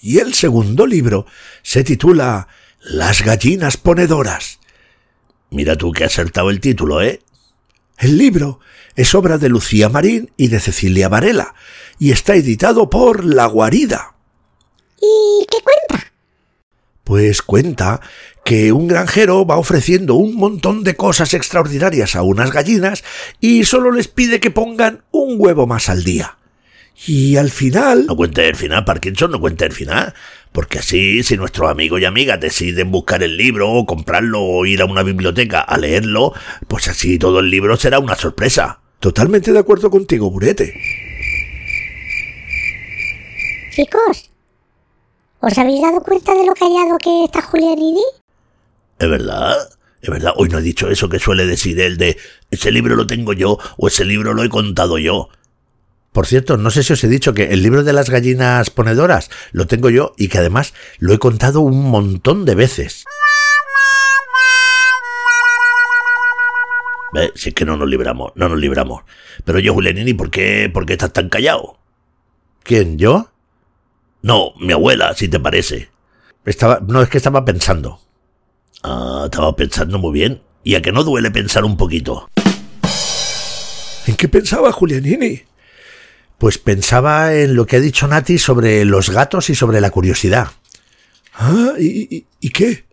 Y 0.00 0.18
el 0.18 0.34
segundo 0.34 0.86
libro 0.86 1.26
se 1.62 1.84
titula 1.84 2.48
Las 2.80 3.22
gallinas 3.22 3.76
ponedoras. 3.76 4.60
Mira 5.50 5.76
tú 5.76 5.92
que 5.92 6.04
has 6.04 6.12
acertado 6.12 6.50
el 6.50 6.60
título, 6.60 7.02
¿eh? 7.02 7.20
El 7.98 8.16
libro 8.16 8.60
es 8.96 9.14
obra 9.14 9.36
de 9.36 9.48
Lucía 9.48 9.88
Marín 9.88 10.32
y 10.36 10.48
de 10.48 10.60
Cecilia 10.60 11.08
Varela 11.08 11.54
y 11.98 12.12
está 12.12 12.34
editado 12.34 12.88
por 12.88 13.24
La 13.24 13.46
Guarida. 13.46 14.14
¿Y 15.00 15.46
qué 15.46 15.58
cuenta? 15.62 16.12
Pues 17.04 17.42
cuenta 17.42 18.00
que 18.50 18.72
un 18.72 18.88
granjero 18.88 19.46
va 19.46 19.58
ofreciendo 19.58 20.16
un 20.16 20.34
montón 20.34 20.82
de 20.82 20.96
cosas 20.96 21.34
extraordinarias 21.34 22.16
a 22.16 22.22
unas 22.22 22.50
gallinas 22.50 23.04
y 23.38 23.62
solo 23.62 23.92
les 23.92 24.08
pide 24.08 24.40
que 24.40 24.50
pongan 24.50 25.04
un 25.12 25.36
huevo 25.38 25.68
más 25.68 25.88
al 25.88 26.02
día. 26.02 26.36
Y 27.06 27.36
al 27.36 27.52
final... 27.52 28.06
No 28.06 28.16
cuente 28.16 28.48
el 28.48 28.56
final, 28.56 28.84
Parkinson, 28.84 29.30
no 29.30 29.40
cuente 29.40 29.66
el 29.66 29.72
final. 29.72 30.14
Porque 30.50 30.80
así, 30.80 31.22
si 31.22 31.36
nuestros 31.36 31.70
amigos 31.70 32.00
y 32.00 32.06
amigas 32.06 32.40
deciden 32.40 32.90
buscar 32.90 33.22
el 33.22 33.36
libro, 33.36 33.70
o 33.70 33.86
comprarlo, 33.86 34.42
o 34.42 34.66
ir 34.66 34.82
a 34.82 34.86
una 34.86 35.04
biblioteca 35.04 35.60
a 35.60 35.78
leerlo, 35.78 36.32
pues 36.66 36.88
así 36.88 37.20
todo 37.20 37.38
el 37.38 37.50
libro 37.50 37.76
será 37.76 38.00
una 38.00 38.16
sorpresa. 38.16 38.80
Totalmente 38.98 39.52
de 39.52 39.60
acuerdo 39.60 39.90
contigo, 39.90 40.28
Burete. 40.28 40.74
Chicos, 43.70 44.28
¿os 45.38 45.56
habéis 45.56 45.82
dado 45.82 46.02
cuenta 46.02 46.34
de 46.34 46.46
lo 46.46 46.54
callado 46.54 46.98
que 46.98 47.26
está 47.26 47.42
Julianini? 47.42 48.02
¿Es 49.00 49.08
verdad? 49.08 49.56
¿Es 50.02 50.10
verdad? 50.10 50.34
Hoy 50.36 50.50
no 50.50 50.58
he 50.58 50.62
dicho 50.62 50.90
eso 50.90 51.08
que 51.08 51.18
suele 51.18 51.46
decir 51.46 51.80
él 51.80 51.96
de 51.96 52.18
ese 52.50 52.70
libro 52.70 52.96
lo 52.96 53.06
tengo 53.06 53.32
yo 53.32 53.58
o 53.78 53.88
ese 53.88 54.04
libro 54.04 54.34
lo 54.34 54.44
he 54.44 54.50
contado 54.50 54.98
yo. 54.98 55.30
Por 56.12 56.26
cierto, 56.26 56.58
no 56.58 56.70
sé 56.70 56.82
si 56.82 56.92
os 56.92 57.02
he 57.02 57.08
dicho 57.08 57.32
que 57.32 57.44
el 57.44 57.62
libro 57.62 57.82
de 57.82 57.94
las 57.94 58.10
gallinas 58.10 58.68
ponedoras 58.68 59.30
lo 59.52 59.66
tengo 59.66 59.88
yo 59.88 60.12
y 60.18 60.28
que 60.28 60.38
además 60.38 60.74
lo 60.98 61.14
he 61.14 61.18
contado 61.18 61.60
un 61.60 61.88
montón 61.88 62.44
de 62.44 62.54
veces. 62.54 63.04
¿Ves? 67.14 67.32
Si 67.34 67.48
es 67.48 67.54
que 67.54 67.64
no 67.64 67.78
nos 67.78 67.88
libramos, 67.88 68.32
no 68.34 68.50
nos 68.50 68.58
libramos. 68.58 69.04
Pero 69.46 69.60
yo, 69.60 69.72
Julianini, 69.72 70.12
¿por 70.12 70.30
qué, 70.30 70.70
¿por 70.72 70.84
qué 70.84 70.92
estás 70.92 71.12
tan 71.12 71.30
callado? 71.30 71.78
¿Quién, 72.62 72.98
yo? 72.98 73.30
No, 74.20 74.52
mi 74.60 74.74
abuela, 74.74 75.14
si 75.14 75.28
te 75.28 75.40
parece. 75.40 75.90
Estaba, 76.44 76.80
no, 76.86 77.00
es 77.00 77.08
que 77.08 77.16
estaba 77.16 77.44
pensando. 77.46 78.00
Ah, 78.82 79.22
estaba 79.24 79.54
pensando 79.56 79.98
muy 79.98 80.12
bien. 80.12 80.40
¿Y 80.62 80.74
a 80.74 80.82
que 80.82 80.92
no 80.92 81.04
duele 81.04 81.30
pensar 81.30 81.64
un 81.64 81.76
poquito? 81.76 82.30
¿En 84.06 84.16
qué 84.16 84.28
pensaba 84.28 84.72
Julianini? 84.72 85.42
Pues 86.38 86.58
pensaba 86.58 87.34
en 87.34 87.54
lo 87.54 87.66
que 87.66 87.76
ha 87.76 87.80
dicho 87.80 88.06
Nati 88.06 88.38
sobre 88.38 88.84
los 88.84 89.10
gatos 89.10 89.50
y 89.50 89.54
sobre 89.54 89.80
la 89.80 89.90
curiosidad. 89.90 90.48
Ah, 91.34 91.74
¿y, 91.78 92.26
y, 92.40 92.50
qué? 92.50 92.84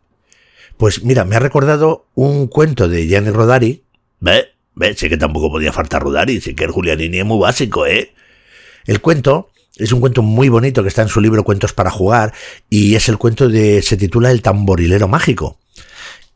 Pues 0.78 1.04
mira, 1.04 1.26
me 1.26 1.36
ha 1.36 1.39
recordado 1.39 2.08
un 2.13 2.47
cuento 2.47 2.88
de 2.88 3.08
Gianni 3.08 3.32
Rodari. 3.32 3.84
Ve, 4.19 4.50
ve, 4.76 4.95
sé 4.95 5.10
que 5.10 5.17
tampoco 5.17 5.50
podía 5.50 5.73
faltar 5.73 6.04
Rodari, 6.04 6.39
sé 6.39 6.56
que 6.56 6.65
el 6.65 6.71
Julianini 6.71 7.19
es 7.19 7.26
muy 7.26 7.39
básico, 7.39 7.86
¿eh? 7.86 8.13
El 8.86 9.02
cuento 9.02 9.50
es 9.75 9.91
un 9.91 9.99
cuento 9.99 10.21
muy 10.21 10.49
bonito 10.49 10.82
que 10.82 10.89
está 10.89 11.01
en 11.01 11.10
su 11.10 11.21
libro 11.21 11.43
Cuentos 11.43 11.73
para 11.73 11.91
jugar 11.91 12.34
y 12.69 12.95
es 12.95 13.10
el 13.10 13.17
cuento 13.17 13.49
de 13.49 13.82
se 13.82 13.97
titula 13.97 14.32
El 14.32 14.41
tamborilero 14.41 15.08
mágico 15.08 15.60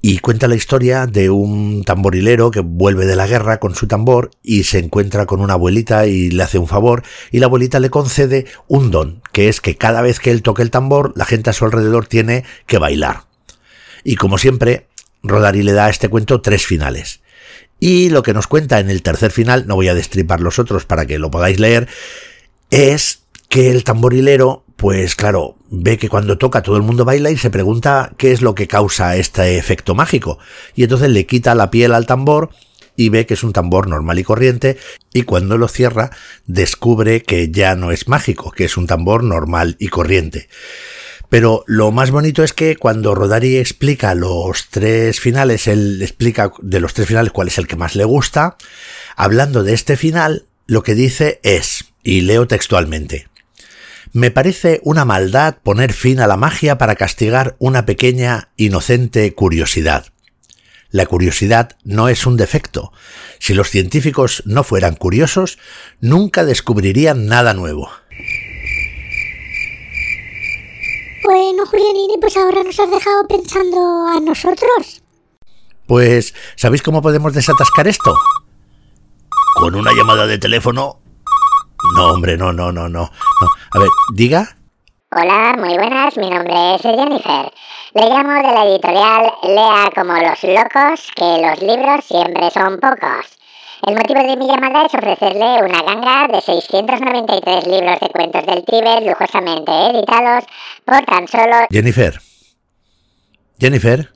y 0.02 0.18
cuenta 0.18 0.48
la 0.48 0.56
historia 0.56 1.06
de 1.06 1.30
un 1.30 1.84
tamborilero 1.84 2.50
que 2.50 2.62
vuelve 2.62 3.06
de 3.06 3.16
la 3.16 3.28
guerra 3.28 3.60
con 3.60 3.76
su 3.76 3.88
tambor 3.88 4.32
y 4.42 4.64
se 4.64 4.80
encuentra 4.80 5.28
con 5.28 5.42
una 5.42 5.54
abuelita 5.54 6.08
y 6.08 6.32
le 6.32 6.42
hace 6.42 6.58
un 6.58 6.68
favor 6.68 7.04
y 7.32 7.40
la 7.40 7.46
abuelita 7.46 7.80
le 7.80 7.92
concede 7.92 8.48
un 8.68 8.90
don, 8.90 9.22
que 9.32 9.48
es 9.48 9.62
que 9.62 9.78
cada 9.78 10.02
vez 10.02 10.20
que 10.20 10.32
él 10.32 10.42
toque 10.42 10.64
el 10.64 10.72
tambor, 10.72 11.14
la 11.16 11.26
gente 11.26 11.52
a 11.52 11.54
su 11.54 11.66
alrededor 11.66 12.08
tiene 12.08 12.44
que 12.66 12.80
bailar. 12.80 13.26
Y 14.04 14.16
como 14.16 14.40
siempre, 14.40 14.88
Rodari 15.22 15.62
le 15.62 15.74
da 15.74 15.86
a 15.86 15.90
este 15.92 16.10
cuento 16.10 16.42
tres 16.42 16.66
finales. 16.66 17.22
Y 17.80 18.10
lo 18.10 18.24
que 18.24 18.34
nos 18.34 18.48
cuenta 18.48 18.80
en 18.80 18.90
el 18.90 19.04
tercer 19.04 19.32
final, 19.32 19.68
no 19.68 19.76
voy 19.76 19.88
a 19.88 19.94
destripar 19.94 20.42
los 20.42 20.58
otros 20.58 20.86
para 20.86 21.06
que 21.06 21.20
lo 21.20 21.30
podáis 21.30 21.60
leer, 21.60 21.88
es 22.72 23.21
que 23.52 23.70
el 23.70 23.84
tamborilero 23.84 24.64
pues 24.78 25.16
claro, 25.16 25.58
ve 25.70 25.98
que 26.00 26.10
cuando 26.10 26.40
toca 26.40 26.64
todo 26.64 26.78
el 26.78 26.82
mundo 26.82 27.06
baila 27.06 27.30
y 27.30 27.38
se 27.38 27.52
pregunta 27.52 28.14
qué 28.18 28.32
es 28.32 28.42
lo 28.42 28.56
que 28.56 28.68
causa 28.68 29.16
este 29.18 29.58
efecto 29.58 29.94
mágico. 29.94 30.40
Y 30.74 30.84
entonces 30.84 31.10
le 31.10 31.28
quita 31.28 31.54
la 31.54 31.70
piel 31.70 31.94
al 31.94 32.08
tambor 32.08 32.50
y 32.96 33.10
ve 33.10 33.28
que 33.28 33.36
es 33.36 33.44
un 33.44 33.54
tambor 33.54 33.88
normal 33.88 34.18
y 34.18 34.24
corriente 34.24 34.78
y 35.14 35.24
cuando 35.24 35.60
lo 35.60 35.68
cierra 35.68 36.10
descubre 36.48 37.22
que 37.22 37.52
ya 37.52 37.76
no 37.76 37.92
es 37.92 38.08
mágico, 38.08 38.52
que 38.52 38.64
es 38.64 38.78
un 38.78 38.88
tambor 38.88 39.24
normal 39.24 39.76
y 39.80 39.90
corriente. 39.90 40.48
Pero 41.30 41.64
lo 41.68 41.92
más 41.92 42.10
bonito 42.10 42.44
es 42.44 42.54
que 42.54 42.78
cuando 42.78 43.14
Rodari 43.16 43.58
explica 43.58 44.16
los 44.16 44.70
tres 44.70 45.20
finales, 45.20 45.68
él 45.68 46.02
explica 46.02 46.54
de 46.62 46.80
los 46.80 46.94
tres 46.94 47.08
finales 47.08 47.34
cuál 47.34 47.50
es 47.50 47.58
el 47.58 47.68
que 47.68 47.76
más 47.76 47.96
le 47.96 48.06
gusta. 48.06 48.56
Hablando 49.16 49.62
de 49.64 49.74
este 49.74 49.98
final, 49.98 50.46
lo 50.68 50.84
que 50.84 50.96
dice 50.96 51.40
es, 51.44 51.86
y 52.02 52.22
leo 52.22 52.48
textualmente, 52.48 53.28
me 54.14 54.32
parece 54.32 54.82
una 54.84 55.06
maldad 55.06 55.58
poner 55.64 55.94
fin 55.94 56.20
a 56.20 56.28
la 56.28 56.38
magia 56.38 56.78
para 56.78 56.96
castigar 56.96 57.56
una 57.60 57.86
pequeña, 57.86 58.50
inocente 58.58 59.34
curiosidad. 59.34 60.08
La 60.90 61.06
curiosidad 61.06 61.78
no 61.86 62.10
es 62.10 62.26
un 62.26 62.36
defecto. 62.36 62.92
Si 63.40 63.54
los 63.54 63.70
científicos 63.70 64.44
no 64.46 64.64
fueran 64.64 64.96
curiosos, 64.96 65.58
nunca 66.02 66.44
descubrirían 66.44 67.28
nada 67.28 67.54
nuevo. 67.54 67.90
Bueno, 71.24 71.66
Julianini, 71.66 72.18
pues 72.20 72.36
ahora 72.36 72.64
nos 72.64 72.78
has 72.80 72.92
dejado 72.92 73.28
pensando 73.28 74.08
a 74.08 74.20
nosotros. 74.20 75.02
Pues, 75.88 76.34
¿sabéis 76.56 76.82
cómo 76.82 77.02
podemos 77.02 77.34
desatascar 77.34 77.88
esto? 77.88 78.14
Con 79.56 79.76
una 79.76 79.92
llamada 79.94 80.28
de 80.28 80.38
teléfono 80.38 81.00
no, 81.96 82.14
hombre, 82.14 82.38
no, 82.38 82.54
no, 82.54 82.72
no, 82.72 82.88
no. 82.88 83.10
A 83.72 83.80
ver, 83.80 83.90
diga. 84.14 84.56
Hola, 85.14 85.56
muy 85.58 85.74
buenas, 85.76 86.16
mi 86.18 86.30
nombre 86.30 86.76
es 86.76 86.82
Jennifer. 86.82 87.52
Le 87.94 88.08
llamo 88.08 88.34
de 88.34 88.54
la 88.54 88.66
editorial 88.66 89.32
Lea 89.44 89.90
como 89.94 90.14
los 90.14 90.44
locos, 90.44 91.12
que 91.16 91.42
los 91.42 91.62
libros 91.62 92.06
siempre 92.06 92.50
son 92.52 92.80
pocos. 92.80 93.38
El 93.86 93.96
motivo 93.96 94.22
de 94.22 94.38
mi 94.38 94.48
llamada 94.48 94.86
es 94.86 94.94
ofrecerle 94.94 95.64
una 95.64 95.82
ganga 95.82 96.28
de 96.32 96.40
693 96.40 97.68
libros 97.68 98.00
de 98.00 98.10
cuentos 98.10 98.46
del 98.46 98.64
Tíbet 98.64 99.06
lujosamente 99.06 99.72
editados 99.72 100.46
por 100.86 101.04
tan 101.04 101.28
solo... 101.28 101.68
Jennifer. 101.70 102.22
Jennifer. 103.60 104.12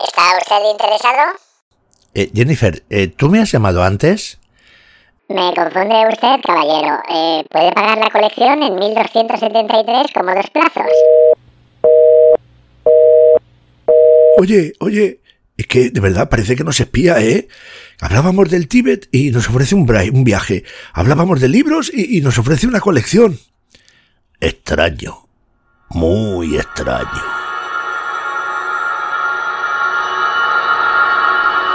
¿Está 0.00 0.38
usted 0.38 0.70
interesado? 0.72 1.38
Eh, 2.14 2.30
Jennifer, 2.34 2.82
eh, 2.90 3.08
¿tú 3.08 3.28
me 3.28 3.40
has 3.40 3.52
llamado 3.52 3.84
antes? 3.84 4.40
Me 5.28 5.54
confunde 5.54 6.06
usted, 6.12 6.40
caballero. 6.44 6.98
Eh, 7.08 7.44
puede 7.50 7.72
pagar 7.72 7.98
la 7.98 8.10
colección 8.10 8.62
en 8.62 8.74
1273 8.74 10.06
como 10.12 10.34
dos 10.34 10.50
plazos. 10.50 10.92
Oye, 14.38 14.72
oye, 14.80 15.20
es 15.56 15.66
que 15.66 15.90
de 15.90 16.00
verdad 16.00 16.28
parece 16.28 16.56
que 16.56 16.64
nos 16.64 16.78
espía, 16.80 17.20
¿eh? 17.22 17.48
Hablábamos 18.00 18.50
del 18.50 18.68
Tíbet 18.68 19.08
y 19.12 19.30
nos 19.30 19.48
ofrece 19.48 19.74
un, 19.74 19.88
un 20.12 20.24
viaje. 20.24 20.64
Hablábamos 20.92 21.40
de 21.40 21.48
libros 21.48 21.90
y 21.94 22.20
nos 22.20 22.38
ofrece 22.38 22.66
una 22.66 22.80
colección. 22.80 23.38
Extraño. 24.40 25.26
Muy 25.90 26.56
extraño. 26.56 27.33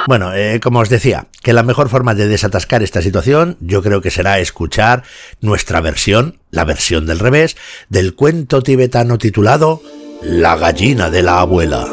Bueno, 0.10 0.34
eh, 0.34 0.60
como 0.60 0.80
os 0.80 0.90
decía, 0.90 1.28
que 1.44 1.54
la 1.54 1.62
mejor 1.62 1.88
forma 1.88 2.16
de 2.16 2.28
desatascar 2.28 2.82
esta 2.82 3.00
situación 3.00 3.58
yo 3.60 3.84
creo 3.84 4.02
que 4.02 4.10
será 4.10 4.40
escuchar 4.40 5.04
nuestra 5.40 5.82
versión, 5.82 6.40
la 6.50 6.66
versión 6.66 7.06
del 7.06 7.20
revés, 7.20 7.56
del 7.90 8.16
cuento 8.16 8.64
tibetano 8.64 9.20
titulado 9.20 9.84
La 10.24 10.56
gallina 10.56 11.12
de 11.12 11.22
la 11.22 11.42
abuela. 11.42 11.86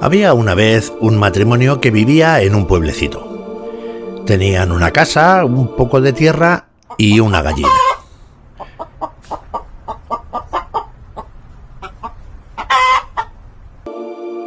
Había 0.00 0.32
una 0.32 0.54
vez 0.54 0.94
un 0.98 1.18
matrimonio 1.18 1.78
que 1.78 1.90
vivía 1.90 2.40
en 2.40 2.54
un 2.54 2.66
pueblecito. 2.66 4.22
Tenían 4.24 4.72
una 4.72 4.92
casa, 4.92 5.44
un 5.44 5.76
poco 5.76 6.00
de 6.00 6.14
tierra 6.14 6.69
y 6.98 7.20
una 7.20 7.42
gallina. 7.42 7.68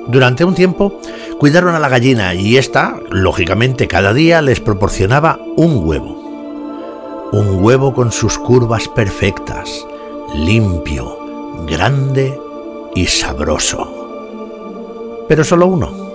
Durante 0.07 0.45
un 0.45 0.53
tiempo 0.53 0.99
cuidaron 1.39 1.73
a 1.73 1.79
la 1.79 1.89
gallina 1.89 2.35
y 2.35 2.57
ésta, 2.57 2.99
lógicamente, 3.09 3.87
cada 3.87 4.13
día 4.13 4.41
les 4.41 4.59
proporcionaba 4.59 5.39
un 5.55 5.87
huevo. 5.87 7.29
Un 7.31 7.63
huevo 7.63 7.95
con 7.95 8.11
sus 8.11 8.37
curvas 8.37 8.87
perfectas, 8.87 9.87
limpio, 10.35 11.17
grande 11.67 12.39
y 12.93 13.07
sabroso. 13.07 15.25
Pero 15.27 15.43
solo 15.43 15.65
uno. 15.65 16.11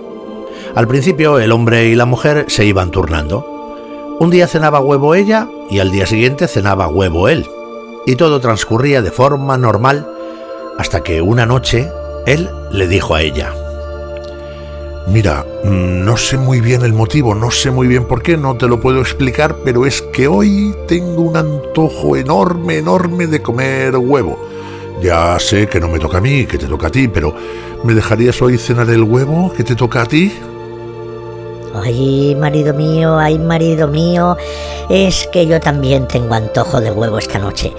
Al 0.76 0.86
principio 0.86 1.40
el 1.40 1.50
hombre 1.50 1.86
y 1.86 1.96
la 1.96 2.06
mujer 2.06 2.44
se 2.48 2.64
iban 2.64 2.92
turnando. 2.92 3.57
Un 4.20 4.30
día 4.30 4.48
cenaba 4.48 4.80
huevo 4.80 5.14
ella 5.14 5.48
y 5.70 5.78
al 5.78 5.92
día 5.92 6.04
siguiente 6.04 6.48
cenaba 6.48 6.88
huevo 6.88 7.28
él. 7.28 7.46
Y 8.04 8.16
todo 8.16 8.40
transcurría 8.40 9.00
de 9.00 9.12
forma 9.12 9.56
normal 9.56 10.08
hasta 10.76 11.04
que 11.04 11.22
una 11.22 11.46
noche 11.46 11.88
él 12.26 12.50
le 12.72 12.88
dijo 12.88 13.14
a 13.14 13.22
ella, 13.22 13.52
Mira, 15.06 15.46
mm, 15.62 16.04
no 16.04 16.16
sé 16.16 16.36
muy 16.36 16.60
bien 16.60 16.82
el 16.82 16.92
motivo, 16.92 17.34
no 17.34 17.52
sé 17.52 17.70
muy 17.70 17.86
bien 17.86 18.06
por 18.06 18.20
qué, 18.20 18.36
no 18.36 18.56
te 18.56 18.66
lo 18.66 18.80
puedo 18.80 19.00
explicar, 19.00 19.56
pero 19.64 19.86
es 19.86 20.02
que 20.02 20.26
hoy 20.26 20.74
tengo 20.88 21.22
un 21.22 21.36
antojo 21.36 22.16
enorme, 22.16 22.78
enorme 22.78 23.28
de 23.28 23.40
comer 23.40 23.96
huevo. 23.96 24.38
Ya 25.00 25.38
sé 25.38 25.68
que 25.68 25.78
no 25.78 25.88
me 25.88 26.00
toca 26.00 26.18
a 26.18 26.20
mí, 26.20 26.44
que 26.44 26.58
te 26.58 26.66
toca 26.66 26.88
a 26.88 26.90
ti, 26.90 27.06
pero 27.06 27.32
¿me 27.84 27.94
dejarías 27.94 28.42
hoy 28.42 28.58
cenar 28.58 28.90
el 28.90 29.04
huevo 29.04 29.52
que 29.56 29.62
te 29.62 29.76
toca 29.76 30.02
a 30.02 30.06
ti? 30.06 30.32
Ay, 31.82 32.34
marido 32.38 32.74
mío, 32.74 33.18
ay, 33.18 33.38
marido 33.38 33.88
mío, 33.88 34.36
es 34.88 35.28
que 35.32 35.46
yo 35.46 35.60
también 35.60 36.08
tengo 36.08 36.34
antojo 36.34 36.80
de 36.80 36.90
huevo 36.90 37.18
esta 37.18 37.38
noche. 37.38 37.72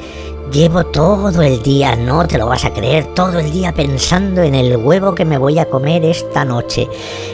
Llevo 0.51 0.83
todo 0.85 1.41
el 1.43 1.62
día, 1.62 1.95
no 1.95 2.27
te 2.27 2.38
lo 2.38 2.47
vas 2.47 2.65
a 2.65 2.73
creer, 2.73 3.13
todo 3.13 3.38
el 3.38 3.51
día 3.51 3.71
pensando 3.71 4.41
en 4.41 4.55
el 4.55 4.77
huevo 4.77 5.13
que 5.13 5.23
me 5.23 5.38
voy 5.38 5.59
a 5.59 5.69
comer 5.69 6.03
esta 6.05 6.43
noche. 6.43 6.88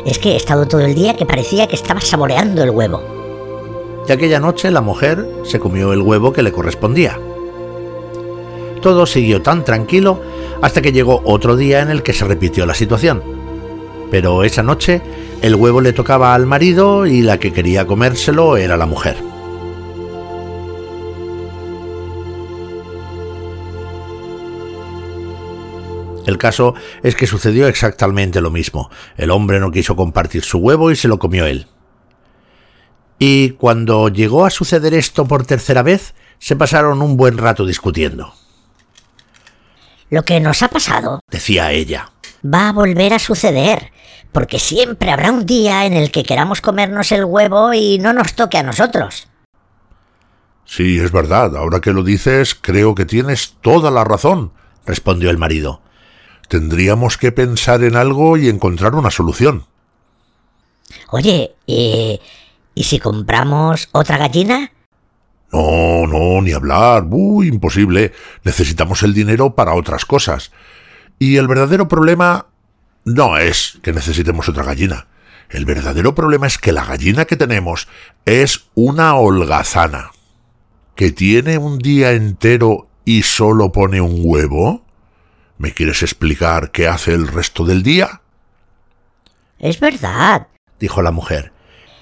Es 0.06 0.20
que 0.20 0.34
he 0.34 0.36
estado 0.36 0.68
todo 0.68 0.82
el 0.82 0.96
día 0.96 1.16
que 1.16 1.26
parecía 1.26 1.68
que 1.68 1.76
estaba 1.76 2.02
saboreando 2.02 2.62
el 2.62 2.72
huevo. 2.72 3.02
Y 4.08 4.12
aquella 4.12 4.40
noche 4.40 4.70
la 4.70 4.82
mujer 4.82 5.26
se 5.44 5.60
comió 5.60 5.94
el 5.94 6.02
huevo 6.02 6.34
que 6.34 6.44
le 6.44 6.52
correspondía. 6.52 7.18
Todo 8.82 9.06
siguió 9.06 9.42
tan 9.42 9.64
tranquilo 9.64 10.22
hasta 10.62 10.82
que 10.82 10.92
llegó 10.92 11.22
otro 11.24 11.56
día 11.56 11.82
en 11.82 11.90
el 11.90 12.04
que 12.04 12.14
se 12.14 12.26
repitió 12.26 12.66
la 12.66 12.76
situación. 12.76 13.35
Pero 14.16 14.46
esa 14.46 14.64
noche 14.64 15.02
el 15.42 15.56
huevo 15.56 15.82
le 15.82 15.92
tocaba 15.92 16.34
al 16.34 16.46
marido 16.46 17.06
y 17.06 17.22
la 17.22 17.38
que 17.38 17.52
quería 17.52 17.86
comérselo 17.86 18.56
era 18.56 18.78
la 18.78 18.86
mujer. 18.86 19.18
El 26.26 26.38
caso 26.38 26.76
es 27.04 27.18
que 27.18 27.28
sucedió 27.28 27.68
exactamente 27.68 28.40
lo 28.40 28.52
mismo. 28.52 28.90
El 29.18 29.32
hombre 29.32 29.60
no 29.60 29.70
quiso 29.70 29.98
compartir 29.98 30.46
su 30.46 30.60
huevo 30.60 30.92
y 30.92 30.96
se 30.96 31.10
lo 31.10 31.20
comió 31.20 31.46
él. 31.46 31.68
Y 33.20 33.50
cuando 33.50 34.08
llegó 34.08 34.46
a 34.46 34.50
suceder 34.50 34.94
esto 34.94 35.28
por 35.28 35.46
tercera 35.46 35.84
vez, 35.84 36.16
se 36.40 36.56
pasaron 36.56 37.02
un 37.02 37.18
buen 37.18 37.38
rato 37.38 37.66
discutiendo. 37.66 38.34
Lo 40.10 40.24
que 40.24 40.40
nos 40.40 40.64
ha 40.64 40.70
pasado, 40.70 41.20
decía 41.30 41.74
ella, 41.74 42.14
va 42.46 42.70
a 42.70 42.72
volver 42.72 43.14
a 43.14 43.20
suceder, 43.20 43.92
porque 44.36 44.60
siempre 44.60 45.12
habrá 45.12 45.32
un 45.32 45.46
día 45.46 45.86
en 45.86 45.94
el 45.94 46.12
que 46.12 46.24
queramos 46.24 46.60
comernos 46.60 47.14
el 47.14 47.24
huevo 47.24 47.74
y 47.74 48.00
no 48.00 48.12
nos 48.12 48.34
toque 48.34 48.58
a 48.58 48.64
nosotros. 48.64 49.30
Sí, 50.66 51.00
es 51.00 51.14
verdad. 51.14 51.56
Ahora 51.56 51.80
que 51.80 51.94
lo 51.94 52.04
dices, 52.04 52.54
creo 52.54 52.96
que 52.96 53.06
tienes 53.06 53.56
toda 53.62 53.92
la 53.92 54.04
razón, 54.04 54.52
respondió 54.86 55.30
el 55.30 55.38
marido. 55.38 55.80
Tendríamos 56.50 57.18
que 57.18 57.32
pensar 57.32 57.82
en 57.86 57.96
algo 57.96 58.36
y 58.36 58.50
encontrar 58.50 58.96
una 58.96 59.10
solución. 59.10 59.68
Oye, 61.12 61.56
¿y, 61.66 62.20
¿y 62.74 62.84
si 62.84 63.00
compramos 63.00 63.88
otra 63.94 64.18
gallina? 64.18 64.70
No, 65.54 66.08
no, 66.08 66.42
ni 66.42 66.52
hablar. 66.52 67.06
Uy, 67.10 67.48
imposible. 67.48 68.12
Necesitamos 68.44 69.02
el 69.04 69.14
dinero 69.14 69.56
para 69.56 69.76
otras 69.76 70.04
cosas. 70.04 70.52
Y 71.20 71.38
el 71.38 71.48
verdadero 71.48 71.88
problema 71.88 72.48
no 73.06 73.38
es 73.38 73.80
que 73.82 73.94
necesitemos 73.94 74.50
otra 74.50 74.64
gallina. 74.64 75.08
El 75.50 75.66
verdadero 75.66 76.16
problema 76.16 76.48
es 76.48 76.58
que 76.58 76.72
la 76.72 76.84
gallina 76.84 77.26
que 77.26 77.38
tenemos 77.38 77.88
es 78.26 78.66
una 78.74 79.16
holgazana. 79.16 80.12
¿Que 80.96 81.12
tiene 81.12 81.58
un 81.58 81.78
día 81.78 82.12
entero 82.12 82.88
y 83.06 83.22
solo 83.22 83.72
pone 83.72 84.02
un 84.02 84.22
huevo? 84.24 84.84
¿Me 85.58 85.72
quieres 85.72 86.02
explicar 86.02 86.72
qué 86.72 86.88
hace 86.88 87.14
el 87.14 87.28
resto 87.28 87.64
del 87.64 87.84
día? 87.84 88.22
Es 89.60 89.80
verdad, 89.80 90.48
dijo 90.80 91.02
la 91.02 91.12
mujer. 91.12 91.54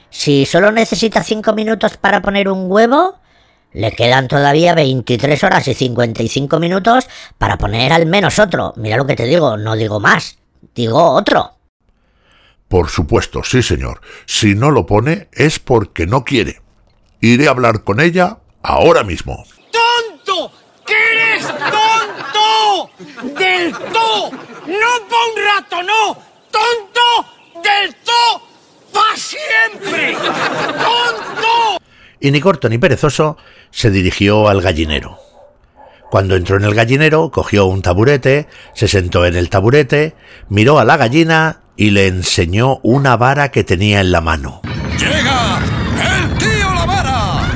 Si 0.10 0.46
solo 0.46 0.72
necesita 0.72 1.22
cinco 1.24 1.54
minutos 1.54 1.98
para 1.98 2.22
poner 2.22 2.48
un 2.48 2.72
huevo, 2.72 3.20
le 3.74 3.92
quedan 3.92 4.28
todavía 4.28 4.74
23 4.74 5.44
horas 5.44 5.68
y 5.68 5.74
55 5.74 6.60
minutos 6.60 7.08
para 7.38 7.58
poner 7.58 7.92
al 7.92 8.06
menos 8.06 8.39
otro. 8.39 8.74
Mira 8.78 8.98
lo 8.98 9.06
que 9.06 9.16
te 9.16 9.26
digo, 9.26 9.58
no 9.58 9.76
digo 9.76 10.00
más, 10.00 10.38
digo 10.75 11.01
otro. 11.12 11.51
Por 12.67 12.89
supuesto, 12.89 13.43
sí, 13.43 13.62
señor. 13.62 14.01
Si 14.25 14.55
no 14.55 14.71
lo 14.71 14.86
pone 14.86 15.29
es 15.31 15.59
porque 15.59 16.07
no 16.07 16.23
quiere. 16.23 16.62
Iré 17.21 17.47
a 17.47 17.51
hablar 17.51 17.83
con 17.83 17.99
ella 17.99 18.39
ahora 18.63 19.03
mismo. 19.03 19.45
¡Tonto! 19.71 20.51
¡Que 20.86 20.93
eres 20.93 21.47
tonto! 21.47 22.89
¡Del 23.38 23.71
todo! 23.71 24.31
¡No 24.31 25.07
pa' 25.07 25.25
un 25.29 25.43
rato, 25.45 25.83
no! 25.83 26.17
¡Tonto! 26.51 27.62
¡Del 27.63 27.95
todo! 28.03 28.41
¡Pa' 28.91 29.15
siempre! 29.15 30.15
¡Tonto! 30.15 31.79
Y 32.19 32.31
ni 32.31 32.41
corto 32.41 32.69
ni 32.69 32.77
perezoso 32.77 33.38
se 33.69 33.91
dirigió 33.91 34.47
al 34.47 34.62
gallinero. 34.62 35.33
Cuando 36.13 36.36
entró 36.36 36.58
en 36.58 36.63
el 36.63 36.76
gallinero, 36.76 37.32
cogió 37.32 37.65
un 37.65 37.82
taburete, 37.82 38.47
se 38.76 38.88
sentó 38.88 39.26
en 39.26 39.36
el 39.36 39.49
taburete, 39.49 40.13
miró 40.47 40.78
a 40.78 40.86
la 40.86 40.95
gallina 40.95 41.62
y 41.76 41.89
le 41.89 42.06
enseñó 42.06 42.80
una 42.84 43.17
vara 43.17 43.49
que 43.49 43.63
tenía 43.63 43.99
en 43.99 44.12
la 44.12 44.21
mano. 44.21 44.62
¡Llega! 44.99 45.60
¡El 45.97 46.38
tío 46.38 46.71
la 46.71 46.86
vara! 46.86 47.49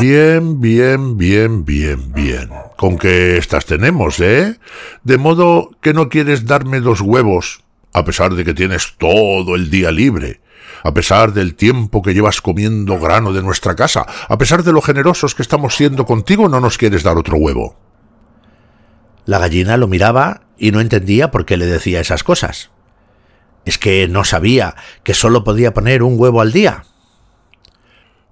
Bien, 0.00 0.58
bien, 0.62 1.18
bien, 1.18 1.66
bien, 1.66 2.14
bien. 2.14 2.48
Con 2.76 2.96
que 2.96 3.36
estas 3.36 3.66
tenemos, 3.66 4.20
¿eh? 4.20 4.58
De 5.02 5.18
modo 5.18 5.72
que 5.82 5.92
no 5.92 6.08
quieres 6.08 6.46
darme 6.46 6.80
dos 6.80 7.02
huevos, 7.02 7.62
a 7.92 8.06
pesar 8.06 8.36
de 8.36 8.42
que 8.42 8.54
tienes 8.54 8.94
todo 8.96 9.54
el 9.54 9.68
día 9.68 9.90
libre, 9.92 10.40
a 10.84 10.92
pesar 10.92 11.32
del 11.32 11.54
tiempo 11.54 12.02
que 12.02 12.12
llevas 12.12 12.42
comiendo 12.42 13.00
grano 13.00 13.32
de 13.32 13.42
nuestra 13.42 13.74
casa, 13.74 14.06
a 14.28 14.36
pesar 14.36 14.62
de 14.62 14.72
lo 14.72 14.82
generosos 14.82 15.34
que 15.34 15.40
estamos 15.40 15.74
siendo 15.74 16.04
contigo, 16.04 16.46
no 16.50 16.60
nos 16.60 16.76
quieres 16.76 17.02
dar 17.02 17.16
otro 17.16 17.38
huevo. 17.38 17.74
La 19.24 19.38
gallina 19.38 19.78
lo 19.78 19.88
miraba 19.88 20.42
y 20.58 20.72
no 20.72 20.82
entendía 20.82 21.30
por 21.30 21.46
qué 21.46 21.56
le 21.56 21.64
decía 21.64 22.00
esas 22.00 22.22
cosas. 22.22 22.70
¿Es 23.64 23.78
que 23.78 24.06
no 24.08 24.24
sabía 24.24 24.76
que 25.02 25.14
solo 25.14 25.42
podía 25.42 25.72
poner 25.72 26.02
un 26.02 26.20
huevo 26.20 26.42
al 26.42 26.52
día? 26.52 26.84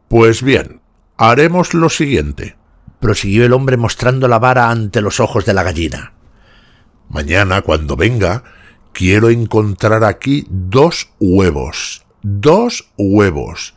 Pues 0.09 0.43
bien, 0.43 0.83
haremos 1.17 1.73
lo 1.73 1.89
siguiente, 1.89 2.59
prosiguió 3.01 3.47
el 3.47 3.55
hombre 3.55 3.79
mostrando 3.79 4.29
la 4.29 4.39
vara 4.39 4.69
ante 4.69 5.01
los 5.01 5.21
ojos 5.21 5.47
de 5.47 5.55
la 5.55 5.63
gallina. 5.63 6.13
Mañana, 7.09 7.63
cuando 7.63 7.97
venga, 7.97 8.45
quiero 8.93 9.31
encontrar 9.31 10.05
aquí 10.05 10.47
dos 10.51 11.09
huevos. 11.19 12.05
Dos 12.23 12.91
huevos. 12.97 13.75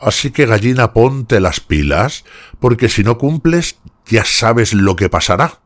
Así 0.00 0.30
que 0.30 0.46
gallina 0.46 0.92
ponte 0.92 1.40
las 1.40 1.60
pilas, 1.60 2.24
porque 2.58 2.88
si 2.88 3.04
no 3.04 3.18
cumples 3.18 3.76
ya 4.06 4.24
sabes 4.24 4.74
lo 4.74 4.96
que 4.96 5.08
pasará 5.08 5.62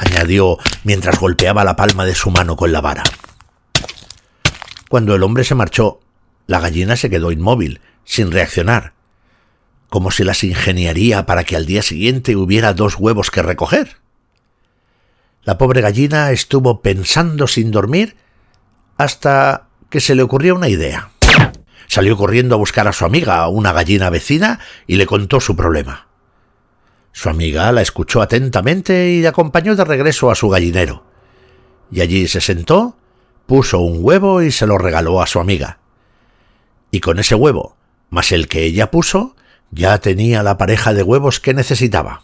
añadió 0.00 0.56
mientras 0.82 1.18
golpeaba 1.18 1.64
la 1.64 1.76
palma 1.76 2.04
de 2.04 2.14
su 2.14 2.30
mano 2.30 2.56
con 2.56 2.72
la 2.72 2.80
vara. 2.80 3.04
Cuando 4.88 5.14
el 5.14 5.22
hombre 5.22 5.44
se 5.44 5.54
marchó, 5.54 6.00
la 6.46 6.58
gallina 6.58 6.96
se 6.96 7.10
quedó 7.10 7.30
inmóvil, 7.30 7.80
sin 8.04 8.32
reaccionar, 8.32 8.94
como 9.88 10.10
si 10.10 10.24
las 10.24 10.42
ingeniaría 10.42 11.26
para 11.26 11.44
que 11.44 11.54
al 11.54 11.66
día 11.66 11.82
siguiente 11.82 12.34
hubiera 12.34 12.72
dos 12.72 12.96
huevos 12.96 13.30
que 13.30 13.42
recoger. 13.42 13.98
La 15.44 15.58
pobre 15.58 15.80
gallina 15.80 16.32
estuvo 16.32 16.80
pensando 16.80 17.46
sin 17.46 17.70
dormir 17.70 18.16
hasta 18.96 19.68
que 19.90 20.00
se 20.00 20.14
le 20.14 20.22
ocurrió 20.22 20.54
una 20.54 20.68
idea. 20.68 21.10
Salió 21.90 22.16
corriendo 22.16 22.54
a 22.54 22.58
buscar 22.58 22.86
a 22.86 22.92
su 22.92 23.04
amiga, 23.04 23.48
una 23.48 23.72
gallina 23.72 24.10
vecina, 24.10 24.60
y 24.86 24.94
le 24.94 25.06
contó 25.06 25.40
su 25.40 25.56
problema. 25.56 26.06
Su 27.10 27.30
amiga 27.30 27.72
la 27.72 27.82
escuchó 27.82 28.22
atentamente 28.22 29.10
y 29.10 29.22
le 29.22 29.26
acompañó 29.26 29.74
de 29.74 29.84
regreso 29.84 30.30
a 30.30 30.36
su 30.36 30.48
gallinero. 30.48 31.02
Y 31.90 32.00
allí 32.00 32.28
se 32.28 32.40
sentó, 32.40 32.96
puso 33.46 33.80
un 33.80 33.98
huevo 34.02 34.40
y 34.40 34.52
se 34.52 34.68
lo 34.68 34.78
regaló 34.78 35.20
a 35.20 35.26
su 35.26 35.40
amiga. 35.40 35.80
Y 36.92 37.00
con 37.00 37.18
ese 37.18 37.34
huevo, 37.34 37.76
más 38.08 38.30
el 38.30 38.46
que 38.46 38.62
ella 38.62 38.92
puso, 38.92 39.34
ya 39.72 39.98
tenía 39.98 40.44
la 40.44 40.58
pareja 40.58 40.94
de 40.94 41.02
huevos 41.02 41.40
que 41.40 41.54
necesitaba. 41.54 42.22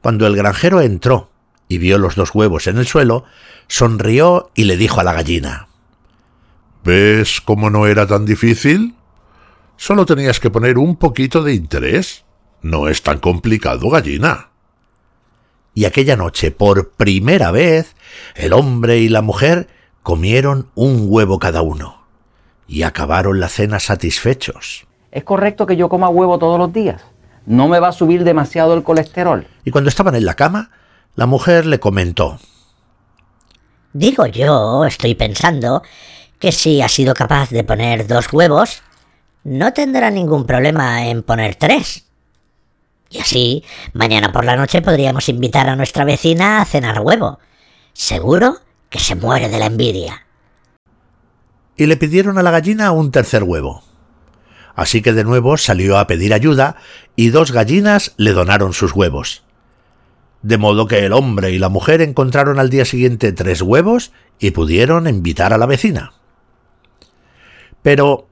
Cuando 0.00 0.26
el 0.26 0.34
granjero 0.34 0.80
entró 0.80 1.30
y 1.68 1.78
vio 1.78 1.98
los 1.98 2.16
dos 2.16 2.34
huevos 2.34 2.66
en 2.66 2.78
el 2.78 2.86
suelo, 2.88 3.26
sonrió 3.68 4.50
y 4.56 4.64
le 4.64 4.76
dijo 4.76 4.98
a 4.98 5.04
la 5.04 5.12
gallina 5.12 5.68
¿Ves 6.84 7.40
cómo 7.40 7.70
no 7.70 7.86
era 7.86 8.06
tan 8.06 8.24
difícil? 8.24 8.94
Solo 9.76 10.04
tenías 10.06 10.40
que 10.40 10.50
poner 10.50 10.78
un 10.78 10.96
poquito 10.96 11.42
de 11.42 11.54
interés. 11.54 12.24
No 12.60 12.88
es 12.88 13.02
tan 13.02 13.18
complicado, 13.18 13.88
gallina. 13.88 14.48
Y 15.74 15.84
aquella 15.84 16.16
noche, 16.16 16.50
por 16.50 16.90
primera 16.90 17.50
vez, 17.50 17.94
el 18.34 18.52
hombre 18.52 18.98
y 18.98 19.08
la 19.08 19.22
mujer 19.22 19.68
comieron 20.02 20.68
un 20.74 21.06
huevo 21.08 21.38
cada 21.38 21.62
uno. 21.62 22.04
Y 22.66 22.82
acabaron 22.82 23.40
la 23.40 23.48
cena 23.48 23.80
satisfechos. 23.80 24.86
¿Es 25.10 25.24
correcto 25.24 25.66
que 25.66 25.76
yo 25.76 25.88
coma 25.88 26.08
huevo 26.08 26.38
todos 26.38 26.58
los 26.58 26.72
días? 26.72 27.02
¿No 27.46 27.68
me 27.68 27.80
va 27.80 27.88
a 27.88 27.92
subir 27.92 28.24
demasiado 28.24 28.74
el 28.74 28.82
colesterol? 28.82 29.46
Y 29.64 29.70
cuando 29.70 29.88
estaban 29.88 30.14
en 30.14 30.24
la 30.24 30.34
cama, 30.34 30.70
la 31.14 31.26
mujer 31.26 31.66
le 31.66 31.80
comentó. 31.80 32.38
Digo 33.92 34.26
yo, 34.26 34.84
estoy 34.84 35.14
pensando, 35.14 35.82
que 36.42 36.50
si 36.50 36.82
ha 36.82 36.88
sido 36.88 37.14
capaz 37.14 37.50
de 37.50 37.62
poner 37.62 38.08
dos 38.08 38.32
huevos, 38.32 38.82
no 39.44 39.72
tendrá 39.72 40.10
ningún 40.10 40.44
problema 40.44 41.06
en 41.06 41.22
poner 41.22 41.54
tres. 41.54 42.06
Y 43.10 43.20
así, 43.20 43.64
mañana 43.92 44.32
por 44.32 44.44
la 44.44 44.56
noche 44.56 44.82
podríamos 44.82 45.28
invitar 45.28 45.68
a 45.68 45.76
nuestra 45.76 46.04
vecina 46.04 46.60
a 46.60 46.64
cenar 46.64 46.98
huevo. 46.98 47.38
Seguro 47.92 48.56
que 48.90 48.98
se 48.98 49.14
muere 49.14 49.48
de 49.50 49.58
la 49.60 49.66
envidia. 49.66 50.26
Y 51.76 51.86
le 51.86 51.96
pidieron 51.96 52.36
a 52.38 52.42
la 52.42 52.50
gallina 52.50 52.90
un 52.90 53.12
tercer 53.12 53.44
huevo. 53.44 53.84
Así 54.74 55.00
que 55.00 55.12
de 55.12 55.22
nuevo 55.22 55.56
salió 55.56 55.96
a 55.96 56.08
pedir 56.08 56.34
ayuda 56.34 56.74
y 57.14 57.28
dos 57.28 57.52
gallinas 57.52 58.14
le 58.16 58.32
donaron 58.32 58.72
sus 58.72 58.96
huevos. 58.96 59.44
De 60.42 60.58
modo 60.58 60.88
que 60.88 61.06
el 61.06 61.12
hombre 61.12 61.52
y 61.52 61.60
la 61.60 61.68
mujer 61.68 62.02
encontraron 62.02 62.58
al 62.58 62.68
día 62.68 62.84
siguiente 62.84 63.32
tres 63.32 63.62
huevos 63.62 64.10
y 64.40 64.50
pudieron 64.50 65.06
invitar 65.06 65.52
a 65.52 65.58
la 65.58 65.66
vecina. 65.66 66.14
Pero 67.82 68.26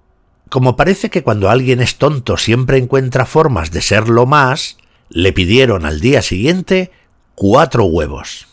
como 0.48 0.76
parece 0.76 1.10
que 1.10 1.22
cuando 1.22 1.50
alguien 1.50 1.80
es 1.80 1.96
tonto 1.96 2.36
siempre 2.36 2.78
encuentra 2.78 3.26
formas 3.26 3.70
de 3.70 3.82
serlo 3.82 4.26
más, 4.26 4.78
le 5.08 5.32
pidieron 5.32 5.86
al 5.86 6.00
día 6.00 6.22
siguiente 6.22 6.90
cuatro 7.34 7.84
huevos. 7.84 8.48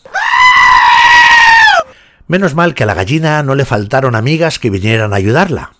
Menos 2.26 2.54
mal 2.54 2.74
que 2.74 2.82
a 2.82 2.86
la 2.86 2.94
gallina 2.94 3.42
no 3.42 3.54
le 3.54 3.64
faltaron 3.64 4.14
amigas 4.14 4.58
que 4.58 4.70
vinieran 4.70 5.12
a 5.12 5.16
ayudarla. 5.16 5.72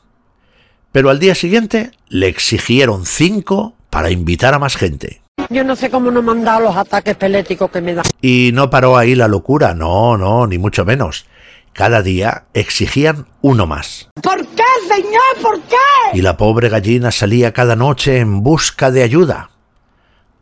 Pero 0.93 1.11
al 1.11 1.19
día 1.19 1.35
siguiente 1.35 1.93
le 2.09 2.29
exigieron 2.29 3.05
cinco 3.05 3.75
para 3.91 4.11
invitar 4.11 4.55
a 4.55 4.59
más 4.59 4.77
gente. 4.77 5.21
Yo 5.51 5.63
no 5.63 5.77
sé 5.77 5.91
cómo 5.91 6.11
no 6.11 6.23
me 6.23 6.33
han 6.33 6.45
dado 6.45 6.61
los 6.61 6.77
ataques 6.77 7.17
peléticos 7.17 7.71
que 7.71 7.81
me 7.81 7.95
dan. 7.95 8.05
Y 8.21 8.51
no 8.55 8.71
paró 8.71 8.97
ahí 8.97 9.15
la 9.15 9.29
locura, 9.29 9.75
no, 9.75 10.17
no, 10.17 10.47
ni 10.47 10.59
mucho 10.59 10.85
menos. 10.85 11.27
Cada 11.73 12.03
día 12.03 12.45
exigían 12.55 13.27
uno 13.41 13.67
más. 13.67 14.09
¿Por 14.23 14.47
qué, 14.49 14.65
señor? 14.89 15.43
¿Por 15.43 15.61
qué? 15.63 15.77
Y 16.15 16.23
la 16.23 16.37
pobre 16.37 16.69
gallina 16.69 17.11
salía 17.11 17.53
cada 17.53 17.77
noche 17.77 18.19
en 18.19 18.43
busca 18.43 18.91
de 18.91 19.03
ayuda. 19.03 19.51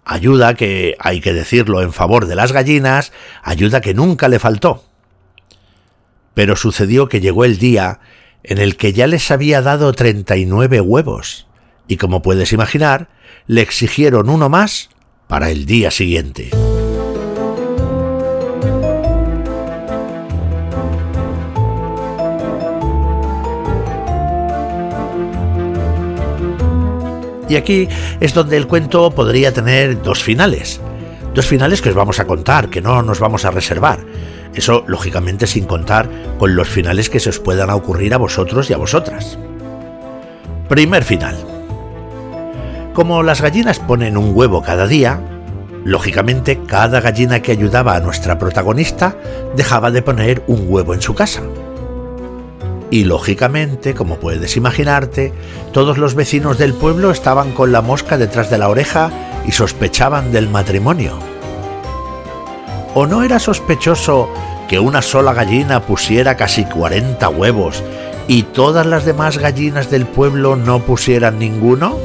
Ayuda 0.04 0.54
que, 0.54 0.94
hay 0.98 1.20
que 1.20 1.32
decirlo 1.32 1.82
en 1.82 1.92
favor 1.92 2.26
de 2.26 2.36
las 2.36 2.52
gallinas, 2.52 3.12
ayuda 3.42 3.80
que 3.80 3.92
nunca 3.92 4.28
le 4.28 4.38
faltó. 4.38 4.84
Pero 6.32 6.54
sucedió 6.54 7.08
que 7.08 7.20
llegó 7.20 7.44
el 7.44 7.58
día 7.58 8.00
en 8.44 8.58
el 8.58 8.76
que 8.76 8.92
ya 8.92 9.08
les 9.08 9.30
había 9.30 9.62
dado 9.62 9.92
39 9.92 10.80
huevos, 10.80 11.48
y 11.88 11.96
como 11.96 12.22
puedes 12.22 12.52
imaginar, 12.52 13.08
le 13.46 13.62
exigieron 13.62 14.30
uno 14.30 14.48
más 14.48 14.90
para 15.26 15.50
el 15.50 15.66
día 15.66 15.90
siguiente. 15.90 16.50
Y 27.48 27.56
aquí 27.56 27.88
es 28.20 28.34
donde 28.34 28.56
el 28.56 28.66
cuento 28.66 29.10
podría 29.10 29.52
tener 29.52 30.02
dos 30.02 30.22
finales. 30.22 30.80
Dos 31.34 31.46
finales 31.46 31.82
que 31.82 31.90
os 31.90 31.94
vamos 31.94 32.18
a 32.18 32.26
contar, 32.26 32.68
que 32.70 32.80
no 32.80 33.02
nos 33.02 33.20
vamos 33.20 33.44
a 33.44 33.50
reservar. 33.50 34.00
Eso, 34.54 34.84
lógicamente, 34.86 35.46
sin 35.46 35.66
contar 35.66 36.08
con 36.38 36.56
los 36.56 36.68
finales 36.68 37.10
que 37.10 37.20
se 37.20 37.28
os 37.28 37.38
puedan 37.38 37.70
ocurrir 37.70 38.14
a 38.14 38.18
vosotros 38.18 38.70
y 38.70 38.72
a 38.72 38.78
vosotras. 38.78 39.38
Primer 40.68 41.04
final. 41.04 41.36
Como 42.94 43.22
las 43.22 43.42
gallinas 43.42 43.78
ponen 43.78 44.16
un 44.16 44.32
huevo 44.34 44.62
cada 44.62 44.86
día, 44.86 45.20
lógicamente 45.84 46.60
cada 46.66 47.02
gallina 47.02 47.42
que 47.42 47.52
ayudaba 47.52 47.94
a 47.94 48.00
nuestra 48.00 48.38
protagonista 48.38 49.14
dejaba 49.54 49.90
de 49.90 50.02
poner 50.02 50.42
un 50.46 50.64
huevo 50.66 50.94
en 50.94 51.02
su 51.02 51.14
casa. 51.14 51.42
Y 52.90 53.04
lógicamente, 53.04 53.94
como 53.94 54.18
puedes 54.18 54.56
imaginarte, 54.56 55.32
todos 55.72 55.98
los 55.98 56.14
vecinos 56.14 56.58
del 56.58 56.72
pueblo 56.72 57.10
estaban 57.10 57.52
con 57.52 57.72
la 57.72 57.82
mosca 57.82 58.16
detrás 58.16 58.48
de 58.48 58.58
la 58.58 58.68
oreja 58.68 59.10
y 59.46 59.52
sospechaban 59.52 60.32
del 60.32 60.48
matrimonio. 60.48 61.18
¿O 62.94 63.06
no 63.06 63.22
era 63.22 63.38
sospechoso 63.38 64.28
que 64.68 64.78
una 64.78 65.02
sola 65.02 65.34
gallina 65.34 65.82
pusiera 65.82 66.36
casi 66.36 66.64
40 66.64 67.28
huevos 67.28 67.82
y 68.28 68.44
todas 68.44 68.86
las 68.86 69.04
demás 69.04 69.38
gallinas 69.38 69.90
del 69.90 70.06
pueblo 70.06 70.56
no 70.56 70.80
pusieran 70.80 71.38
ninguno? 71.38 71.98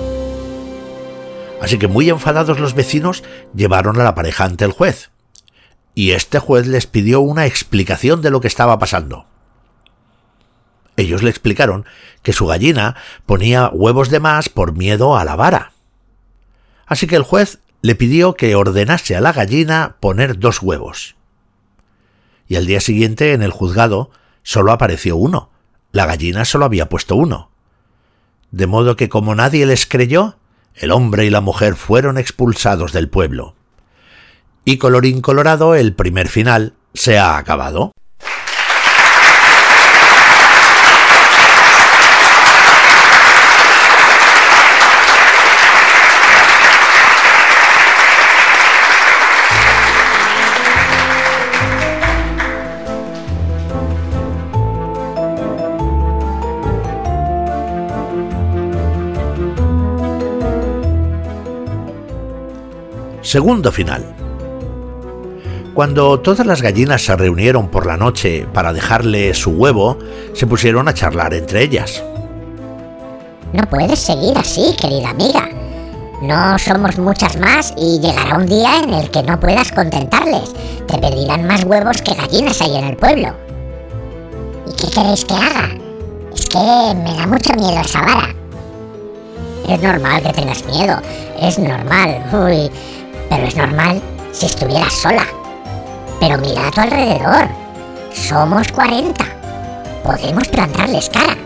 Así 1.62 1.78
que 1.78 1.88
muy 1.88 2.10
enfadados 2.10 2.60
los 2.60 2.74
vecinos 2.74 3.24
llevaron 3.56 4.02
a 4.02 4.04
la 4.04 4.16
pareja 4.16 4.46
ante 4.46 4.66
el 4.66 4.72
juez. 4.72 5.12
Y 5.94 6.12
este 6.12 6.40
juez 6.40 6.66
les 6.66 6.88
pidió 6.88 7.22
una 7.22 7.46
explicación 7.46 8.22
de 8.22 8.32
lo 8.32 8.42
que 8.42 8.48
estaba 8.48 8.80
pasando. 8.80 9.28
Ellos 11.02 11.24
le 11.24 11.32
explicaron 11.32 11.86
que 12.22 12.32
su 12.32 12.46
gallina 12.46 12.96
ponía 13.26 13.70
huevos 13.74 14.12
de 14.12 14.20
más 14.20 14.50
por 14.50 14.74
miedo 14.74 15.18
a 15.18 15.26
la 15.26 15.36
vara. 15.36 15.72
Así 16.86 17.08
que 17.08 17.16
el 17.16 17.24
juez 17.24 17.60
le 17.82 17.96
pidió 17.96 18.36
que 18.36 18.56
ordenase 18.56 19.16
a 19.16 19.22
la 19.22 19.34
gallina 19.34 19.96
poner 20.00 20.38
dos 20.38 20.62
huevos. 20.62 21.16
Y 22.48 22.56
al 22.56 22.68
día 22.68 22.82
siguiente 22.82 23.34
en 23.34 23.42
el 23.42 23.50
juzgado 23.50 24.12
solo 24.44 24.72
apareció 24.72 25.16
uno. 25.16 25.50
La 25.92 26.06
gallina 26.06 26.46
solo 26.46 26.66
había 26.66 26.88
puesto 26.88 27.16
uno. 27.16 27.50
De 28.52 28.68
modo 28.68 28.96
que 28.96 29.10
como 29.10 29.34
nadie 29.34 29.66
les 29.66 29.88
creyó, 29.88 30.38
el 30.76 30.92
hombre 30.92 31.26
y 31.26 31.32
la 31.32 31.42
mujer 31.42 31.76
fueron 31.76 32.20
expulsados 32.20 32.94
del 32.94 33.10
pueblo. 33.10 33.56
Y 34.66 34.78
colorín 34.78 35.22
colorado, 35.22 35.74
el 35.74 35.96
primer 35.96 36.28
final 36.28 36.76
se 36.94 37.18
ha 37.18 37.38
acabado. 37.38 37.92
Segundo 63.32 63.72
final. 63.72 64.04
Cuando 65.74 66.20
todas 66.20 66.46
las 66.46 66.62
gallinas 66.62 67.02
se 67.02 67.16
reunieron 67.16 67.70
por 67.70 67.86
la 67.86 67.96
noche 67.96 68.46
para 68.54 68.74
dejarle 68.74 69.34
su 69.34 69.52
huevo, 69.52 69.98
se 70.34 70.48
pusieron 70.48 70.90
a 70.90 70.94
charlar 70.94 71.34
entre 71.34 71.64
ellas. 71.64 72.04
No 73.54 73.64
puedes 73.70 74.00
seguir 74.00 74.38
así, 74.38 74.76
querida 74.76 75.12
amiga. 75.12 75.48
No 76.22 76.60
somos 76.60 76.98
muchas 76.98 77.40
más 77.40 77.74
y 77.78 78.02
llegará 78.02 78.36
un 78.36 78.48
día 78.48 78.82
en 78.84 78.94
el 78.96 79.10
que 79.10 79.24
no 79.24 79.40
puedas 79.40 79.72
contentarles. 79.72 80.54
Te 80.86 80.98
pedirán 80.98 81.48
más 81.48 81.64
huevos 81.64 82.02
que 82.02 82.14
gallinas 82.14 82.60
ahí 82.60 82.76
en 82.76 82.88
el 82.88 82.98
pueblo. 82.98 83.30
¿Y 84.68 84.76
qué 84.76 84.90
queréis 84.94 85.24
que 85.24 85.36
haga? 85.36 85.70
Es 86.36 86.48
que 86.48 86.58
me 86.58 87.16
da 87.16 87.28
mucho 87.28 87.54
miedo 87.54 87.80
esa 87.80 88.02
vara. 88.02 88.36
Es 89.70 89.82
normal 89.82 90.22
que 90.22 90.34
tengas 90.34 90.66
miedo. 90.66 90.98
Es 91.40 91.58
normal. 91.58 92.26
Uy, 92.34 92.70
pero 93.32 93.46
es 93.46 93.56
normal 93.56 94.02
si 94.34 94.46
estuvieras 94.46 94.92
sola. 94.92 95.26
Pero 96.20 96.38
mira 96.38 96.68
a 96.68 96.72
tu 96.72 96.82
alrededor. 96.82 97.48
Somos 98.14 98.70
40. 98.74 99.24
Podemos 100.04 100.46
plantarles 100.50 101.10
cara. 101.10 101.38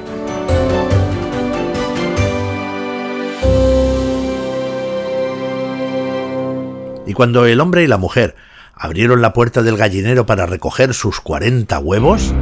Y 7.05 7.13
cuando 7.13 7.45
el 7.45 7.61
hombre 7.61 7.83
y 7.83 7.87
la 7.87 7.97
mujer 7.97 8.35
abrieron 8.73 9.21
la 9.21 9.31
puerta 9.31 9.61
del 9.61 9.77
gallinero 9.77 10.25
para 10.25 10.47
recoger 10.47 10.95
sus 10.95 11.21
40 11.21 11.77
huevos, 11.77 12.33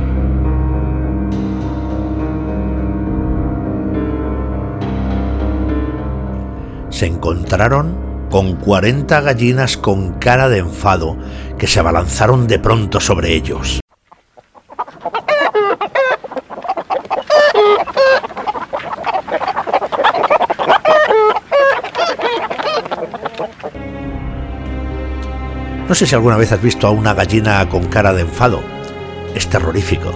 se 6.90 7.08
encontraron 7.08 8.13
con 8.34 8.56
40 8.56 9.22
gallinas 9.22 9.78
con 9.78 10.14
cara 10.14 10.50
de 10.50 10.58
enfado 10.58 11.16
que 11.60 11.68
se 11.68 11.80
abalanzaron 11.80 12.48
de 12.48 12.58
pronto 12.58 13.00
sobre 13.00 13.36
ellos. 13.36 13.80
No 25.88 25.94
sé 25.94 26.08
si 26.08 26.16
alguna 26.16 26.36
vez 26.36 26.52
has 26.52 26.60
visto 26.64 26.88
a 26.88 26.90
una 26.90 27.14
gallina 27.14 27.70
con 27.70 27.86
cara 27.86 28.14
de 28.14 28.22
enfado. 28.22 28.64
Es 29.36 29.48
terrorífico. 29.48 30.12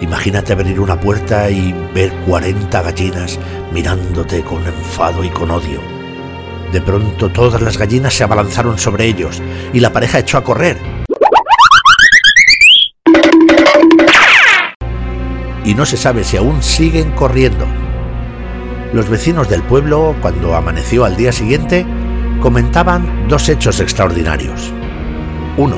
Imagínate 0.00 0.52
abrir 0.52 0.78
una 0.78 1.00
puerta 1.00 1.50
y 1.50 1.74
ver 1.92 2.12
40 2.28 2.80
gallinas 2.80 3.40
mirándote 3.72 4.44
con 4.44 4.64
enfado 4.64 5.24
y 5.24 5.30
con 5.30 5.50
odio. 5.50 5.95
De 6.72 6.80
pronto 6.80 7.30
todas 7.30 7.60
las 7.62 7.78
gallinas 7.78 8.14
se 8.14 8.24
abalanzaron 8.24 8.78
sobre 8.78 9.06
ellos 9.06 9.42
y 9.72 9.80
la 9.80 9.92
pareja 9.92 10.18
echó 10.18 10.38
a 10.38 10.44
correr. 10.44 10.78
Y 15.64 15.74
no 15.74 15.84
se 15.86 15.96
sabe 15.96 16.24
si 16.24 16.36
aún 16.36 16.62
siguen 16.62 17.12
corriendo. 17.12 17.66
Los 18.92 19.08
vecinos 19.08 19.48
del 19.48 19.62
pueblo, 19.62 20.14
cuando 20.22 20.54
amaneció 20.54 21.04
al 21.04 21.16
día 21.16 21.32
siguiente, 21.32 21.84
comentaban 22.40 23.28
dos 23.28 23.48
hechos 23.48 23.80
extraordinarios. 23.80 24.72
Uno, 25.56 25.76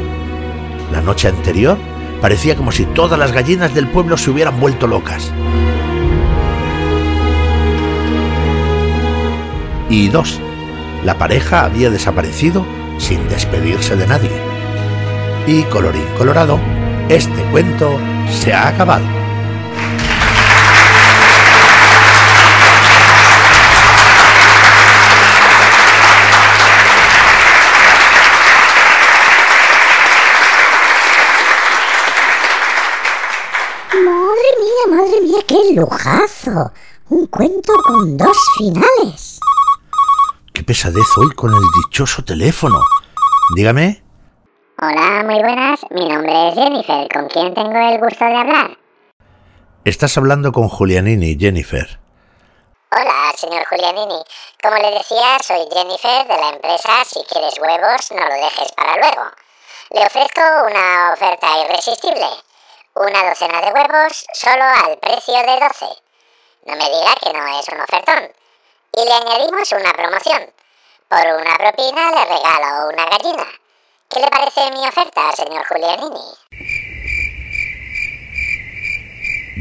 la 0.92 1.00
noche 1.00 1.28
anterior 1.28 1.78
parecía 2.20 2.56
como 2.56 2.72
si 2.72 2.84
todas 2.84 3.18
las 3.18 3.32
gallinas 3.32 3.74
del 3.74 3.88
pueblo 3.88 4.16
se 4.16 4.30
hubieran 4.30 4.60
vuelto 4.60 4.86
locas. 4.86 5.32
Y 9.88 10.08
dos, 10.08 10.38
la 11.04 11.16
pareja 11.16 11.64
había 11.64 11.90
desaparecido 11.90 12.66
sin 12.98 13.28
despedirse 13.28 13.96
de 13.96 14.06
nadie. 14.06 14.30
Y 15.46 15.62
colorín 15.64 16.06
colorado, 16.16 16.58
este 17.08 17.42
cuento 17.50 17.98
se 18.30 18.52
ha 18.52 18.68
acabado. 18.68 19.04
Madre 34.04 34.48
mía, 34.60 34.96
madre 34.96 35.20
mía, 35.22 35.38
qué 35.46 35.74
lujazo. 35.74 36.72
Un 37.08 37.26
cuento 37.26 37.72
con 37.86 38.16
dos 38.16 38.36
finales. 38.58 39.37
Qué 40.58 40.64
pesadez 40.64 41.06
hoy 41.16 41.32
con 41.36 41.54
el 41.54 41.62
dichoso 41.84 42.24
teléfono. 42.24 42.80
Dígame. 43.54 44.02
Hola, 44.82 45.22
muy 45.24 45.38
buenas. 45.38 45.78
Mi 45.90 46.08
nombre 46.08 46.48
es 46.48 46.54
Jennifer. 46.56 47.06
¿Con 47.14 47.28
quién 47.28 47.54
tengo 47.54 47.78
el 47.78 48.00
gusto 48.00 48.24
de 48.24 48.36
hablar? 48.36 48.76
Estás 49.84 50.18
hablando 50.18 50.50
con 50.50 50.68
Julianini, 50.68 51.38
Jennifer. 51.38 52.00
Hola, 52.90 53.32
señor 53.36 53.64
Julianini. 53.68 54.20
Como 54.60 54.74
le 54.78 54.98
decía, 54.98 55.38
soy 55.44 55.64
Jennifer 55.72 56.26
de 56.26 56.36
la 56.36 56.48
empresa 56.48 57.04
Si 57.04 57.22
quieres 57.30 57.56
huevos, 57.60 58.10
no 58.10 58.26
lo 58.26 58.34
dejes 58.34 58.72
para 58.72 58.96
luego. 58.96 59.30
Le 59.90 60.06
ofrezco 60.06 60.40
una 60.66 61.12
oferta 61.12 61.46
irresistible. 61.66 62.26
Una 62.96 63.28
docena 63.28 63.60
de 63.60 63.72
huevos 63.72 64.26
solo 64.34 64.64
al 64.64 64.98
precio 64.98 65.34
de 65.34 65.60
12. 65.60 65.86
No 66.66 66.74
me 66.74 66.84
diga 66.84 67.14
que 67.22 67.32
no 67.32 67.46
es 67.46 67.68
un 67.68 67.80
ofertón. 67.80 68.37
Y 68.96 69.04
le 69.04 69.12
añadimos 69.12 69.72
una 69.72 69.92
promoción. 69.92 70.42
Por 71.08 71.20
una 71.20 71.56
propina 71.56 72.10
le 72.10 72.24
regalo 72.24 72.88
una 72.92 73.06
gallina. 73.06 73.46
¿Qué 74.10 74.20
le 74.20 74.28
parece 74.28 74.70
mi 74.72 74.86
oferta, 74.86 75.32
señor 75.32 75.64
Julianini? 75.66 76.20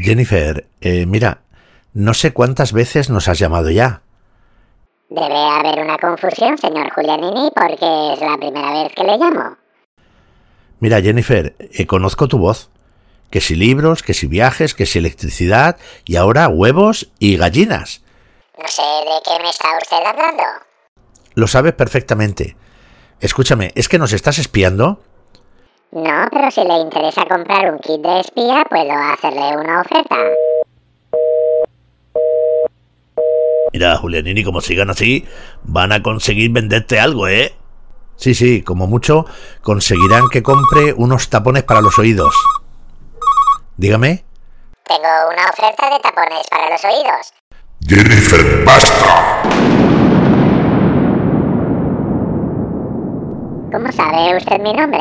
Jennifer, 0.02 0.66
eh, 0.80 1.06
mira, 1.06 1.42
no 1.92 2.14
sé 2.14 2.32
cuántas 2.32 2.72
veces 2.72 3.10
nos 3.10 3.28
has 3.28 3.38
llamado 3.38 3.70
ya. 3.70 4.02
Debe 5.10 5.38
haber 5.38 5.80
una 5.84 5.98
confusión, 5.98 6.58
señor 6.58 6.90
Julianini, 6.90 7.50
porque 7.54 8.12
es 8.12 8.20
la 8.20 8.36
primera 8.36 8.72
vez 8.72 8.92
que 8.94 9.04
le 9.04 9.16
llamo. 9.16 9.56
Mira, 10.80 11.00
Jennifer, 11.00 11.54
eh, 11.58 11.86
conozco 11.86 12.28
tu 12.28 12.38
voz. 12.38 12.70
Que 13.30 13.40
si 13.40 13.54
libros, 13.54 14.02
que 14.02 14.14
si 14.14 14.26
viajes, 14.26 14.74
que 14.74 14.86
si 14.86 14.98
electricidad 14.98 15.76
y 16.06 16.16
ahora 16.16 16.48
huevos 16.48 17.10
y 17.18 17.36
gallinas. 17.36 18.02
No 18.58 18.66
sé 18.66 18.82
de 18.82 19.22
qué 19.24 19.40
me 19.40 19.50
está 19.50 19.68
usted 19.80 20.04
hablando. 20.04 20.42
Lo 21.34 21.46
sabes 21.46 21.74
perfectamente. 21.74 22.56
Escúchame, 23.20 23.70
¿es 23.76 23.88
que 23.88 23.98
nos 23.98 24.12
estás 24.12 24.38
espiando? 24.38 25.00
No, 25.92 26.26
pero 26.30 26.50
si 26.50 26.64
le 26.64 26.78
interesa 26.78 27.24
comprar 27.26 27.72
un 27.72 27.78
kit 27.78 28.00
de 28.00 28.20
espía, 28.20 28.64
puedo 28.68 28.92
hacerle 28.92 29.56
una 29.56 29.80
oferta. 29.80 30.16
Mira, 33.72 33.96
Julianini, 33.96 34.42
como 34.42 34.60
sigan 34.60 34.90
así, 34.90 35.24
van 35.62 35.92
a 35.92 36.02
conseguir 36.02 36.50
venderte 36.50 36.98
algo, 36.98 37.28
¿eh? 37.28 37.54
Sí, 38.16 38.34
sí, 38.34 38.62
como 38.62 38.88
mucho 38.88 39.24
conseguirán 39.62 40.28
que 40.28 40.42
compre 40.42 40.92
unos 40.94 41.30
tapones 41.30 41.62
para 41.62 41.80
los 41.80 41.96
oídos. 42.00 42.34
Dígame. 43.76 44.24
Tengo 44.82 45.08
una 45.32 45.44
oferta 45.48 45.90
de 45.90 46.00
tapones 46.00 46.46
para 46.50 46.70
los 46.70 46.84
oídos. 46.84 47.32
Jennifer, 47.86 48.64
basta. 48.64 49.42
¿Cómo 53.72 53.92
sabe 53.92 54.36
usted 54.36 54.60
mi 54.60 54.72
nombre? 54.72 54.98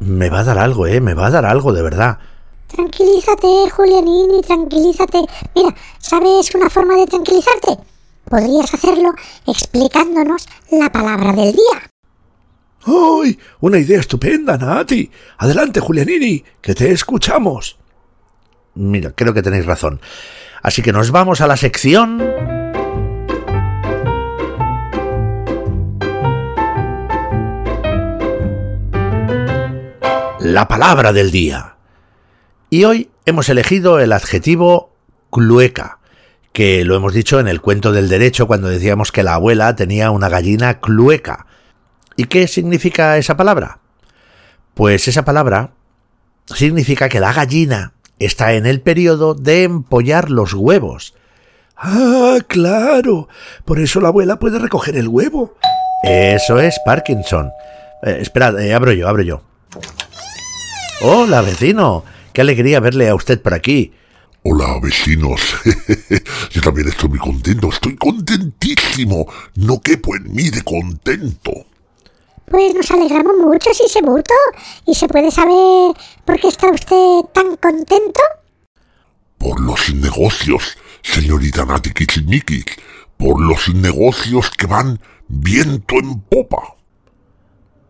Me 0.00 0.30
va 0.30 0.40
a 0.40 0.44
dar 0.44 0.58
algo, 0.58 0.86
¿eh? 0.86 1.00
Me 1.00 1.14
va 1.14 1.26
a 1.26 1.30
dar 1.30 1.44
algo, 1.44 1.72
de 1.72 1.82
verdad. 1.82 2.18
Tranquilízate, 2.66 3.70
Julianini, 3.70 4.40
tranquilízate. 4.42 5.18
Mira, 5.54 5.74
¿sabes 5.98 6.54
una 6.54 6.70
forma 6.70 6.94
de 6.96 7.06
tranquilizarte? 7.06 7.76
Podrías 8.24 8.72
hacerlo 8.72 9.12
explicándonos 9.46 10.48
la 10.70 10.90
palabra 10.90 11.32
del 11.32 11.52
día. 11.52 11.90
¡Ay! 12.86 13.38
Una 13.60 13.78
idea 13.78 14.00
estupenda, 14.00 14.56
Nati. 14.56 15.10
Adelante, 15.38 15.80
Julianini, 15.80 16.42
que 16.60 16.74
te 16.74 16.90
escuchamos. 16.90 17.78
Mira, 18.78 19.10
creo 19.10 19.34
que 19.34 19.42
tenéis 19.42 19.66
razón. 19.66 20.00
Así 20.62 20.82
que 20.82 20.92
nos 20.92 21.10
vamos 21.10 21.40
a 21.40 21.48
la 21.48 21.56
sección... 21.56 22.22
La 30.38 30.68
palabra 30.68 31.12
del 31.12 31.32
día. 31.32 31.74
Y 32.70 32.84
hoy 32.84 33.10
hemos 33.26 33.48
elegido 33.48 33.98
el 33.98 34.12
adjetivo 34.12 34.94
clueca, 35.30 35.98
que 36.52 36.84
lo 36.84 36.94
hemos 36.94 37.12
dicho 37.12 37.40
en 37.40 37.48
el 37.48 37.60
cuento 37.60 37.90
del 37.90 38.08
derecho 38.08 38.46
cuando 38.46 38.68
decíamos 38.68 39.10
que 39.10 39.24
la 39.24 39.34
abuela 39.34 39.74
tenía 39.74 40.12
una 40.12 40.28
gallina 40.28 40.78
clueca. 40.78 41.46
¿Y 42.16 42.24
qué 42.26 42.46
significa 42.46 43.18
esa 43.18 43.36
palabra? 43.36 43.80
Pues 44.74 45.08
esa 45.08 45.24
palabra 45.24 45.72
significa 46.46 47.08
que 47.08 47.20
la 47.20 47.32
gallina 47.32 47.92
está 48.18 48.54
en 48.54 48.66
el 48.66 48.80
periodo 48.80 49.34
de 49.34 49.64
empollar 49.64 50.30
los 50.30 50.54
huevos. 50.54 51.14
Ah, 51.76 52.38
claro. 52.46 53.28
Por 53.64 53.78
eso 53.78 54.00
la 54.00 54.08
abuela 54.08 54.38
puede 54.38 54.58
recoger 54.58 54.96
el 54.96 55.08
huevo. 55.08 55.56
Eso 56.02 56.58
es 56.58 56.78
Parkinson. 56.84 57.50
Eh, 58.02 58.18
esperad, 58.20 58.60
eh, 58.60 58.74
abro 58.74 58.92
yo, 58.92 59.08
abro 59.08 59.22
yo. 59.22 59.42
Hola, 61.02 61.42
vecino. 61.42 62.04
Qué 62.32 62.40
alegría 62.40 62.80
verle 62.80 63.08
a 63.08 63.14
usted 63.14 63.40
por 63.40 63.54
aquí. 63.54 63.92
Hola, 64.42 64.78
vecinos. 64.80 65.40
Yo 66.50 66.62
también 66.62 66.88
estoy 66.88 67.08
muy 67.08 67.18
contento. 67.18 67.68
Estoy 67.68 67.96
contentísimo. 67.96 69.26
No 69.56 69.80
quepo 69.80 70.16
en 70.16 70.32
mí 70.32 70.48
de 70.48 70.62
contento. 70.62 71.52
Pues 72.50 72.74
nos 72.74 72.90
alegramos 72.90 73.36
mucho, 73.36 73.72
si 73.74 73.88
se 73.88 74.00
bulto. 74.00 74.34
¿Y 74.86 74.94
se 74.94 75.08
puede 75.08 75.30
saber 75.30 75.94
por 76.24 76.40
qué 76.40 76.48
está 76.48 76.70
usted 76.70 77.20
tan 77.32 77.56
contento? 77.56 78.20
Por 79.36 79.60
los 79.60 79.94
negocios, 79.94 80.76
señorita 81.02 81.64
Nati 81.64 81.92
Kitschmikis. 81.92 82.64
Por 83.16 83.40
los 83.40 83.74
negocios 83.74 84.50
que 84.50 84.66
van 84.66 85.00
viento 85.26 85.96
en 85.96 86.20
popa. 86.20 86.76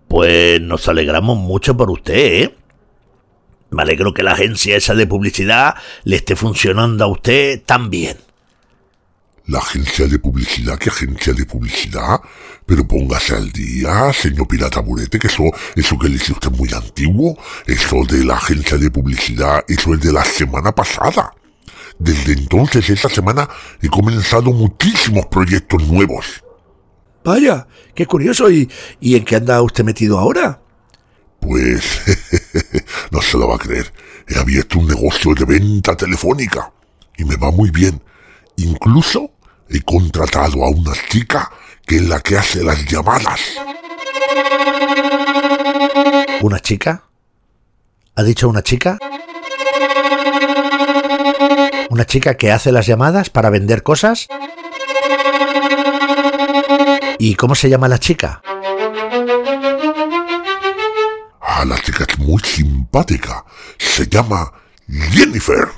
Pues 0.09 0.61
nos 0.61 0.89
alegramos 0.89 1.37
mucho 1.37 1.77
por 1.77 1.91
usted, 1.91 2.43
¿eh? 2.43 2.55
Me 3.71 3.83
alegro 3.83 4.15
que 4.15 4.23
la 4.23 4.33
agencia 4.33 4.77
esa 4.77 4.95
de 4.95 5.07
publicidad 5.07 5.75
le 6.05 6.17
esté 6.17 6.35
funcionando 6.37 7.05
a 7.05 7.09
usted 7.09 7.63
tan 7.65 7.91
bien. 7.91 8.17
¿La 9.49 9.61
agencia 9.61 10.07
de 10.07 10.19
publicidad? 10.19 10.79
¿Qué 10.79 10.91
agencia 10.91 11.33
de 11.33 11.47
publicidad? 11.47 12.21
Pero 12.67 12.87
póngase 12.87 13.35
al 13.35 13.51
día, 13.51 14.13
señor 14.13 14.47
Pirata 14.47 14.81
Burete, 14.81 15.19
que 15.19 15.29
eso, 15.29 15.45
eso 15.75 15.99
que 15.99 16.09
le 16.09 16.19
dice 16.19 16.33
usted 16.33 16.51
muy 16.51 16.69
antiguo. 16.75 17.35
Eso 17.67 18.05
de 18.07 18.27
la 18.27 18.35
agencia 18.35 18.77
de 18.77 18.91
publicidad, 18.91 19.65
eso 19.67 19.95
es 19.95 20.01
de 20.03 20.13
la 20.13 20.23
semana 20.23 20.73
pasada. 20.73 21.33
Desde 21.99 22.35
entonces, 22.35 22.91
esta 22.91 23.09
semana, 23.09 23.49
he 23.81 23.89
comenzado 23.89 24.53
muchísimos 24.53 25.25
proyectos 25.29 25.83
nuevos. 25.89 26.45
Vaya, 27.25 27.67
qué 27.95 28.05
curioso. 28.05 28.51
¿Y, 28.51 28.71
¿Y 29.01 29.17
en 29.17 29.25
qué 29.25 29.37
anda 29.37 29.63
usted 29.63 29.83
metido 29.83 30.19
ahora? 30.19 30.61
Pues 31.41 31.83
no 33.11 33.23
se 33.23 33.39
lo 33.39 33.49
va 33.49 33.55
a 33.55 33.59
creer. 33.59 33.91
He 34.29 34.39
abierto 34.39 34.79
un 34.79 34.89
negocio 34.89 35.33
de 35.35 35.47
venta 35.47 35.97
telefónica 35.97 36.71
y 37.17 37.25
me 37.25 37.37
va 37.37 37.51
muy 37.51 37.71
bien. 37.71 38.03
Incluso 38.57 39.38
he 39.71 39.81
contratado 39.83 40.65
a 40.65 40.71
una 40.71 40.93
chica 41.09 41.51
que 41.87 41.97
es 41.97 42.03
la 42.03 42.21
que 42.21 42.37
hace 42.37 42.63
las 42.63 42.85
llamadas. 42.87 43.41
¿Una 46.41 46.61
chica? 46.61 47.05
¿Ha 48.15 48.23
dicho 48.23 48.49
una 48.49 48.63
chica? 48.63 48.99
¿Una 51.91 52.05
chica 52.05 52.37
que 52.37 52.53
hace 52.53 52.73
las 52.73 52.87
llamadas 52.87 53.31
para 53.31 53.51
vender 53.51 53.83
cosas? 53.83 54.29
¿Y 57.19 57.35
cómo 57.35 57.55
se 57.55 57.69
llama 57.69 57.89
la 57.89 57.99
chica? 57.99 58.43
Ah, 61.41 61.65
la 61.65 61.79
chica 61.81 62.05
es 62.09 62.19
muy 62.19 62.41
simpática. 62.43 63.45
Se 63.79 64.07
llama 64.07 64.53
Jennifer. 64.89 65.78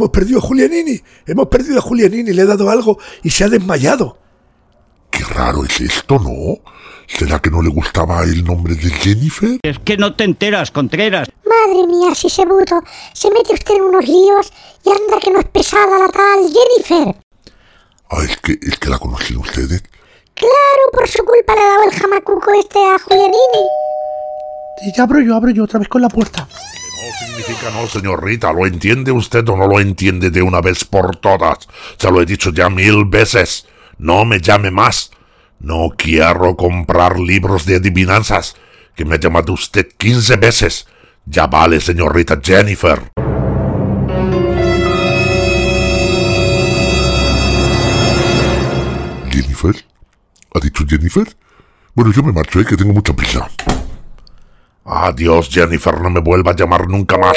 Hemos 0.00 0.10
perdido 0.10 0.38
a 0.38 0.42
Julianini, 0.42 0.98
hemos 1.26 1.48
perdido 1.48 1.78
a 1.78 1.82
Julianini, 1.82 2.32
le 2.32 2.42
he 2.42 2.46
dado 2.46 2.70
algo 2.70 2.98
y 3.22 3.28
se 3.28 3.44
ha 3.44 3.48
desmayado. 3.48 4.16
Qué 5.10 5.22
raro 5.24 5.64
es 5.64 5.78
esto, 5.80 6.18
¿no? 6.18 6.58
¿Será 7.06 7.40
que 7.40 7.50
no 7.50 7.60
le 7.60 7.68
gustaba 7.68 8.22
el 8.22 8.44
nombre 8.44 8.74
de 8.76 8.88
Jennifer? 8.90 9.58
Es 9.62 9.78
que 9.80 9.98
no 9.98 10.14
te 10.14 10.24
enteras, 10.24 10.70
Contreras. 10.70 11.28
Madre 11.44 11.86
mía, 11.86 12.14
si 12.14 12.28
ese 12.28 12.46
bruto 12.46 12.82
se 13.12 13.30
mete 13.30 13.52
usted 13.52 13.74
en 13.74 13.82
unos 13.82 14.06
líos 14.06 14.52
y 14.86 14.88
anda 14.88 15.20
que 15.22 15.30
no 15.30 15.40
es 15.40 15.46
pesada 15.46 15.98
la 15.98 16.08
tal 16.08 16.40
Jennifer. 16.50 17.16
Ah, 18.10 18.24
es 18.24 18.36
que, 18.38 18.58
es 18.62 18.78
que 18.78 18.88
la 18.88 18.98
conocen 18.98 19.36
ustedes. 19.36 19.82
Claro, 20.34 20.82
por 20.92 21.06
su 21.08 21.22
culpa 21.24 21.54
le 21.54 21.60
ha 21.60 21.66
dado 21.66 21.84
el 21.84 21.92
jamacuco 21.92 22.52
este 22.58 22.78
a 22.78 22.98
Julianini. 22.98 23.66
Y 24.86 24.96
ya 24.96 25.02
abro 25.02 25.20
yo, 25.20 25.34
abro 25.34 25.50
yo 25.50 25.64
otra 25.64 25.78
vez 25.78 25.88
con 25.88 26.00
la 26.00 26.08
puerta. 26.08 26.48
No 27.00 27.26
significa 27.26 27.70
no, 27.70 27.86
señorita. 27.86 28.52
¿Lo 28.52 28.66
entiende 28.66 29.10
usted 29.10 29.48
o 29.48 29.56
no 29.56 29.66
lo 29.66 29.80
entiende 29.80 30.30
de 30.30 30.42
una 30.42 30.60
vez 30.60 30.84
por 30.84 31.16
todas? 31.16 31.66
Se 31.96 32.10
lo 32.10 32.20
he 32.20 32.26
dicho 32.26 32.50
ya 32.52 32.68
mil 32.68 33.06
veces. 33.06 33.66
No 33.96 34.26
me 34.26 34.40
llame 34.40 34.70
más. 34.70 35.10
No 35.60 35.88
quiero 35.96 36.56
comprar 36.56 37.18
libros 37.18 37.64
de 37.64 37.76
adivinanzas. 37.76 38.54
Que 38.94 39.06
me 39.06 39.14
ha 39.14 39.18
llamado 39.18 39.54
usted 39.54 39.88
quince 39.96 40.36
veces. 40.36 40.86
Ya 41.24 41.46
vale, 41.46 41.80
señorita 41.80 42.38
Jennifer. 42.42 43.12
¿Jennifer? 49.30 49.84
¿Ha 50.54 50.60
dicho 50.60 50.84
Jennifer? 50.86 51.34
Bueno, 51.94 52.12
yo 52.12 52.22
me 52.22 52.32
marcho, 52.32 52.60
¿eh? 52.60 52.66
que 52.66 52.76
tengo 52.76 52.92
mucha 52.92 53.14
prisa. 53.14 53.48
Adiós, 54.92 55.48
Jennifer, 55.48 56.00
no 56.00 56.10
me 56.10 56.18
vuelva 56.18 56.50
a 56.50 56.56
llamar 56.56 56.88
nunca 56.88 57.16
más. 57.16 57.36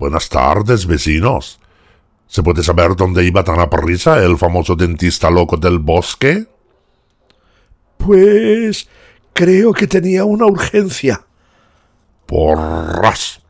Buenas 0.00 0.28
tardes, 0.28 0.84
vecinos. 0.84 1.60
¿Se 2.26 2.42
puede 2.42 2.64
saber 2.64 2.96
dónde 2.96 3.24
iba 3.24 3.44
tan 3.44 3.60
a 3.60 3.70
prisa 3.70 4.18
el 4.24 4.36
famoso 4.36 4.74
dentista 4.74 5.30
loco 5.30 5.56
del 5.56 5.78
bosque? 5.78 6.44
Pues 7.98 8.88
creo 9.32 9.72
que 9.72 9.86
tenía 9.86 10.24
una 10.24 10.46
urgencia. 10.46 11.24
Porras. 12.26 13.40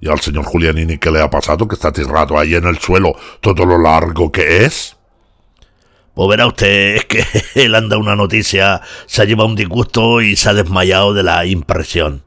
¿Y 0.00 0.08
al 0.08 0.18
señor 0.18 0.44
Julianini 0.44 0.98
qué 0.98 1.12
le 1.12 1.22
ha 1.22 1.30
pasado 1.30 1.68
que 1.68 1.76
está 1.76 1.92
tirado 1.92 2.36
ahí 2.36 2.56
en 2.56 2.66
el 2.66 2.78
suelo 2.78 3.14
todo 3.40 3.64
lo 3.64 3.78
largo 3.78 4.32
que 4.32 4.64
es? 4.64 4.96
Pues 6.14 6.28
verá 6.28 6.46
usted, 6.46 6.96
es 6.96 7.04
que 7.06 7.24
él 7.54 7.74
anda 7.74 7.98
una 7.98 8.16
noticia, 8.16 8.80
se 9.06 9.22
ha 9.22 9.24
llevado 9.24 9.48
un 9.48 9.56
disgusto 9.56 10.20
y 10.20 10.36
se 10.36 10.50
ha 10.50 10.54
desmayado 10.54 11.14
de 11.14 11.22
la 11.22 11.44
impresión. 11.46 12.22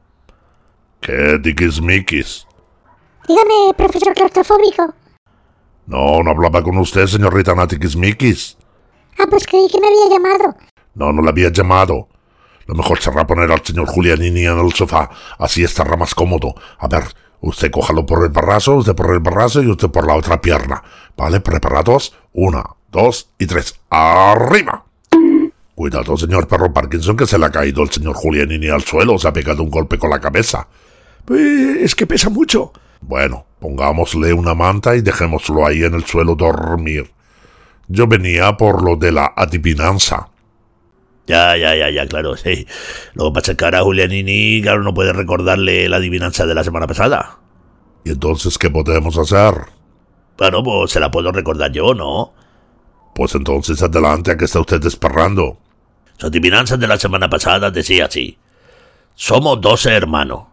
¿Qué 1.00 1.38
diquismiquis? 1.40 2.46
Dígame, 3.28 3.74
profesor 3.76 4.14
claustrofóbico. 4.14 4.94
No, 5.86 6.22
no 6.22 6.30
hablaba 6.30 6.62
con 6.62 6.78
usted, 6.78 7.06
señorita 7.06 7.54
Natiquismiquis. 7.54 8.56
Ah, 9.18 9.26
pues 9.28 9.46
creí 9.46 9.68
que 9.68 9.80
me 9.80 9.86
había 9.86 10.16
llamado. 10.16 10.56
No, 10.94 11.12
no 11.12 11.22
le 11.22 11.28
había 11.28 11.50
llamado. 11.50 12.08
Lo 12.66 12.74
mejor 12.74 12.98
será 13.00 13.26
poner 13.26 13.50
al 13.52 13.64
señor 13.64 13.86
Julianini 13.86 14.46
en 14.46 14.58
el 14.58 14.72
sofá, 14.72 15.10
así 15.38 15.62
estará 15.62 15.96
más 15.96 16.14
cómodo. 16.14 16.54
A 16.78 16.88
ver, 16.88 17.04
usted 17.40 17.70
cójalo 17.70 18.06
por 18.06 18.24
el 18.24 18.30
brazo, 18.30 18.76
usted 18.76 18.94
por 18.94 19.12
el 19.12 19.20
brazo 19.20 19.62
y 19.62 19.70
usted 19.70 19.90
por 19.90 20.06
la 20.06 20.14
otra 20.14 20.40
pierna. 20.40 20.82
¿Vale? 21.16 21.40
¿Preparados? 21.40 22.14
Una, 22.32 22.64
dos 22.94 23.28
y 23.38 23.46
tres. 23.46 23.74
¡Arriba! 23.90 24.84
Cuidado, 25.74 26.16
señor 26.16 26.46
perro 26.46 26.72
Parkinson, 26.72 27.16
que 27.16 27.26
se 27.26 27.36
le 27.36 27.46
ha 27.46 27.50
caído 27.50 27.82
el 27.82 27.90
señor 27.90 28.14
Julianini 28.14 28.68
al 28.68 28.82
suelo, 28.82 29.18
se 29.18 29.26
ha 29.26 29.32
pegado 29.32 29.64
un 29.64 29.70
golpe 29.70 29.98
con 29.98 30.08
la 30.08 30.20
cabeza. 30.20 30.68
Pues 31.24 31.40
es 31.40 31.94
que 31.96 32.06
pesa 32.06 32.30
mucho. 32.30 32.72
Bueno, 33.00 33.44
pongámosle 33.58 34.32
una 34.32 34.54
manta 34.54 34.94
y 34.94 35.02
dejémoslo 35.02 35.66
ahí 35.66 35.82
en 35.82 35.94
el 35.94 36.04
suelo 36.04 36.36
dormir. 36.36 37.10
Yo 37.88 38.06
venía 38.06 38.56
por 38.56 38.84
lo 38.84 38.96
de 38.96 39.10
la 39.10 39.32
adivinanza. 39.36 40.28
Ya, 41.26 41.56
ya, 41.56 41.74
ya, 41.74 41.90
ya, 41.90 42.06
claro, 42.06 42.36
sí. 42.36 42.66
Lo 43.14 43.26
que 43.26 43.34
pasa 43.34 43.52
es 43.52 43.58
que 43.58 43.64
ahora 43.64 43.82
Julianini, 43.82 44.62
claro, 44.62 44.82
no 44.82 44.94
puede 44.94 45.12
recordarle 45.12 45.88
la 45.88 45.96
adivinanza 45.96 46.46
de 46.46 46.54
la 46.54 46.62
semana 46.62 46.86
pasada. 46.86 47.38
¿Y 48.04 48.10
entonces 48.10 48.56
qué 48.58 48.70
podemos 48.70 49.18
hacer? 49.18 49.54
Bueno, 50.38 50.62
pues 50.62 50.92
se 50.92 51.00
la 51.00 51.10
puedo 51.10 51.32
recordar 51.32 51.72
yo, 51.72 51.94
¿no? 51.94 52.34
Pues 53.14 53.34
entonces 53.34 53.82
adelante 53.82 54.32
a 54.32 54.36
que 54.36 54.46
está 54.46 54.60
usted 54.60 54.84
esperando. 54.84 55.58
Su 56.16 56.26
adivinanza 56.26 56.76
de 56.76 56.86
la 56.86 56.98
semana 56.98 57.28
pasada 57.28 57.70
decía 57.70 58.06
así. 58.06 58.38
Somos 59.14 59.60
doce 59.60 59.92
hermanos, 59.92 60.44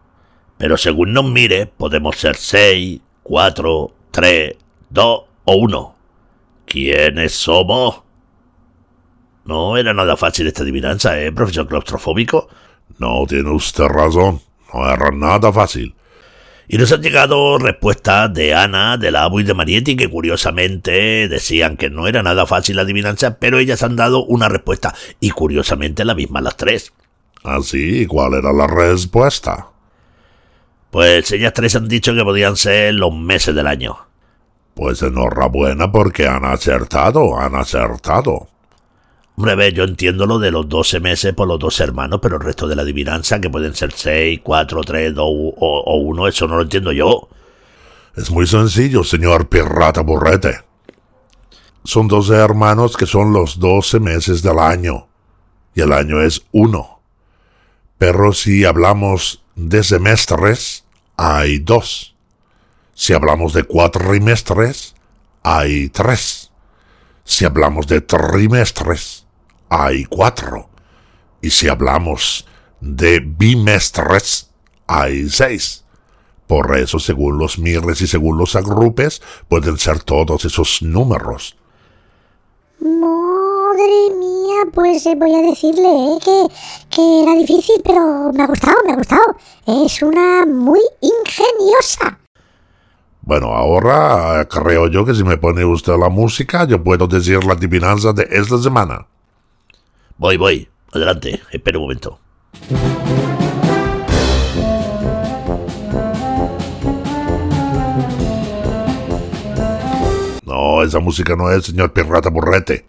pero 0.58 0.78
según 0.78 1.14
nos 1.14 1.26
mire, 1.26 1.66
podemos 1.66 2.18
ser 2.18 2.36
seis, 2.36 3.02
cuatro, 3.24 3.94
tres, 4.12 4.56
dos 4.90 5.24
o 5.46 5.56
uno. 5.56 5.96
¿Quiénes 6.66 7.34
somos? 7.34 8.04
No 9.46 9.76
era 9.76 9.94
nada 9.94 10.16
fácil 10.16 10.48
esta 10.48 10.62
adivinanza, 10.62 11.20
¿eh, 11.20 11.32
profesor 11.32 11.68
claustrofóbico? 11.68 12.48
No 13.00 13.26
tiene 13.28 13.50
usted 13.50 13.86
razón. 13.86 14.40
No 14.74 14.88
era 14.88 15.10
nada 15.12 15.52
fácil. 15.52 15.96
Y 16.72 16.78
nos 16.78 16.90
han 16.94 17.02
llegado 17.02 17.58
respuestas 17.58 18.34
de 18.34 18.56
Ana, 18.56 18.96
de 18.96 19.12
la 19.12 19.24
Abu 19.24 19.42
y 19.42 19.44
de 19.44 19.54
Marietti, 19.54 19.98
que 19.98 20.10
curiosamente 20.10 21.28
decían 21.28 21.76
que 21.76 21.90
no 21.90 22.08
era 22.08 22.24
nada 22.24 22.46
fácil 22.46 22.78
la 22.78 22.84
adivinanza, 22.84 23.40
pero 23.40 23.60
ellas 23.60 23.84
han 23.84 23.98
dado 23.98 24.24
una 24.24 24.48
respuesta, 24.48 24.96
y 25.20 25.32
curiosamente 25.32 26.06
la 26.06 26.16
misma 26.16 26.40
las 26.40 26.56
tres. 26.56 26.94
¿Así? 27.44 28.04
¿Y 28.04 28.06
cuál 28.06 28.36
era 28.36 28.54
la 28.54 28.68
respuesta? 28.68 29.68
Pues 30.92 31.34
ellas 31.34 31.52
tres 31.54 31.76
han 31.76 31.90
dicho 31.90 32.16
que 32.16 32.24
podían 32.24 32.56
ser 32.56 32.94
los 32.94 33.14
meses 33.14 33.54
del 33.54 33.68
año. 33.68 33.98
Pues 34.74 35.02
enhorabuena 35.02 35.92
porque 35.92 36.26
han 36.26 36.46
acertado, 36.46 37.38
han 37.38 37.54
acertado. 37.54 38.48
Hombre, 39.42 39.56
ve, 39.56 39.74
yo 39.74 39.86
entiendo 39.86 40.28
lo 40.28 40.38
de 40.38 40.52
los 40.52 40.70
12 40.70 41.00
meses 41.00 41.34
por 41.34 41.48
los 41.48 41.58
dos 41.58 41.80
hermanos, 41.80 42.20
pero 42.22 42.36
el 42.36 42.44
resto 42.44 42.68
de 42.68 42.76
la 42.76 42.84
adivinanza, 42.84 43.42
que 43.42 43.50
pueden 43.50 43.74
ser 43.74 43.92
6, 43.92 44.42
4, 44.44 44.82
3, 44.84 45.16
2 45.16 45.26
o 45.26 45.96
1, 45.96 46.28
eso 46.28 46.48
no 46.48 46.58
lo 46.58 46.62
entiendo 46.62 46.92
yo. 46.92 47.28
Es 48.16 48.30
muy 48.30 48.46
sencillo, 48.46 49.04
señor 49.04 49.50
Pirrata 49.50 50.02
Burrete. 50.02 50.60
Son 51.84 52.08
12 52.08 52.36
hermanos 52.36 52.96
que 52.96 53.08
son 53.08 53.34
los 53.34 53.58
12 53.58 54.00
meses 54.00 54.44
del 54.44 54.60
año, 54.60 55.08
y 55.74 55.82
el 55.82 55.92
año 55.92 56.22
es 56.22 56.46
uno. 56.52 57.02
Pero 57.98 58.34
si 58.34 58.64
hablamos 58.64 59.44
de 59.56 59.84
semestres, 59.84 60.86
hay 61.18 61.58
dos. 61.58 62.16
Si 62.94 63.14
hablamos 63.14 63.54
de 63.54 63.64
cuatrimestres, 63.64 64.94
hay 65.42 65.90
tres. 65.90 66.52
Si 67.24 67.44
hablamos 67.44 67.88
de 67.88 68.02
trimestres, 68.02 69.21
hay 69.72 70.04
cuatro. 70.04 70.68
Y 71.42 71.50
si 71.50 71.70
hablamos 71.70 72.46
de 72.82 73.22
bimestres, 73.22 74.52
hay 74.86 75.30
seis. 75.30 75.86
Por 76.46 76.78
eso, 76.78 77.00
según 77.00 77.38
los 77.38 77.58
mirres 77.58 78.02
y 78.02 78.08
según 78.08 78.38
los 78.38 78.58
agrupes, 78.58 79.22
pueden 79.48 79.78
ser 79.78 80.04
todos 80.04 80.44
esos 80.44 80.82
números. 80.82 81.56
Madre 82.82 84.14
mía, 84.20 84.66
pues 84.74 85.06
eh, 85.06 85.16
voy 85.16 85.34
a 85.34 85.42
decirle 85.42 85.88
eh, 85.88 86.20
que, 86.24 86.48
que 86.90 87.24
era 87.24 87.34
difícil, 87.36 87.82
pero 87.86 88.34
me 88.34 88.44
ha 88.44 88.48
gustado, 88.48 88.76
me 88.86 88.92
ha 88.92 88.98
gustado. 88.98 89.38
Es 89.66 90.02
una 90.02 90.46
muy 90.46 90.82
ingeniosa. 91.00 92.20
Bueno, 93.22 93.54
ahora 93.54 94.46
creo 94.50 94.90
yo 94.90 95.06
que 95.06 95.16
si 95.16 95.24
me 95.24 95.38
pone 95.38 95.64
usted 95.64 95.94
la 95.98 96.10
música, 96.10 96.66
yo 96.66 96.84
puedo 96.84 97.08
decir 97.08 97.42
la 97.46 97.54
adivinanza 97.54 98.12
de 98.12 98.28
esta 98.30 98.58
semana. 98.62 99.08
Voy, 100.22 100.38
voy. 100.38 100.70
Adelante. 100.94 101.42
Espera 101.50 101.80
un 101.80 101.86
momento. 101.86 102.20
No, 110.46 110.84
esa 110.84 111.00
música 111.00 111.36
no 111.36 111.50
es, 111.50 111.66
señor 111.66 111.92
Pirrata 111.92 112.30
Burrete. 112.30 112.86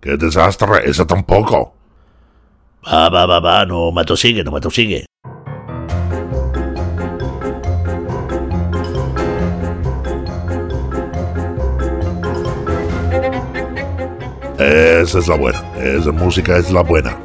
¡Qué 0.00 0.16
desastre! 0.16 0.88
¡Esa 0.88 1.04
tampoco! 1.04 1.74
Va, 2.86 3.08
va, 3.08 3.26
va, 3.26 3.40
va. 3.40 3.66
No 3.66 3.90
me 3.90 4.02
atosigue, 4.02 4.44
no 4.44 4.52
me 4.52 4.58
atosigue. 4.58 5.04
Esa 14.58 15.18
es 15.20 15.28
la 15.28 15.36
buena. 15.36 15.62
Esa 15.76 16.10
música 16.10 16.56
es 16.56 16.70
la 16.72 16.82
buena. 16.82 17.16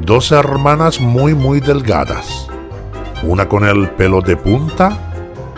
Dos 0.00 0.32
hermanas 0.32 1.00
muy, 1.00 1.34
muy 1.34 1.60
delgadas. 1.60 2.48
Una 3.22 3.46
con 3.48 3.64
el 3.64 3.90
pelo 3.90 4.22
de 4.22 4.36
punta, 4.36 4.96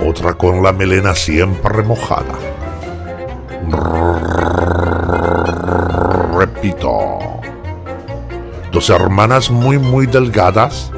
otra 0.05 0.35
con 0.35 0.63
la 0.63 0.73
melena 0.73 1.15
siempre 1.15 1.83
mojada. 1.83 2.35
Repito. 6.37 7.19
dos 8.73 8.91
hermanas 8.91 9.51
muy 9.51 9.79
muy 9.79 10.07
delgadas, 10.07 10.91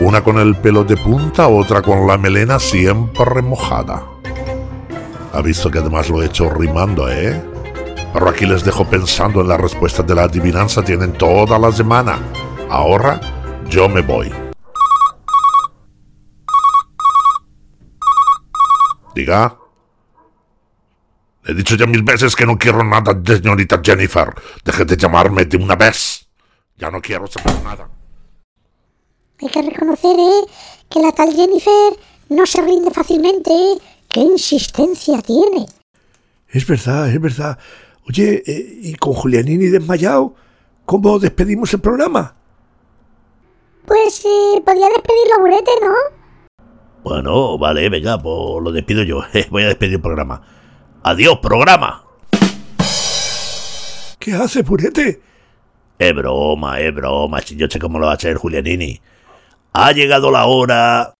una 0.00 0.22
con 0.22 0.38
el 0.38 0.56
pelo 0.56 0.84
de 0.84 0.96
punta, 0.96 1.48
otra 1.48 1.80
con 1.80 2.06
la 2.06 2.18
melena 2.18 2.58
siempre 2.58 3.24
remojada. 3.24 4.02
Ha 5.32 5.40
visto 5.42 5.70
que 5.70 5.78
además 5.78 6.10
lo 6.10 6.22
he 6.22 6.26
hecho 6.26 6.50
rimando, 6.50 7.08
¿eh? 7.08 7.49
Pero 8.12 8.28
aquí 8.28 8.44
les 8.44 8.64
dejo 8.64 8.84
pensando 8.84 9.40
en 9.40 9.48
la 9.48 9.56
respuesta 9.56 10.02
de 10.02 10.14
la 10.14 10.24
adivinanza, 10.24 10.82
tienen 10.82 11.12
toda 11.12 11.58
la 11.58 11.70
semana. 11.70 12.18
Ahora 12.68 13.20
yo 13.68 13.88
me 13.88 14.00
voy. 14.02 14.32
Diga. 19.14 19.56
Le 21.44 21.52
he 21.52 21.54
dicho 21.54 21.76
ya 21.76 21.86
mil 21.86 22.02
veces 22.02 22.34
que 22.34 22.44
no 22.44 22.58
quiero 22.58 22.82
nada 22.84 23.14
de 23.14 23.36
señorita 23.36 23.80
Jennifer. 23.82 24.34
Deje 24.64 24.84
de 24.84 24.96
llamarme 24.96 25.44
de 25.44 25.56
una 25.56 25.76
vez. 25.76 26.28
Ya 26.76 26.90
no 26.90 27.00
quiero 27.00 27.26
saber 27.26 27.62
nada. 27.62 27.88
Hay 29.40 29.48
que 29.48 29.62
reconocer, 29.62 30.16
¿eh? 30.18 30.46
Que 30.88 31.00
la 31.00 31.12
tal 31.12 31.32
Jennifer 31.32 31.96
no 32.28 32.44
se 32.44 32.60
rinde 32.60 32.90
fácilmente, 32.90 33.50
¿eh? 33.50 33.78
¡Qué 34.08 34.20
insistencia 34.20 35.22
tiene! 35.22 35.66
Es 36.48 36.66
verdad, 36.66 37.08
es 37.08 37.20
verdad. 37.20 37.58
Oye, 38.08 38.42
eh, 38.46 38.78
¿y 38.82 38.94
con 38.94 39.12
Julianini 39.12 39.66
desmayado? 39.66 40.34
¿Cómo 40.84 41.18
despedimos 41.18 41.72
el 41.74 41.80
programa? 41.80 42.34
Pues 43.86 44.24
eh, 44.24 44.62
podía 44.64 44.88
despedirlo 44.88 45.34
a 45.36 45.40
Burete, 45.40 45.70
¿no? 45.82 45.94
Bueno, 47.02 47.58
vale, 47.58 47.88
venga, 47.88 48.18
pues 48.18 48.62
lo 48.62 48.72
despido 48.72 49.02
yo. 49.02 49.22
Voy 49.50 49.62
a 49.62 49.68
despedir 49.68 49.94
el 49.94 50.00
programa. 50.00 50.42
Adiós, 51.02 51.38
programa. 51.38 52.04
¿Qué 54.18 54.34
hace, 54.34 54.62
Purete? 54.62 55.22
Es 55.98 56.14
broma, 56.14 56.78
es 56.80 56.94
broma. 56.94 57.40
Si 57.40 57.56
yo 57.56 57.66
sé 57.70 57.78
cómo 57.78 57.98
lo 57.98 58.06
va 58.06 58.12
a 58.12 58.16
hacer 58.16 58.36
Julianini. 58.36 59.00
Ha 59.72 59.92
llegado 59.92 60.30
la 60.30 60.46
hora. 60.46 61.14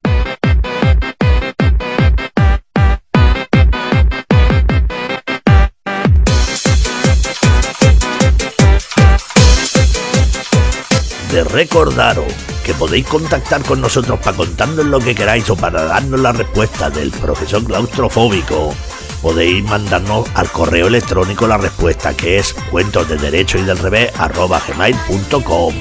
De 11.31 11.45
recordaros 11.45 12.33
que 12.65 12.75
podéis 12.75 13.07
contactar 13.07 13.63
con 13.63 13.81
nosotros 13.81 14.19
para 14.19 14.37
contarnos 14.37 14.85
lo 14.87 14.99
que 14.99 15.15
queráis 15.15 15.49
o 15.51 15.57
para 15.57 15.85
darnos 15.85 16.21
la 16.21 16.33
respuesta 16.33 16.91
del 16.91 17.11
profesor 17.11 17.65
claustrofóbico. 17.65 18.75
Podéis 19.23 19.63
mandarnos 19.65 20.27
al 20.35 20.51
correo 20.51 20.89
electrónico 20.89 21.47
la 21.47 21.59
respuesta 21.59 22.17
que 22.17 22.39
es 22.39 22.53
cuentos 22.71 23.09
de 23.09 23.17
derecho 23.17 23.59
y 23.59 23.63
del 23.63 23.79
revés 23.79 24.11
arroba 24.19 24.61
gmail.com 24.67 25.75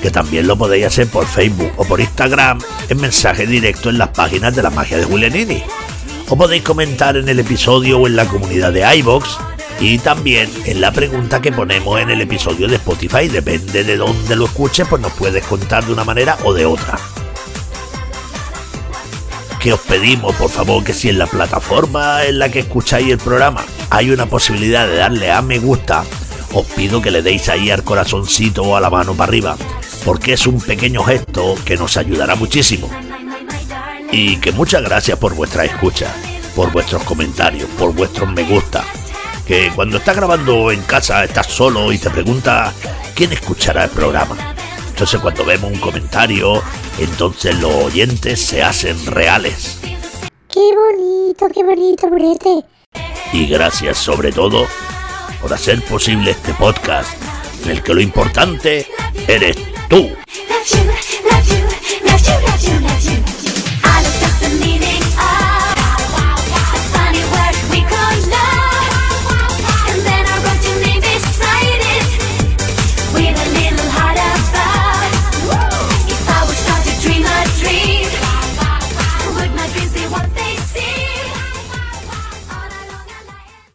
que 0.00 0.10
también 0.10 0.46
lo 0.46 0.56
podéis 0.56 0.86
hacer 0.86 1.08
por 1.08 1.26
Facebook 1.26 1.72
o 1.76 1.84
por 1.84 2.00
Instagram 2.00 2.60
en 2.88 3.00
mensaje 3.00 3.46
directo 3.46 3.90
en 3.90 3.98
las 3.98 4.10
páginas 4.10 4.54
de 4.54 4.62
la 4.62 4.70
magia 4.70 4.96
de 4.96 5.04
Julianini. 5.04 5.62
O 6.28 6.36
podéis 6.36 6.62
comentar 6.62 7.16
en 7.16 7.28
el 7.28 7.40
episodio 7.40 7.98
o 7.98 8.06
en 8.06 8.16
la 8.16 8.26
comunidad 8.26 8.72
de 8.72 8.96
iBox 8.98 9.38
y 9.80 9.98
también 9.98 10.50
en 10.64 10.80
la 10.80 10.92
pregunta 10.92 11.40
que 11.40 11.52
ponemos 11.52 12.00
en 12.00 12.10
el 12.10 12.20
episodio 12.20 12.66
de 12.66 12.76
Spotify. 12.76 13.28
Depende 13.28 13.84
de 13.84 13.96
dónde 13.96 14.36
lo 14.36 14.46
escuches, 14.46 14.86
pues 14.88 15.00
nos 15.00 15.12
puedes 15.12 15.44
contar 15.44 15.84
de 15.84 15.92
una 15.92 16.04
manera 16.04 16.36
o 16.44 16.52
de 16.52 16.66
otra. 16.66 16.98
Que 19.60 19.72
os 19.72 19.80
pedimos, 19.80 20.34
por 20.36 20.50
favor, 20.50 20.84
que 20.84 20.92
si 20.92 21.08
en 21.08 21.18
la 21.18 21.26
plataforma 21.26 22.24
en 22.24 22.38
la 22.38 22.48
que 22.48 22.60
escucháis 22.60 23.10
el 23.10 23.18
programa 23.18 23.64
hay 23.90 24.10
una 24.10 24.26
posibilidad 24.26 24.86
de 24.86 24.96
darle 24.96 25.30
a 25.30 25.42
me 25.42 25.58
gusta, 25.58 26.04
os 26.52 26.66
pido 26.66 27.02
que 27.02 27.10
le 27.10 27.22
deis 27.22 27.48
ahí 27.48 27.70
al 27.70 27.84
corazoncito 27.84 28.62
o 28.62 28.76
a 28.76 28.80
la 28.80 28.90
mano 28.90 29.14
para 29.14 29.30
arriba, 29.30 29.56
porque 30.04 30.32
es 30.32 30.46
un 30.46 30.60
pequeño 30.60 31.02
gesto 31.04 31.54
que 31.64 31.76
nos 31.76 31.96
ayudará 31.96 32.34
muchísimo. 32.34 32.88
Y 34.10 34.36
que 34.36 34.52
muchas 34.52 34.82
gracias 34.82 35.18
por 35.18 35.34
vuestra 35.34 35.64
escucha, 35.64 36.14
por 36.54 36.72
vuestros 36.72 37.02
comentarios, 37.02 37.68
por 37.78 37.92
vuestros 37.92 38.30
me 38.32 38.42
gusta 38.44 38.84
que 39.48 39.72
cuando 39.74 39.96
estás 39.96 40.14
grabando 40.14 40.70
en 40.70 40.82
casa 40.82 41.24
estás 41.24 41.46
solo 41.46 41.90
y 41.90 41.96
te 41.96 42.10
preguntas 42.10 42.74
quién 43.14 43.32
escuchará 43.32 43.84
el 43.84 43.90
programa. 43.90 44.36
Entonces 44.90 45.18
cuando 45.20 45.42
vemos 45.42 45.72
un 45.72 45.78
comentario, 45.78 46.62
entonces 46.98 47.58
los 47.58 47.72
oyentes 47.72 48.38
se 48.42 48.62
hacen 48.62 49.06
reales. 49.06 49.78
Qué 50.50 50.60
bonito, 50.60 51.48
qué 51.48 51.64
bonito, 51.64 52.10
Brete. 52.10 52.66
Y 53.32 53.46
gracias 53.46 53.96
sobre 53.96 54.32
todo 54.32 54.66
por 55.40 55.54
hacer 55.54 55.82
posible 55.82 56.32
este 56.32 56.52
podcast 56.52 57.10
en 57.64 57.70
el 57.70 57.82
que 57.82 57.94
lo 57.94 58.02
importante 58.02 58.86
eres 59.26 59.56
tú. 59.88 60.10